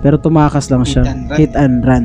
[0.00, 1.04] Pero tumakas lang siya.
[1.04, 1.36] Hit and run.
[1.36, 2.04] Hit and run.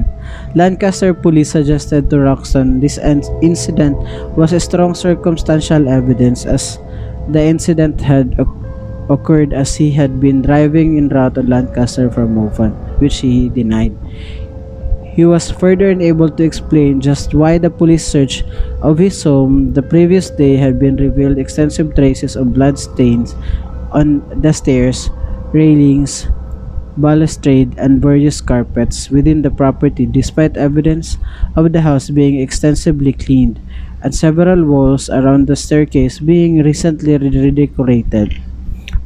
[0.55, 2.99] Lancaster police suggested to Roxton this
[3.41, 3.95] incident
[4.35, 6.79] was a strong circumstantial evidence as
[7.31, 8.35] the incident had
[9.09, 13.95] occurred as he had been driving in route to Lancaster from Moffat, which he denied.
[15.15, 18.43] He was further unable to explain just why the police search
[18.83, 23.35] of his home the previous day had been revealed extensive traces of blood stains
[23.95, 25.09] on the stairs,
[25.53, 26.27] railings,
[26.97, 31.17] balustrade, and various carpets within the property despite evidence
[31.55, 33.59] of the house being extensively cleaned
[34.01, 38.41] and several walls around the staircase being recently redecorated.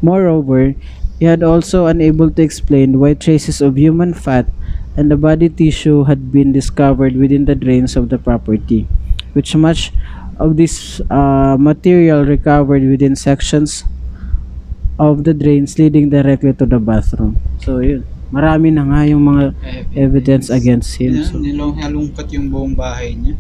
[0.02, 0.76] Moreover,
[1.20, 4.48] he had also unable to explain why traces of human fat
[4.95, 8.88] and the body tissue had been discovered within the drains of the property,
[9.34, 9.91] which much
[10.40, 13.84] of this uh, material recovered within sections
[15.00, 17.40] of the drains leading directly to the bathroom.
[17.64, 19.56] So yun, marami na nga yung mga
[19.96, 21.18] evidence against him.
[21.24, 23.40] So, Nilong halungkat yung buong bahay niya.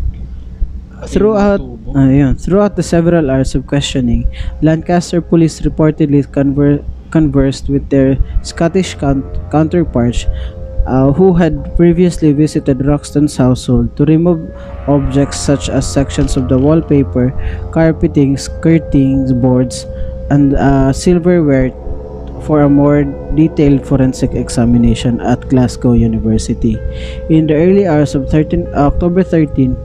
[0.99, 1.95] Pati Throughout, tubo.
[1.95, 4.27] ayun, throughout the several hours of questioning,
[4.59, 10.27] Lancaster police reportedly conver- conversed with their Scottish count- counterparts
[10.83, 14.43] uh, who had previously visited Roxton's household to remove
[14.91, 17.31] objects such as sections of the wallpaper,
[17.71, 19.85] carpeting, skirtings, boards,
[20.29, 21.71] and uh, silverware
[22.43, 23.03] for a more
[23.35, 26.77] detailed forensic examination at Glasgow University.
[27.29, 29.75] In the early hours of 13, October 13,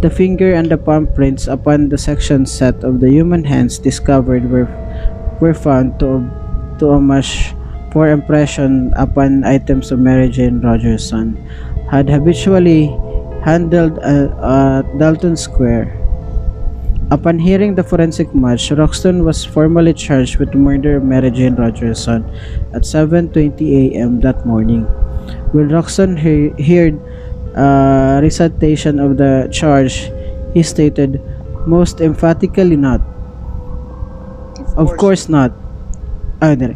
[0.00, 4.50] the finger and the palm prints upon the section set of the human hands discovered
[4.50, 4.68] were
[5.40, 6.24] were found to
[6.78, 7.56] to a much
[7.92, 11.36] for impression upon items of Mary Jane Rogerson
[11.88, 12.92] had habitually
[13.40, 16.05] handled uh, at Dalton Square.
[17.06, 21.54] Upon hearing the forensic match, Roxton was formally charged with the murder of Mary Jane
[21.54, 22.26] Rogerson
[22.74, 24.18] at 7:20 a.m.
[24.26, 24.82] that morning.
[25.54, 26.98] When Roxton he- heard
[27.54, 30.10] uh, recitation of the charge,
[30.50, 31.22] he stated,
[31.62, 32.98] "Most emphatically not.
[34.74, 35.54] Of course not."
[36.42, 36.74] Ah, dire.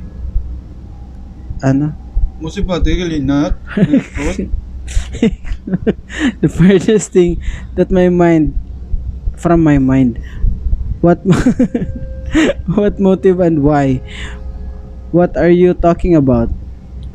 [1.58, 1.90] Ano?
[2.38, 3.58] Most importantly, not.
[6.40, 7.42] the furthest thing
[7.74, 8.54] that my mind
[9.40, 10.20] from my mind
[11.00, 11.18] what
[12.76, 13.98] what motive and why
[15.16, 16.52] what are you talking about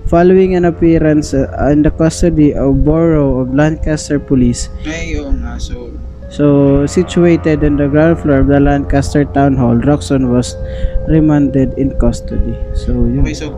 [0.10, 5.62] following an appearance uh, in the custody of borough of Lancaster police Ay, oo nga.
[5.62, 5.94] So,
[6.34, 6.46] so
[6.90, 10.58] situated in the ground floor of the Lancaster town hall Roxon was
[11.06, 13.54] remanded in custody so yun okay, so,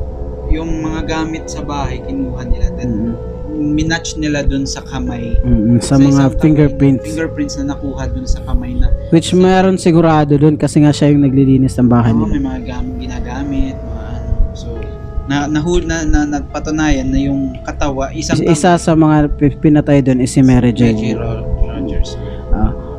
[0.48, 2.72] yung mga gamit sa bahay, kinuha nila.
[2.76, 5.34] Then, Mm, minatch nila dun sa kamay.
[5.38, 9.76] mm, sa isang mga kamay, fingerprints Fingerprints na nakuha dun sa kamay na which mayroon
[9.76, 13.76] sigurado dun kasi nga siya yung naglilinis ng bahay Oo, nila may mga gam- ginagamit,
[13.76, 14.32] mga ano.
[14.54, 14.68] So,
[15.26, 20.00] na, nahul, na, na, napatunayan na yung katawa, isang Is- Isa sa mga pi- pinatay
[20.00, 20.72] doon is si Mary.
[20.72, 21.14] Jane.
[21.14, 22.16] Rogers.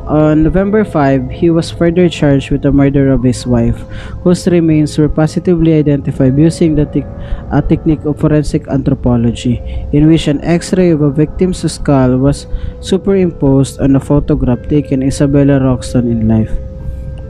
[0.09, 3.77] On November 5, he was further charged with the murder of his wife,
[4.25, 7.05] whose remains were positively identified using the tec-
[7.53, 9.61] a technique of forensic anthropology,
[9.93, 12.49] in which an X-ray of a victim's skull was
[12.81, 16.57] superimposed on a photograph taken Isabella Roxton in life.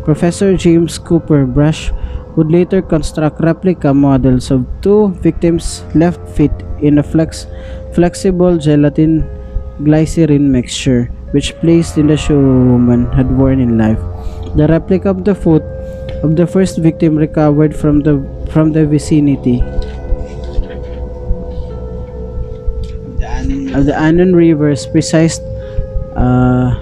[0.07, 1.91] Professor James Cooper Brush
[2.39, 7.43] would later construct replica models of two victims' left feet in a flex
[7.91, 9.27] flexible gelatin
[9.83, 13.99] glycerin mixture which placed in the shoe woman had worn in life.
[14.55, 15.63] The replica of the foot
[16.23, 18.19] of the first victim recovered from the
[18.51, 19.61] from the vicinity
[23.73, 25.39] of the Annan River's precise
[26.17, 26.75] uh,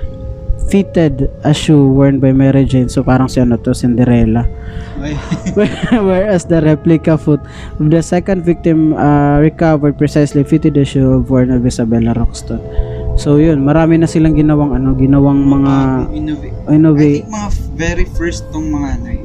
[0.68, 2.90] fitted a shoe worn by Mary Jane.
[2.90, 4.48] So parang si ano to, Cinderella.
[6.10, 7.40] Whereas the replica foot
[7.80, 12.60] of the second victim uh, recovered precisely fitted the shoe worn of Isabella Roxton.
[13.18, 15.74] So yun, marami na silang ginawang ano, ginawang mga
[16.14, 19.22] innov- in a I think mga very first tong mga ano eh,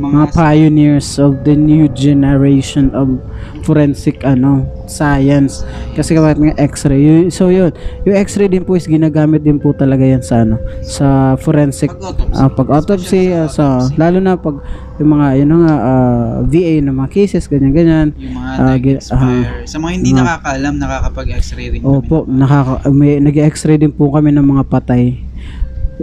[0.00, 3.20] mga, mga pioneers of the new generation of
[3.64, 5.64] forensic ano science
[5.96, 7.72] kasi kapag mga x-ray so yun
[8.04, 12.52] yung x-ray din po is ginagamit din po talaga yan sa ano sa forensic pag-autopsy.
[12.54, 14.60] Pag autopsy ah, sa lalo na pag
[15.00, 18.62] yung mga yun nga ah, VA na mga cases ganyan ganyan yung mga gi-
[19.00, 19.64] nag-expire.
[19.64, 21.94] sa mga hindi mga- nakakaalam, nakakapag-x-ray rin kami.
[21.98, 25.18] Opo, nakaka may nag-x-ray din po kami ng mga patay.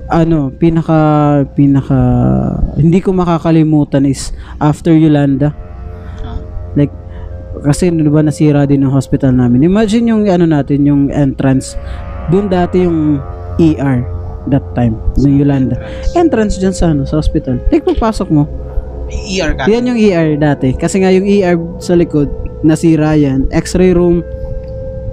[0.08, 1.00] Ano, pinaka
[1.52, 2.00] pinaka
[2.80, 5.52] hindi ko makakalimutan is after Yolanda.
[6.80, 6.92] Like
[7.62, 9.64] kasi di ba nasira din yung hospital namin.
[9.64, 11.78] Imagine yung ano natin, yung entrance.
[12.28, 13.22] Doon dati yung
[13.56, 14.02] ER
[14.50, 15.78] that time, ng Yolanda.
[16.14, 17.62] Entrance dyan sa ano, sa hospital.
[17.70, 18.50] Like pagpasok mo,
[19.12, 19.70] ER ka.
[19.70, 20.74] yan yung ER dati.
[20.74, 22.28] Kasi nga yung ER sa likod,
[22.62, 23.46] nasira yan.
[23.50, 24.26] X-ray room,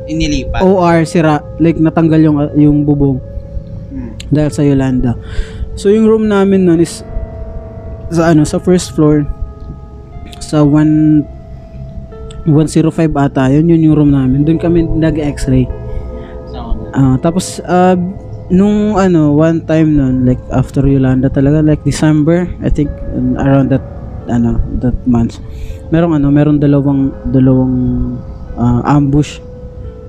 [0.09, 0.65] Inilipat.
[0.65, 3.21] OR sira like natanggal yung yung bubong
[3.89, 4.13] Hmm.
[4.29, 5.17] dahil sa Yolanda.
[5.77, 7.05] So yung room namin noon is
[8.09, 9.29] sa ano sa first floor
[10.41, 11.25] sa 1
[12.51, 14.45] 105 ata yun yun yung room namin.
[14.45, 15.69] Doon kami nag-x-ray.
[16.97, 17.95] Ah, tapos ah,
[18.49, 22.89] nung ano one time noon like after Yolanda talaga like December I think
[23.37, 23.85] around that
[24.33, 25.37] ano that month
[25.93, 27.75] merong ano merong dalawang dalawang
[28.57, 29.45] ah, ambush.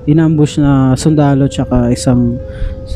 [0.10, 2.40] Inambush na sundalo tsaka isang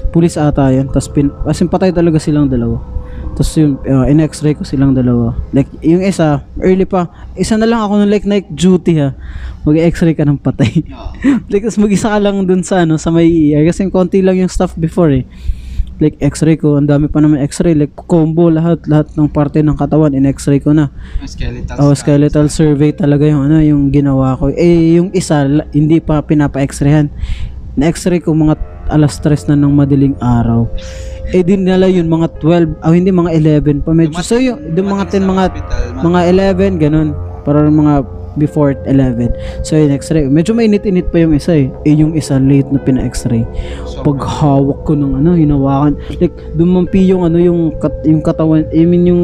[0.10, 2.93] pulis ata yun tapos pin, as in patay talaga silang dalawa
[3.34, 5.34] tapos yung uh, in-x-ray ko silang dalawa.
[5.50, 9.18] Like yung isa early pa isa na lang ako nung like night duty ha.
[9.66, 10.86] Mag-x-ray ka ng patay.
[11.52, 14.54] Like tas mag-isa ka lang dun sa ano sa may ER kasi konti lang yung
[14.54, 15.26] staff before eh.
[15.98, 17.74] Like x-ray ko ang dami pa naman x-ray.
[17.74, 20.94] Like combo lahat lahat ng parte ng katawan in x-ray ko na.
[21.26, 21.76] Skeletal.
[21.82, 24.54] oh skeletal survey talaga yung ano yung ginawa ko.
[24.54, 25.42] Eh yung isa
[25.74, 27.10] hindi pa pinapa x-rayhan
[27.74, 30.68] na x-ray ko mga alas 3 na ng madaling araw
[31.32, 33.32] eh dinala yun mga 12 ah hindi mga
[33.64, 35.44] 11 pa medyo so yung yung mga 10 mga
[36.04, 36.20] mga
[36.58, 37.10] 11 ganun
[37.48, 38.04] para mga
[38.38, 39.34] before 11.
[39.62, 40.26] So, yung x-ray.
[40.30, 41.70] Medyo mainit-init pa yung isa eh.
[41.86, 43.46] Eh, yung isa late na pina-x-ray.
[43.86, 45.98] So, Pag hawak ko nung ano, hinawakan.
[46.18, 49.24] Like, dumampi yung ano, yung, kat, yung katawan, I mean, yung,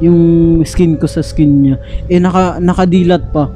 [0.00, 0.20] yung
[0.64, 1.76] skin ko sa skin niya.
[2.08, 3.48] Eh, naka, nakadilat pa.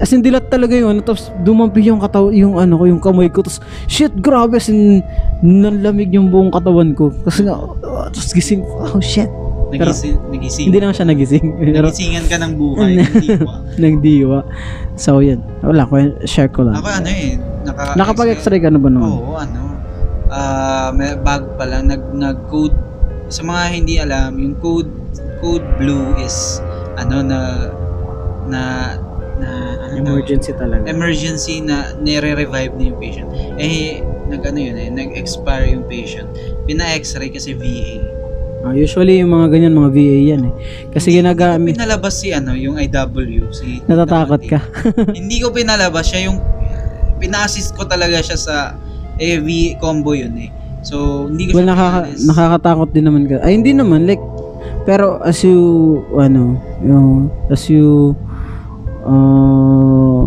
[0.00, 1.04] As in, dilat talaga yun.
[1.04, 3.44] Tapos, dumampi yung kataw, yung ano ko, yung kamay ko.
[3.44, 4.56] Tapos, shit, grabe.
[4.56, 5.04] As in,
[5.44, 7.12] nanlamig yung buong katawan ko.
[7.28, 9.28] Kasi nga, uh, tapos gising, oh shit.
[9.70, 11.46] Pero, nagising, nagising, hindi naman siya nagising.
[11.78, 12.90] Nagisingan ka ng buhay.
[13.06, 13.54] hindi ba?
[13.78, 14.38] nagdiwa.
[14.96, 15.44] So, yun.
[15.62, 16.80] Wala ko, share ko lang.
[16.80, 19.04] Ako ano eh, naka, Nakapag-x-ray ka na ba noon?
[19.04, 19.60] Oo, ano.
[20.32, 22.74] Ah, may bag pa lang nag nag-code
[23.30, 24.90] sa mga hindi alam, yung code
[25.38, 26.58] code blue is
[26.98, 27.38] ano na
[28.50, 28.62] na
[29.40, 29.50] na
[29.88, 29.94] ano?
[30.04, 30.84] Emergency talaga.
[30.86, 33.28] emergency na nire-revive na yung patient.
[33.56, 36.28] Eh nag ano yun eh, nag-expire yung patient.
[36.68, 37.98] Pina-x-ray kasi VA.
[38.60, 40.54] Ah, usually yung mga ganyan, mga VA yan eh.
[40.92, 44.60] Kasi ginagamit, Pinalabas si ano, yung IW, si natatakot ka.
[45.18, 46.38] hindi ko pinalabas siya yung
[47.18, 48.56] pina-assist ko talaga siya sa
[49.20, 50.50] AV combo yun eh.
[50.80, 52.24] So, hindi ko well, siya nakaka, pinalis.
[52.24, 53.36] nakakatakot din naman ka.
[53.44, 54.08] Ay, hindi naman.
[54.08, 54.22] Like,
[54.88, 55.60] pero as you,
[56.16, 58.16] ano, yung, as you,
[59.02, 60.22] uh,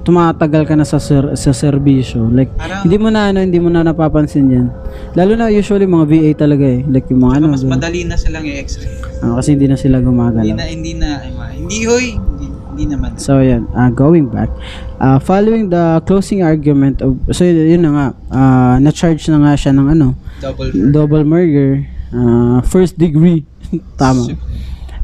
[0.00, 2.32] tumatagal ka na sa ser, sa serbisyo.
[2.32, 4.66] Like, Parang, hindi mo na, ano, hindi mo na napapansin yan.
[5.12, 6.80] Lalo na usually mga VA talaga eh.
[6.82, 7.52] Like yung mga ano.
[7.52, 7.76] mas ganun.
[7.76, 8.88] madali na silang i-x-ray.
[9.20, 10.56] Ah, kasi hindi na sila Hindi gumagalaw.
[10.56, 13.20] na, hindi na, ay, ma- hindi hoy, hindi, hindi naman.
[13.20, 14.48] So yan, uh, going back,
[14.96, 19.76] uh, following the closing argument of, so yun na nga, uh, na-charge na nga siya
[19.76, 23.44] ng ano, Double double murder, uh, first degree,
[24.00, 24.32] tama.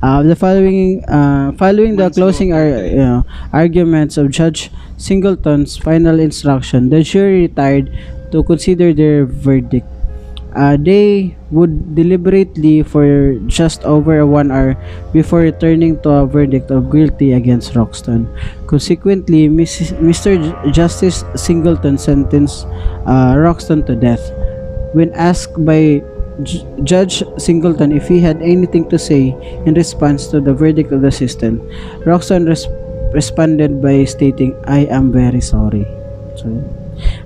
[0.03, 6.21] Uh, the following, uh, following the closing ar- you know, arguments of Judge Singleton's final
[6.21, 7.91] instruction, the jury retired
[8.31, 9.87] to consider their verdict.
[10.57, 14.73] Uh, they would deliberately for just over one hour
[15.13, 18.25] before returning to a verdict of guilty against Roxton.
[18.67, 20.41] Consequently, Miss, Mr.
[20.41, 22.65] J- Justice Singleton sentenced
[23.05, 24.33] uh, Roxton to death.
[24.97, 26.01] When asked by
[26.43, 29.33] J- Judge Singleton if he had anything to say
[29.65, 31.61] in response to the verdict of the system,
[32.05, 32.69] Roxton res-
[33.15, 35.89] responded by stating, "I am very sorry."
[36.37, 36.53] So,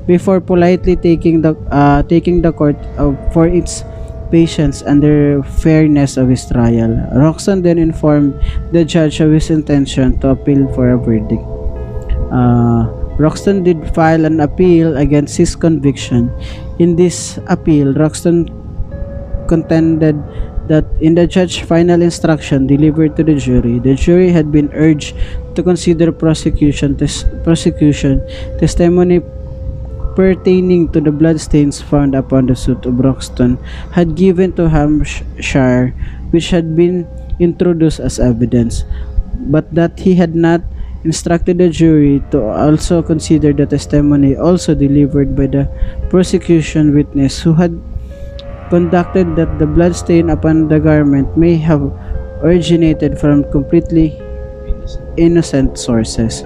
[0.06, 3.82] before politely taking the uh, taking the court uh, for its
[4.30, 8.38] patience and the fairness of his trial, Roxton then informed
[8.70, 11.42] the judge of his intention to appeal for a verdict.
[12.30, 12.86] Uh,
[13.18, 16.30] Roxton did file an appeal against his conviction.
[16.78, 18.46] In this appeal, Roxton
[19.50, 20.14] contended
[20.70, 25.18] that in the judge's final instruction delivered to the jury, the jury had been urged
[25.58, 28.22] to consider prosecution tes- prosecution
[28.62, 29.18] testimony
[30.14, 33.58] pertaining to the bloodstains found upon the suit of Broxton
[33.90, 35.90] had given to Hampshire,
[36.30, 37.06] which had been
[37.42, 38.86] introduced as evidence,
[39.50, 40.62] but that he had not
[41.02, 45.64] instructed the jury to also consider the testimony also delivered by the
[46.12, 47.72] prosecution witness who had
[48.70, 51.82] conducted that the bloodstain upon the garment may have
[52.40, 54.16] originated from completely
[55.16, 56.42] innocent sources.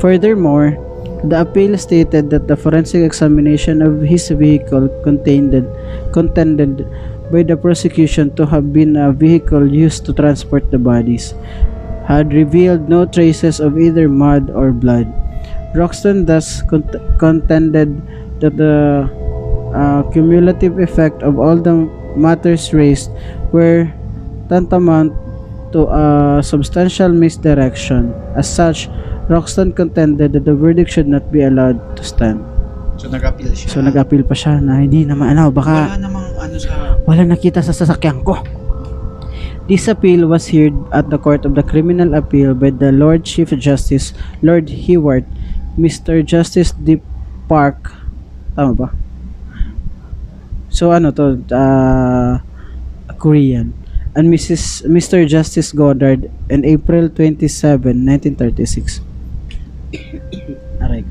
[0.00, 0.76] Furthermore,
[1.24, 5.54] the appeal stated that the forensic examination of his vehicle contained
[6.12, 6.82] contended
[7.30, 11.32] by the prosecution to have been a vehicle used to transport the bodies
[12.04, 15.06] had revealed no traces of either mud or blood.
[15.74, 17.94] Roxton thus cont- contended
[18.40, 19.06] that the
[19.74, 23.10] uh, cumulative effect of all the matters raised
[23.52, 23.88] were
[24.48, 25.12] tantamount
[25.72, 26.04] to a
[26.44, 28.12] substantial misdirection.
[28.36, 28.88] As such,
[29.28, 32.44] Roxton contended that the verdict should not be allowed to stand.
[33.00, 33.68] So, nag-appeal siya.
[33.72, 37.00] So nag-appeal pa siya na hindi naman ano, baka Wala namang ano sa...
[37.08, 38.38] wala nakita sa sasakyan ko.
[39.66, 43.48] This appeal was heard at the Court of the Criminal Appeal by the Lord Chief
[43.56, 44.12] Justice
[44.42, 45.24] Lord Hewart,
[45.78, 46.20] Mr.
[46.20, 47.00] Justice D.
[47.48, 47.94] Park,
[48.58, 48.88] tama ba?
[50.72, 52.40] So ano to, uh,
[53.20, 53.76] Korean.
[54.16, 54.88] And Mrs.
[54.88, 55.24] Mr.
[55.28, 57.96] Justice Goddard on April 27,
[58.40, 59.00] 1936.
[60.84, 61.04] Aray.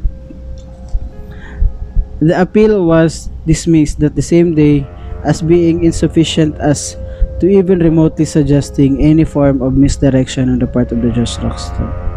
[2.21, 4.85] The appeal was dismissed that the same day
[5.23, 6.97] as being insufficient as
[7.41, 12.10] to even remotely suggesting any form of misdirection on the part of the Judge Roxton.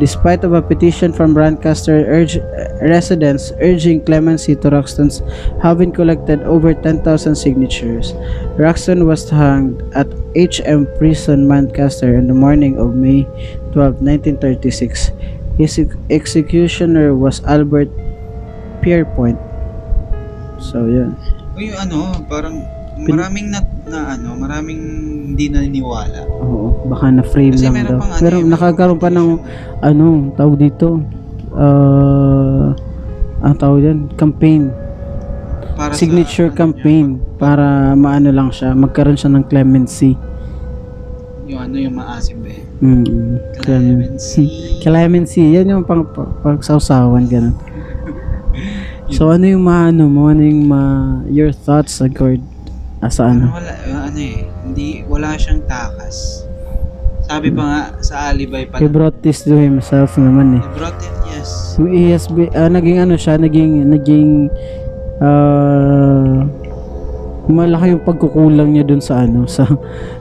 [0.00, 2.40] Despite of a petition from Brancaster urge,
[2.80, 5.20] residents urging clemency to Roxton's
[5.60, 7.04] having collected over 10,000
[7.36, 8.16] signatures,
[8.56, 13.28] Roxton was hanged at HM Prison Manchester on the morning of May
[13.76, 15.12] 12, 1936.
[15.60, 17.92] His ex- executioner was Albert
[18.80, 19.36] Pierpoint.
[20.64, 21.12] So, yun.
[21.60, 22.64] Yung ano, parang
[23.08, 24.80] maraming na, na ano, maraming
[25.32, 26.20] hindi naniniwala.
[26.42, 27.98] Oo, baka na-frame Kasi lang daw.
[28.02, 29.28] pang ano Pero eh, may nakakaroon pa ng,
[29.80, 30.04] ano,
[30.36, 30.86] tawag dito,
[31.54, 32.74] uh,
[33.40, 34.68] ang tawag yan, campaign.
[35.78, 37.06] Para sa, signature ano campaign
[37.40, 40.12] para maano lang siya, magkaroon siya ng clemency.
[41.50, 42.62] yung ano yung maasim ba eh.
[42.78, 44.44] Mm, Clemency.
[44.86, 46.62] Clemency, yan yung pang, pang,
[47.26, 47.56] ganun.
[49.10, 50.82] So ano yung maano mo, ano yung ma,
[51.26, 52.38] your thoughts Gord?
[53.08, 53.72] Sa Ano, wala,
[54.04, 56.44] ano eh, hindi, wala siyang takas.
[57.24, 60.62] Sabi pa nga sa alibay pa, He brought this to himself naman eh.
[60.62, 61.80] he brought it, yes.
[61.80, 64.52] He has be, ah, naging ano siya, naging, naging,
[65.24, 66.44] ah,
[67.48, 69.64] malaki yung pagkukulang niya dun sa ano, sa,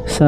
[0.07, 0.27] sa,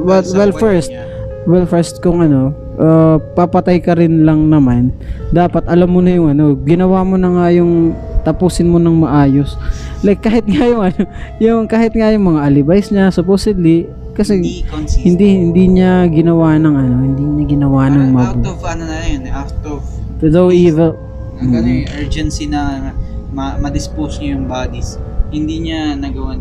[0.00, 1.04] well, Sa well buhay first, niya.
[1.44, 4.88] well first kung ano, ah, papatay ka rin lang naman,
[5.28, 7.92] dapat alam mo na yung ano, ginawa mo na nga yung
[8.26, 9.54] tapusin mo ng maayos.
[10.02, 11.02] Like kahit nga yung ano,
[11.38, 15.06] yung kahit nga yung mga alibis niya supposedly kasi hindi consistent.
[15.06, 18.48] hindi hindi niya ginawa ng ano, hindi niya ginawa ng Parang out mabuti.
[18.50, 19.80] of ano na yun, out of
[20.16, 20.96] Though evil,
[21.38, 22.90] ang ano yung urgency na
[23.30, 24.96] ma- ma-dispose niya yung bodies.
[25.28, 26.40] Hindi niya nagawan.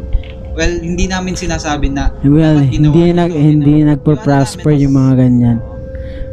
[0.55, 5.57] Well, hindi namin sinasabi na well, ginawa hindi nag hindi nagpo-prosper Yung yung mga ganyan.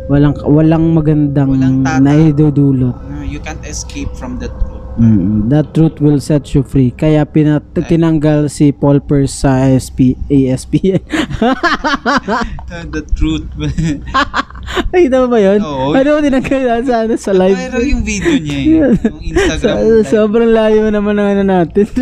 [0.06, 1.98] Walang walang magandang Walang tata.
[2.00, 2.94] naidudulot.
[3.26, 4.71] you can't escape from truth.
[4.92, 6.92] Mm, that truth will set you free.
[6.92, 11.00] Kaya pinat tinanggal si Paul Pierce sa ASP ASP.
[12.92, 13.48] The truth.
[14.94, 15.60] Ay, tama ba 'yun?
[15.64, 15.96] Oo.
[15.96, 17.56] Ano tinanggal sa ano sa live?
[17.56, 18.64] Viral yung video niya eh.
[19.08, 19.58] Yung Instagram.
[19.58, 20.08] So, live.
[20.12, 21.86] sobrang layo naman ng ano natin.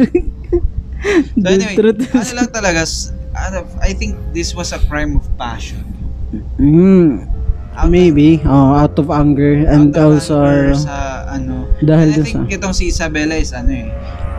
[1.01, 2.85] So The anyway, truth ano lang talaga,
[3.81, 5.81] I think this was a crime of passion.
[6.61, 7.25] Mm,
[7.87, 8.43] maybe.
[8.43, 10.97] Oh, out of anger and out of also anger sa
[11.31, 11.69] ano.
[11.79, 13.89] dahil And I think sa itong si Isabella is ano eh,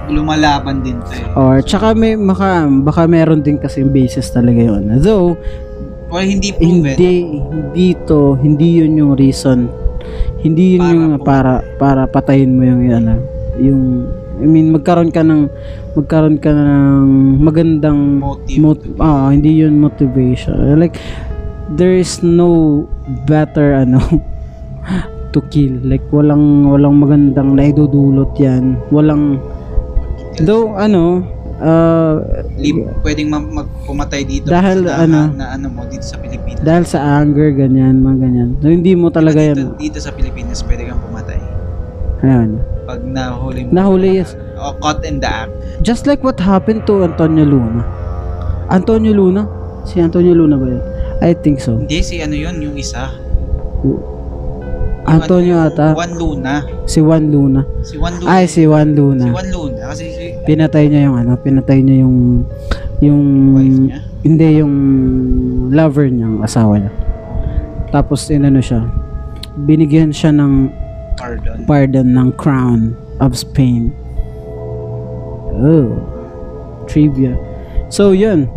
[0.08, 1.26] lumalaban din to eh.
[1.34, 4.92] or tsaka may maka, baka meron din kasi basis talaga yun.
[4.98, 5.38] Though
[6.08, 6.68] Well, hindi proven.
[6.92, 9.72] hindi hindi to hindi yun yung reason.
[10.38, 13.16] Hindi yun Para yung po- para para patayin mo yung ano,
[13.58, 13.82] yung
[14.36, 15.48] I mean magkaroon ka ng
[15.94, 17.06] magkaroon ka ng
[17.40, 18.60] magandang Motive.
[18.60, 20.52] mot- ah, hindi yun motivation.
[20.76, 21.00] Like
[21.76, 22.86] there is no
[23.28, 24.00] better ano
[25.34, 25.78] to kill.
[25.84, 28.76] Like walang walang magandang naidudulot 'yan.
[28.92, 29.40] Walang
[30.44, 31.24] though ano
[31.62, 32.16] uh,
[32.58, 36.60] Lib, pwedeng ma- magpumatay dito Dahil, sa ano, na, ano mo dito sa Pilipinas.
[36.66, 38.50] dahil sa anger ganyan, mga ganyan.
[38.60, 39.78] So, hindi mo talaga dito, yan.
[39.78, 41.40] dito sa Pilipinas pwede kang pumatay.
[42.22, 42.50] Ayun.
[42.86, 43.70] Pag nahuli mo.
[43.74, 44.34] Nahuli yes.
[44.62, 45.54] O caught in the act.
[45.82, 47.82] Just like what happened to Antonio Luna.
[48.70, 49.46] Antonio Luna?
[49.90, 50.84] Si Antonio Luna ba yun?
[51.22, 51.78] I think so.
[51.78, 53.14] Hindi, si ano yun, yung isa.
[55.02, 55.88] Antonio Ano, ata.
[55.94, 56.54] Juan Luna.
[56.86, 57.62] Si Juan Luna.
[57.82, 58.30] Si Juan Luna.
[58.30, 59.26] Ay, si Juan Si Luna.
[59.34, 59.82] Juan Luna.
[59.90, 62.46] Kasi si Pinatay niya yung ano, pinatay niya yung
[63.02, 63.22] yung
[63.58, 63.98] wife niya.
[64.22, 64.76] hindi yung
[65.74, 66.94] lover niya, yung asawa niya.
[67.90, 68.86] Tapos inano siya.
[69.58, 70.70] Binigyan siya ng
[71.18, 71.58] Pardon.
[71.66, 73.90] pardon ng Crown of Spain.
[75.52, 75.98] Oh.
[76.86, 77.36] Trivia.
[77.90, 78.48] So, yun.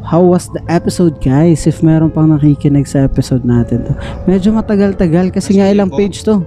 [0.00, 1.68] How was the episode, guys?
[1.68, 3.92] If meron pang nakikinig sa episode natin to.
[4.24, 6.40] Medyo matagal-tagal kasi nga ilang page to.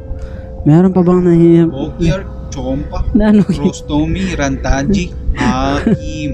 [0.65, 1.69] Meron pa bang nahihinap?
[1.69, 3.45] Bokyar, Chompa, Na ano?
[3.45, 6.31] Rostomi, Rantaji, Hakim.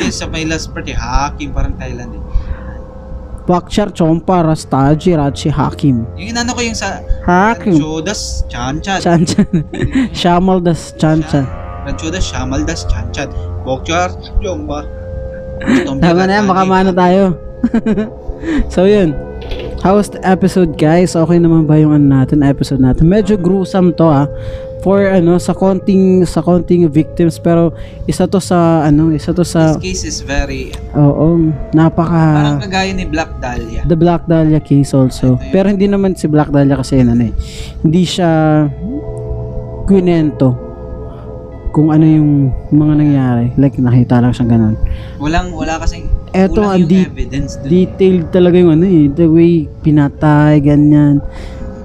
[0.00, 2.22] Yes, sa may last part eh, Hakim, parang Thailand eh.
[3.48, 6.04] Bakchar, Chompa, Rastaji, Rachi, Hakim.
[6.20, 7.80] Yung inano ko yung sa Hakim.
[7.80, 9.00] Ranchodas, Chanchat.
[9.00, 9.48] Chan Chan.
[10.20, 11.48] Shamal das Chan Chan.
[11.88, 13.32] Ranchodas, Shamaldas, Chanchat.
[13.64, 14.12] Bokyar,
[14.44, 14.97] Chompa.
[16.02, 17.34] Tama na yan, baka mano tayo.
[18.74, 19.14] so yun.
[19.78, 21.14] How was the episode guys?
[21.14, 23.06] Okay naman ba yung ano natin, episode natin?
[23.06, 24.26] Medyo gruesome to ah.
[24.82, 27.74] For ano, sa konting sa konting victims pero
[28.06, 32.90] isa to sa ano, isa to sa This case is very, oo, napaka parang kagaya
[32.94, 33.82] ni Black Dahlia.
[33.90, 35.34] The Black Dahlia case also.
[35.50, 37.34] Pero hindi naman si Black Dahlia kasi ano eh.
[37.82, 38.30] Hindi siya
[39.86, 40.67] kwento
[41.78, 43.46] kung ano yung mga nangyari.
[43.54, 44.74] Like nakita lang siya ganun.
[45.22, 47.70] Walang, wala kasing, Eto, kulang ang yung evidence dun.
[47.70, 51.22] detailed talaga yung ano eh, the way pinatay, ganyan.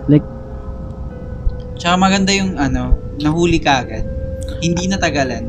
[0.10, 0.26] Like,
[1.78, 4.02] Tsaka maganda yung ano, nahuli ka agad.
[4.66, 5.46] Hindi natagalan.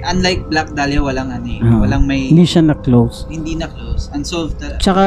[0.00, 1.80] Unlike Black Dahlia, walang ano eh, Ah.
[1.80, 3.24] walang may, hindi siya na-close.
[3.26, 4.12] hindi na close.
[4.12, 4.84] Unsolved talaga.
[4.84, 5.06] Tsaka,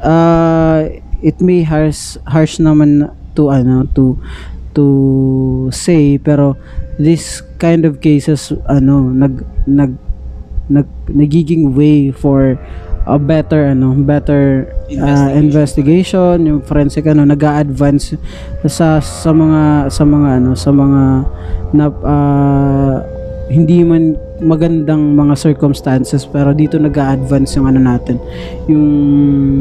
[0.00, 0.78] uh,
[1.20, 4.16] it may harsh, harsh naman to, ano, to,
[4.74, 6.56] to say, pero
[6.98, 9.96] this kind of cases, ano, nag, nag,
[10.68, 12.58] nag, nagiging way for
[13.06, 14.70] a better ano, better
[15.02, 18.14] ah, investigation, yung forensic ano, nag-a-advance
[18.70, 21.02] sa sa mga sa mga ano, sa mga
[21.74, 22.96] na ah,
[23.50, 28.18] hindi man magandang mga circumstances pero dito nag-a-advance yung ano natin
[28.66, 28.84] yung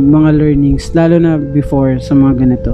[0.10, 2.74] mga learnings lalo na before sa mga ganito.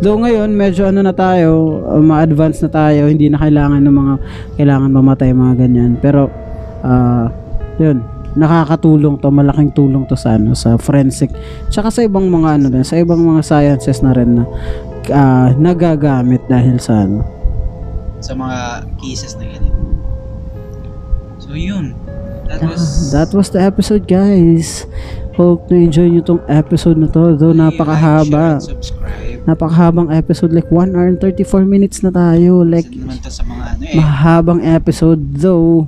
[0.00, 4.14] Though ngayon medyo ano na tayo uh, ma-advance na tayo hindi na kailangan ng mga
[4.56, 5.92] kailangan mamatay mga ganyan.
[5.98, 6.30] Pero
[6.86, 7.28] ah
[7.82, 8.02] yun
[8.38, 11.32] nakakatulong to malaking tulong to sa ano sa forensic
[11.74, 14.44] tsaka sa ibang mga ano din sa ibang mga sciences na rin na
[15.12, 17.24] ah, nagagamit dahil sa ano.
[18.18, 19.77] Sa mga cases na ganito.
[21.58, 21.92] Yun.
[22.48, 24.88] That was That was the episode, guys.
[25.36, 27.36] Hope na enjoy nyo tong episode na to.
[27.36, 28.24] Though Like, napakahaba.
[28.24, 29.38] share, and subscribe.
[29.44, 30.50] Napakahabang episode.
[30.50, 32.64] Like 1 hour and 34 minutes na tayo.
[32.64, 32.88] Like,
[33.28, 33.94] sa mga ano eh.
[33.94, 35.20] mahabang episode.
[35.34, 35.86] Though,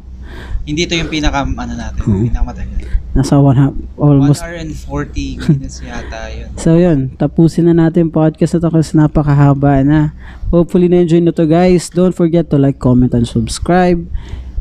[0.63, 2.29] Hindi to yung pinaka ano natin, Hmm.
[2.31, 2.79] pinakamatagal.
[3.11, 4.39] nasa 1 half, 1 almost.
[4.39, 6.49] hour and 40 minutes yata yun.
[6.55, 7.11] So, yun.
[7.19, 10.15] Tapusin na natin yung podcast na to kasi napakahaba na.
[10.55, 11.91] Hopefully na-enjoy nyo to, guys.
[11.91, 13.99] Don't forget to like, comment, and subscribe.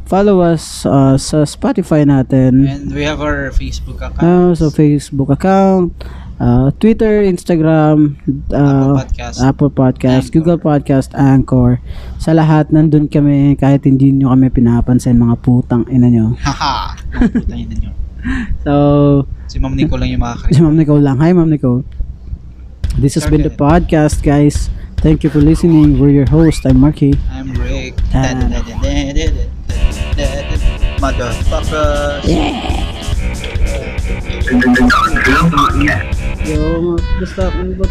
[0.10, 2.66] Follow us uh, sa Spotify natin.
[2.66, 4.26] And we have our Facebook account.
[4.26, 5.94] Uh, so Facebook account,
[6.42, 8.18] uh, Twitter, Instagram,
[8.50, 9.38] Apple uh, Podcast.
[9.38, 10.34] Apple Podcast, Anchor.
[10.34, 11.70] Google Podcast, Anchor.
[12.18, 16.34] Sa lahat nandun kami kahit hindi nyo kami pinapansin mga putang ina nyo.
[16.42, 16.98] Haha!
[17.14, 17.92] Putayin na nyo.
[18.68, 18.74] So,
[19.48, 20.20] Si Ma'am Nico lang yung
[20.52, 20.60] si makakarinig.
[20.60, 21.18] Ma'am Nicole lang.
[21.24, 21.88] Hi Ma'am Nicole.
[23.00, 24.68] This has been the podcast guys.
[25.00, 26.02] Thank you for listening.
[26.02, 26.68] We're your host.
[26.68, 27.16] I'm Marky.
[27.32, 27.96] I'm Rick.
[28.12, 28.36] Ah.
[31.00, 32.28] Motherfuckers.
[36.44, 37.88] Yo, basta, ano ba?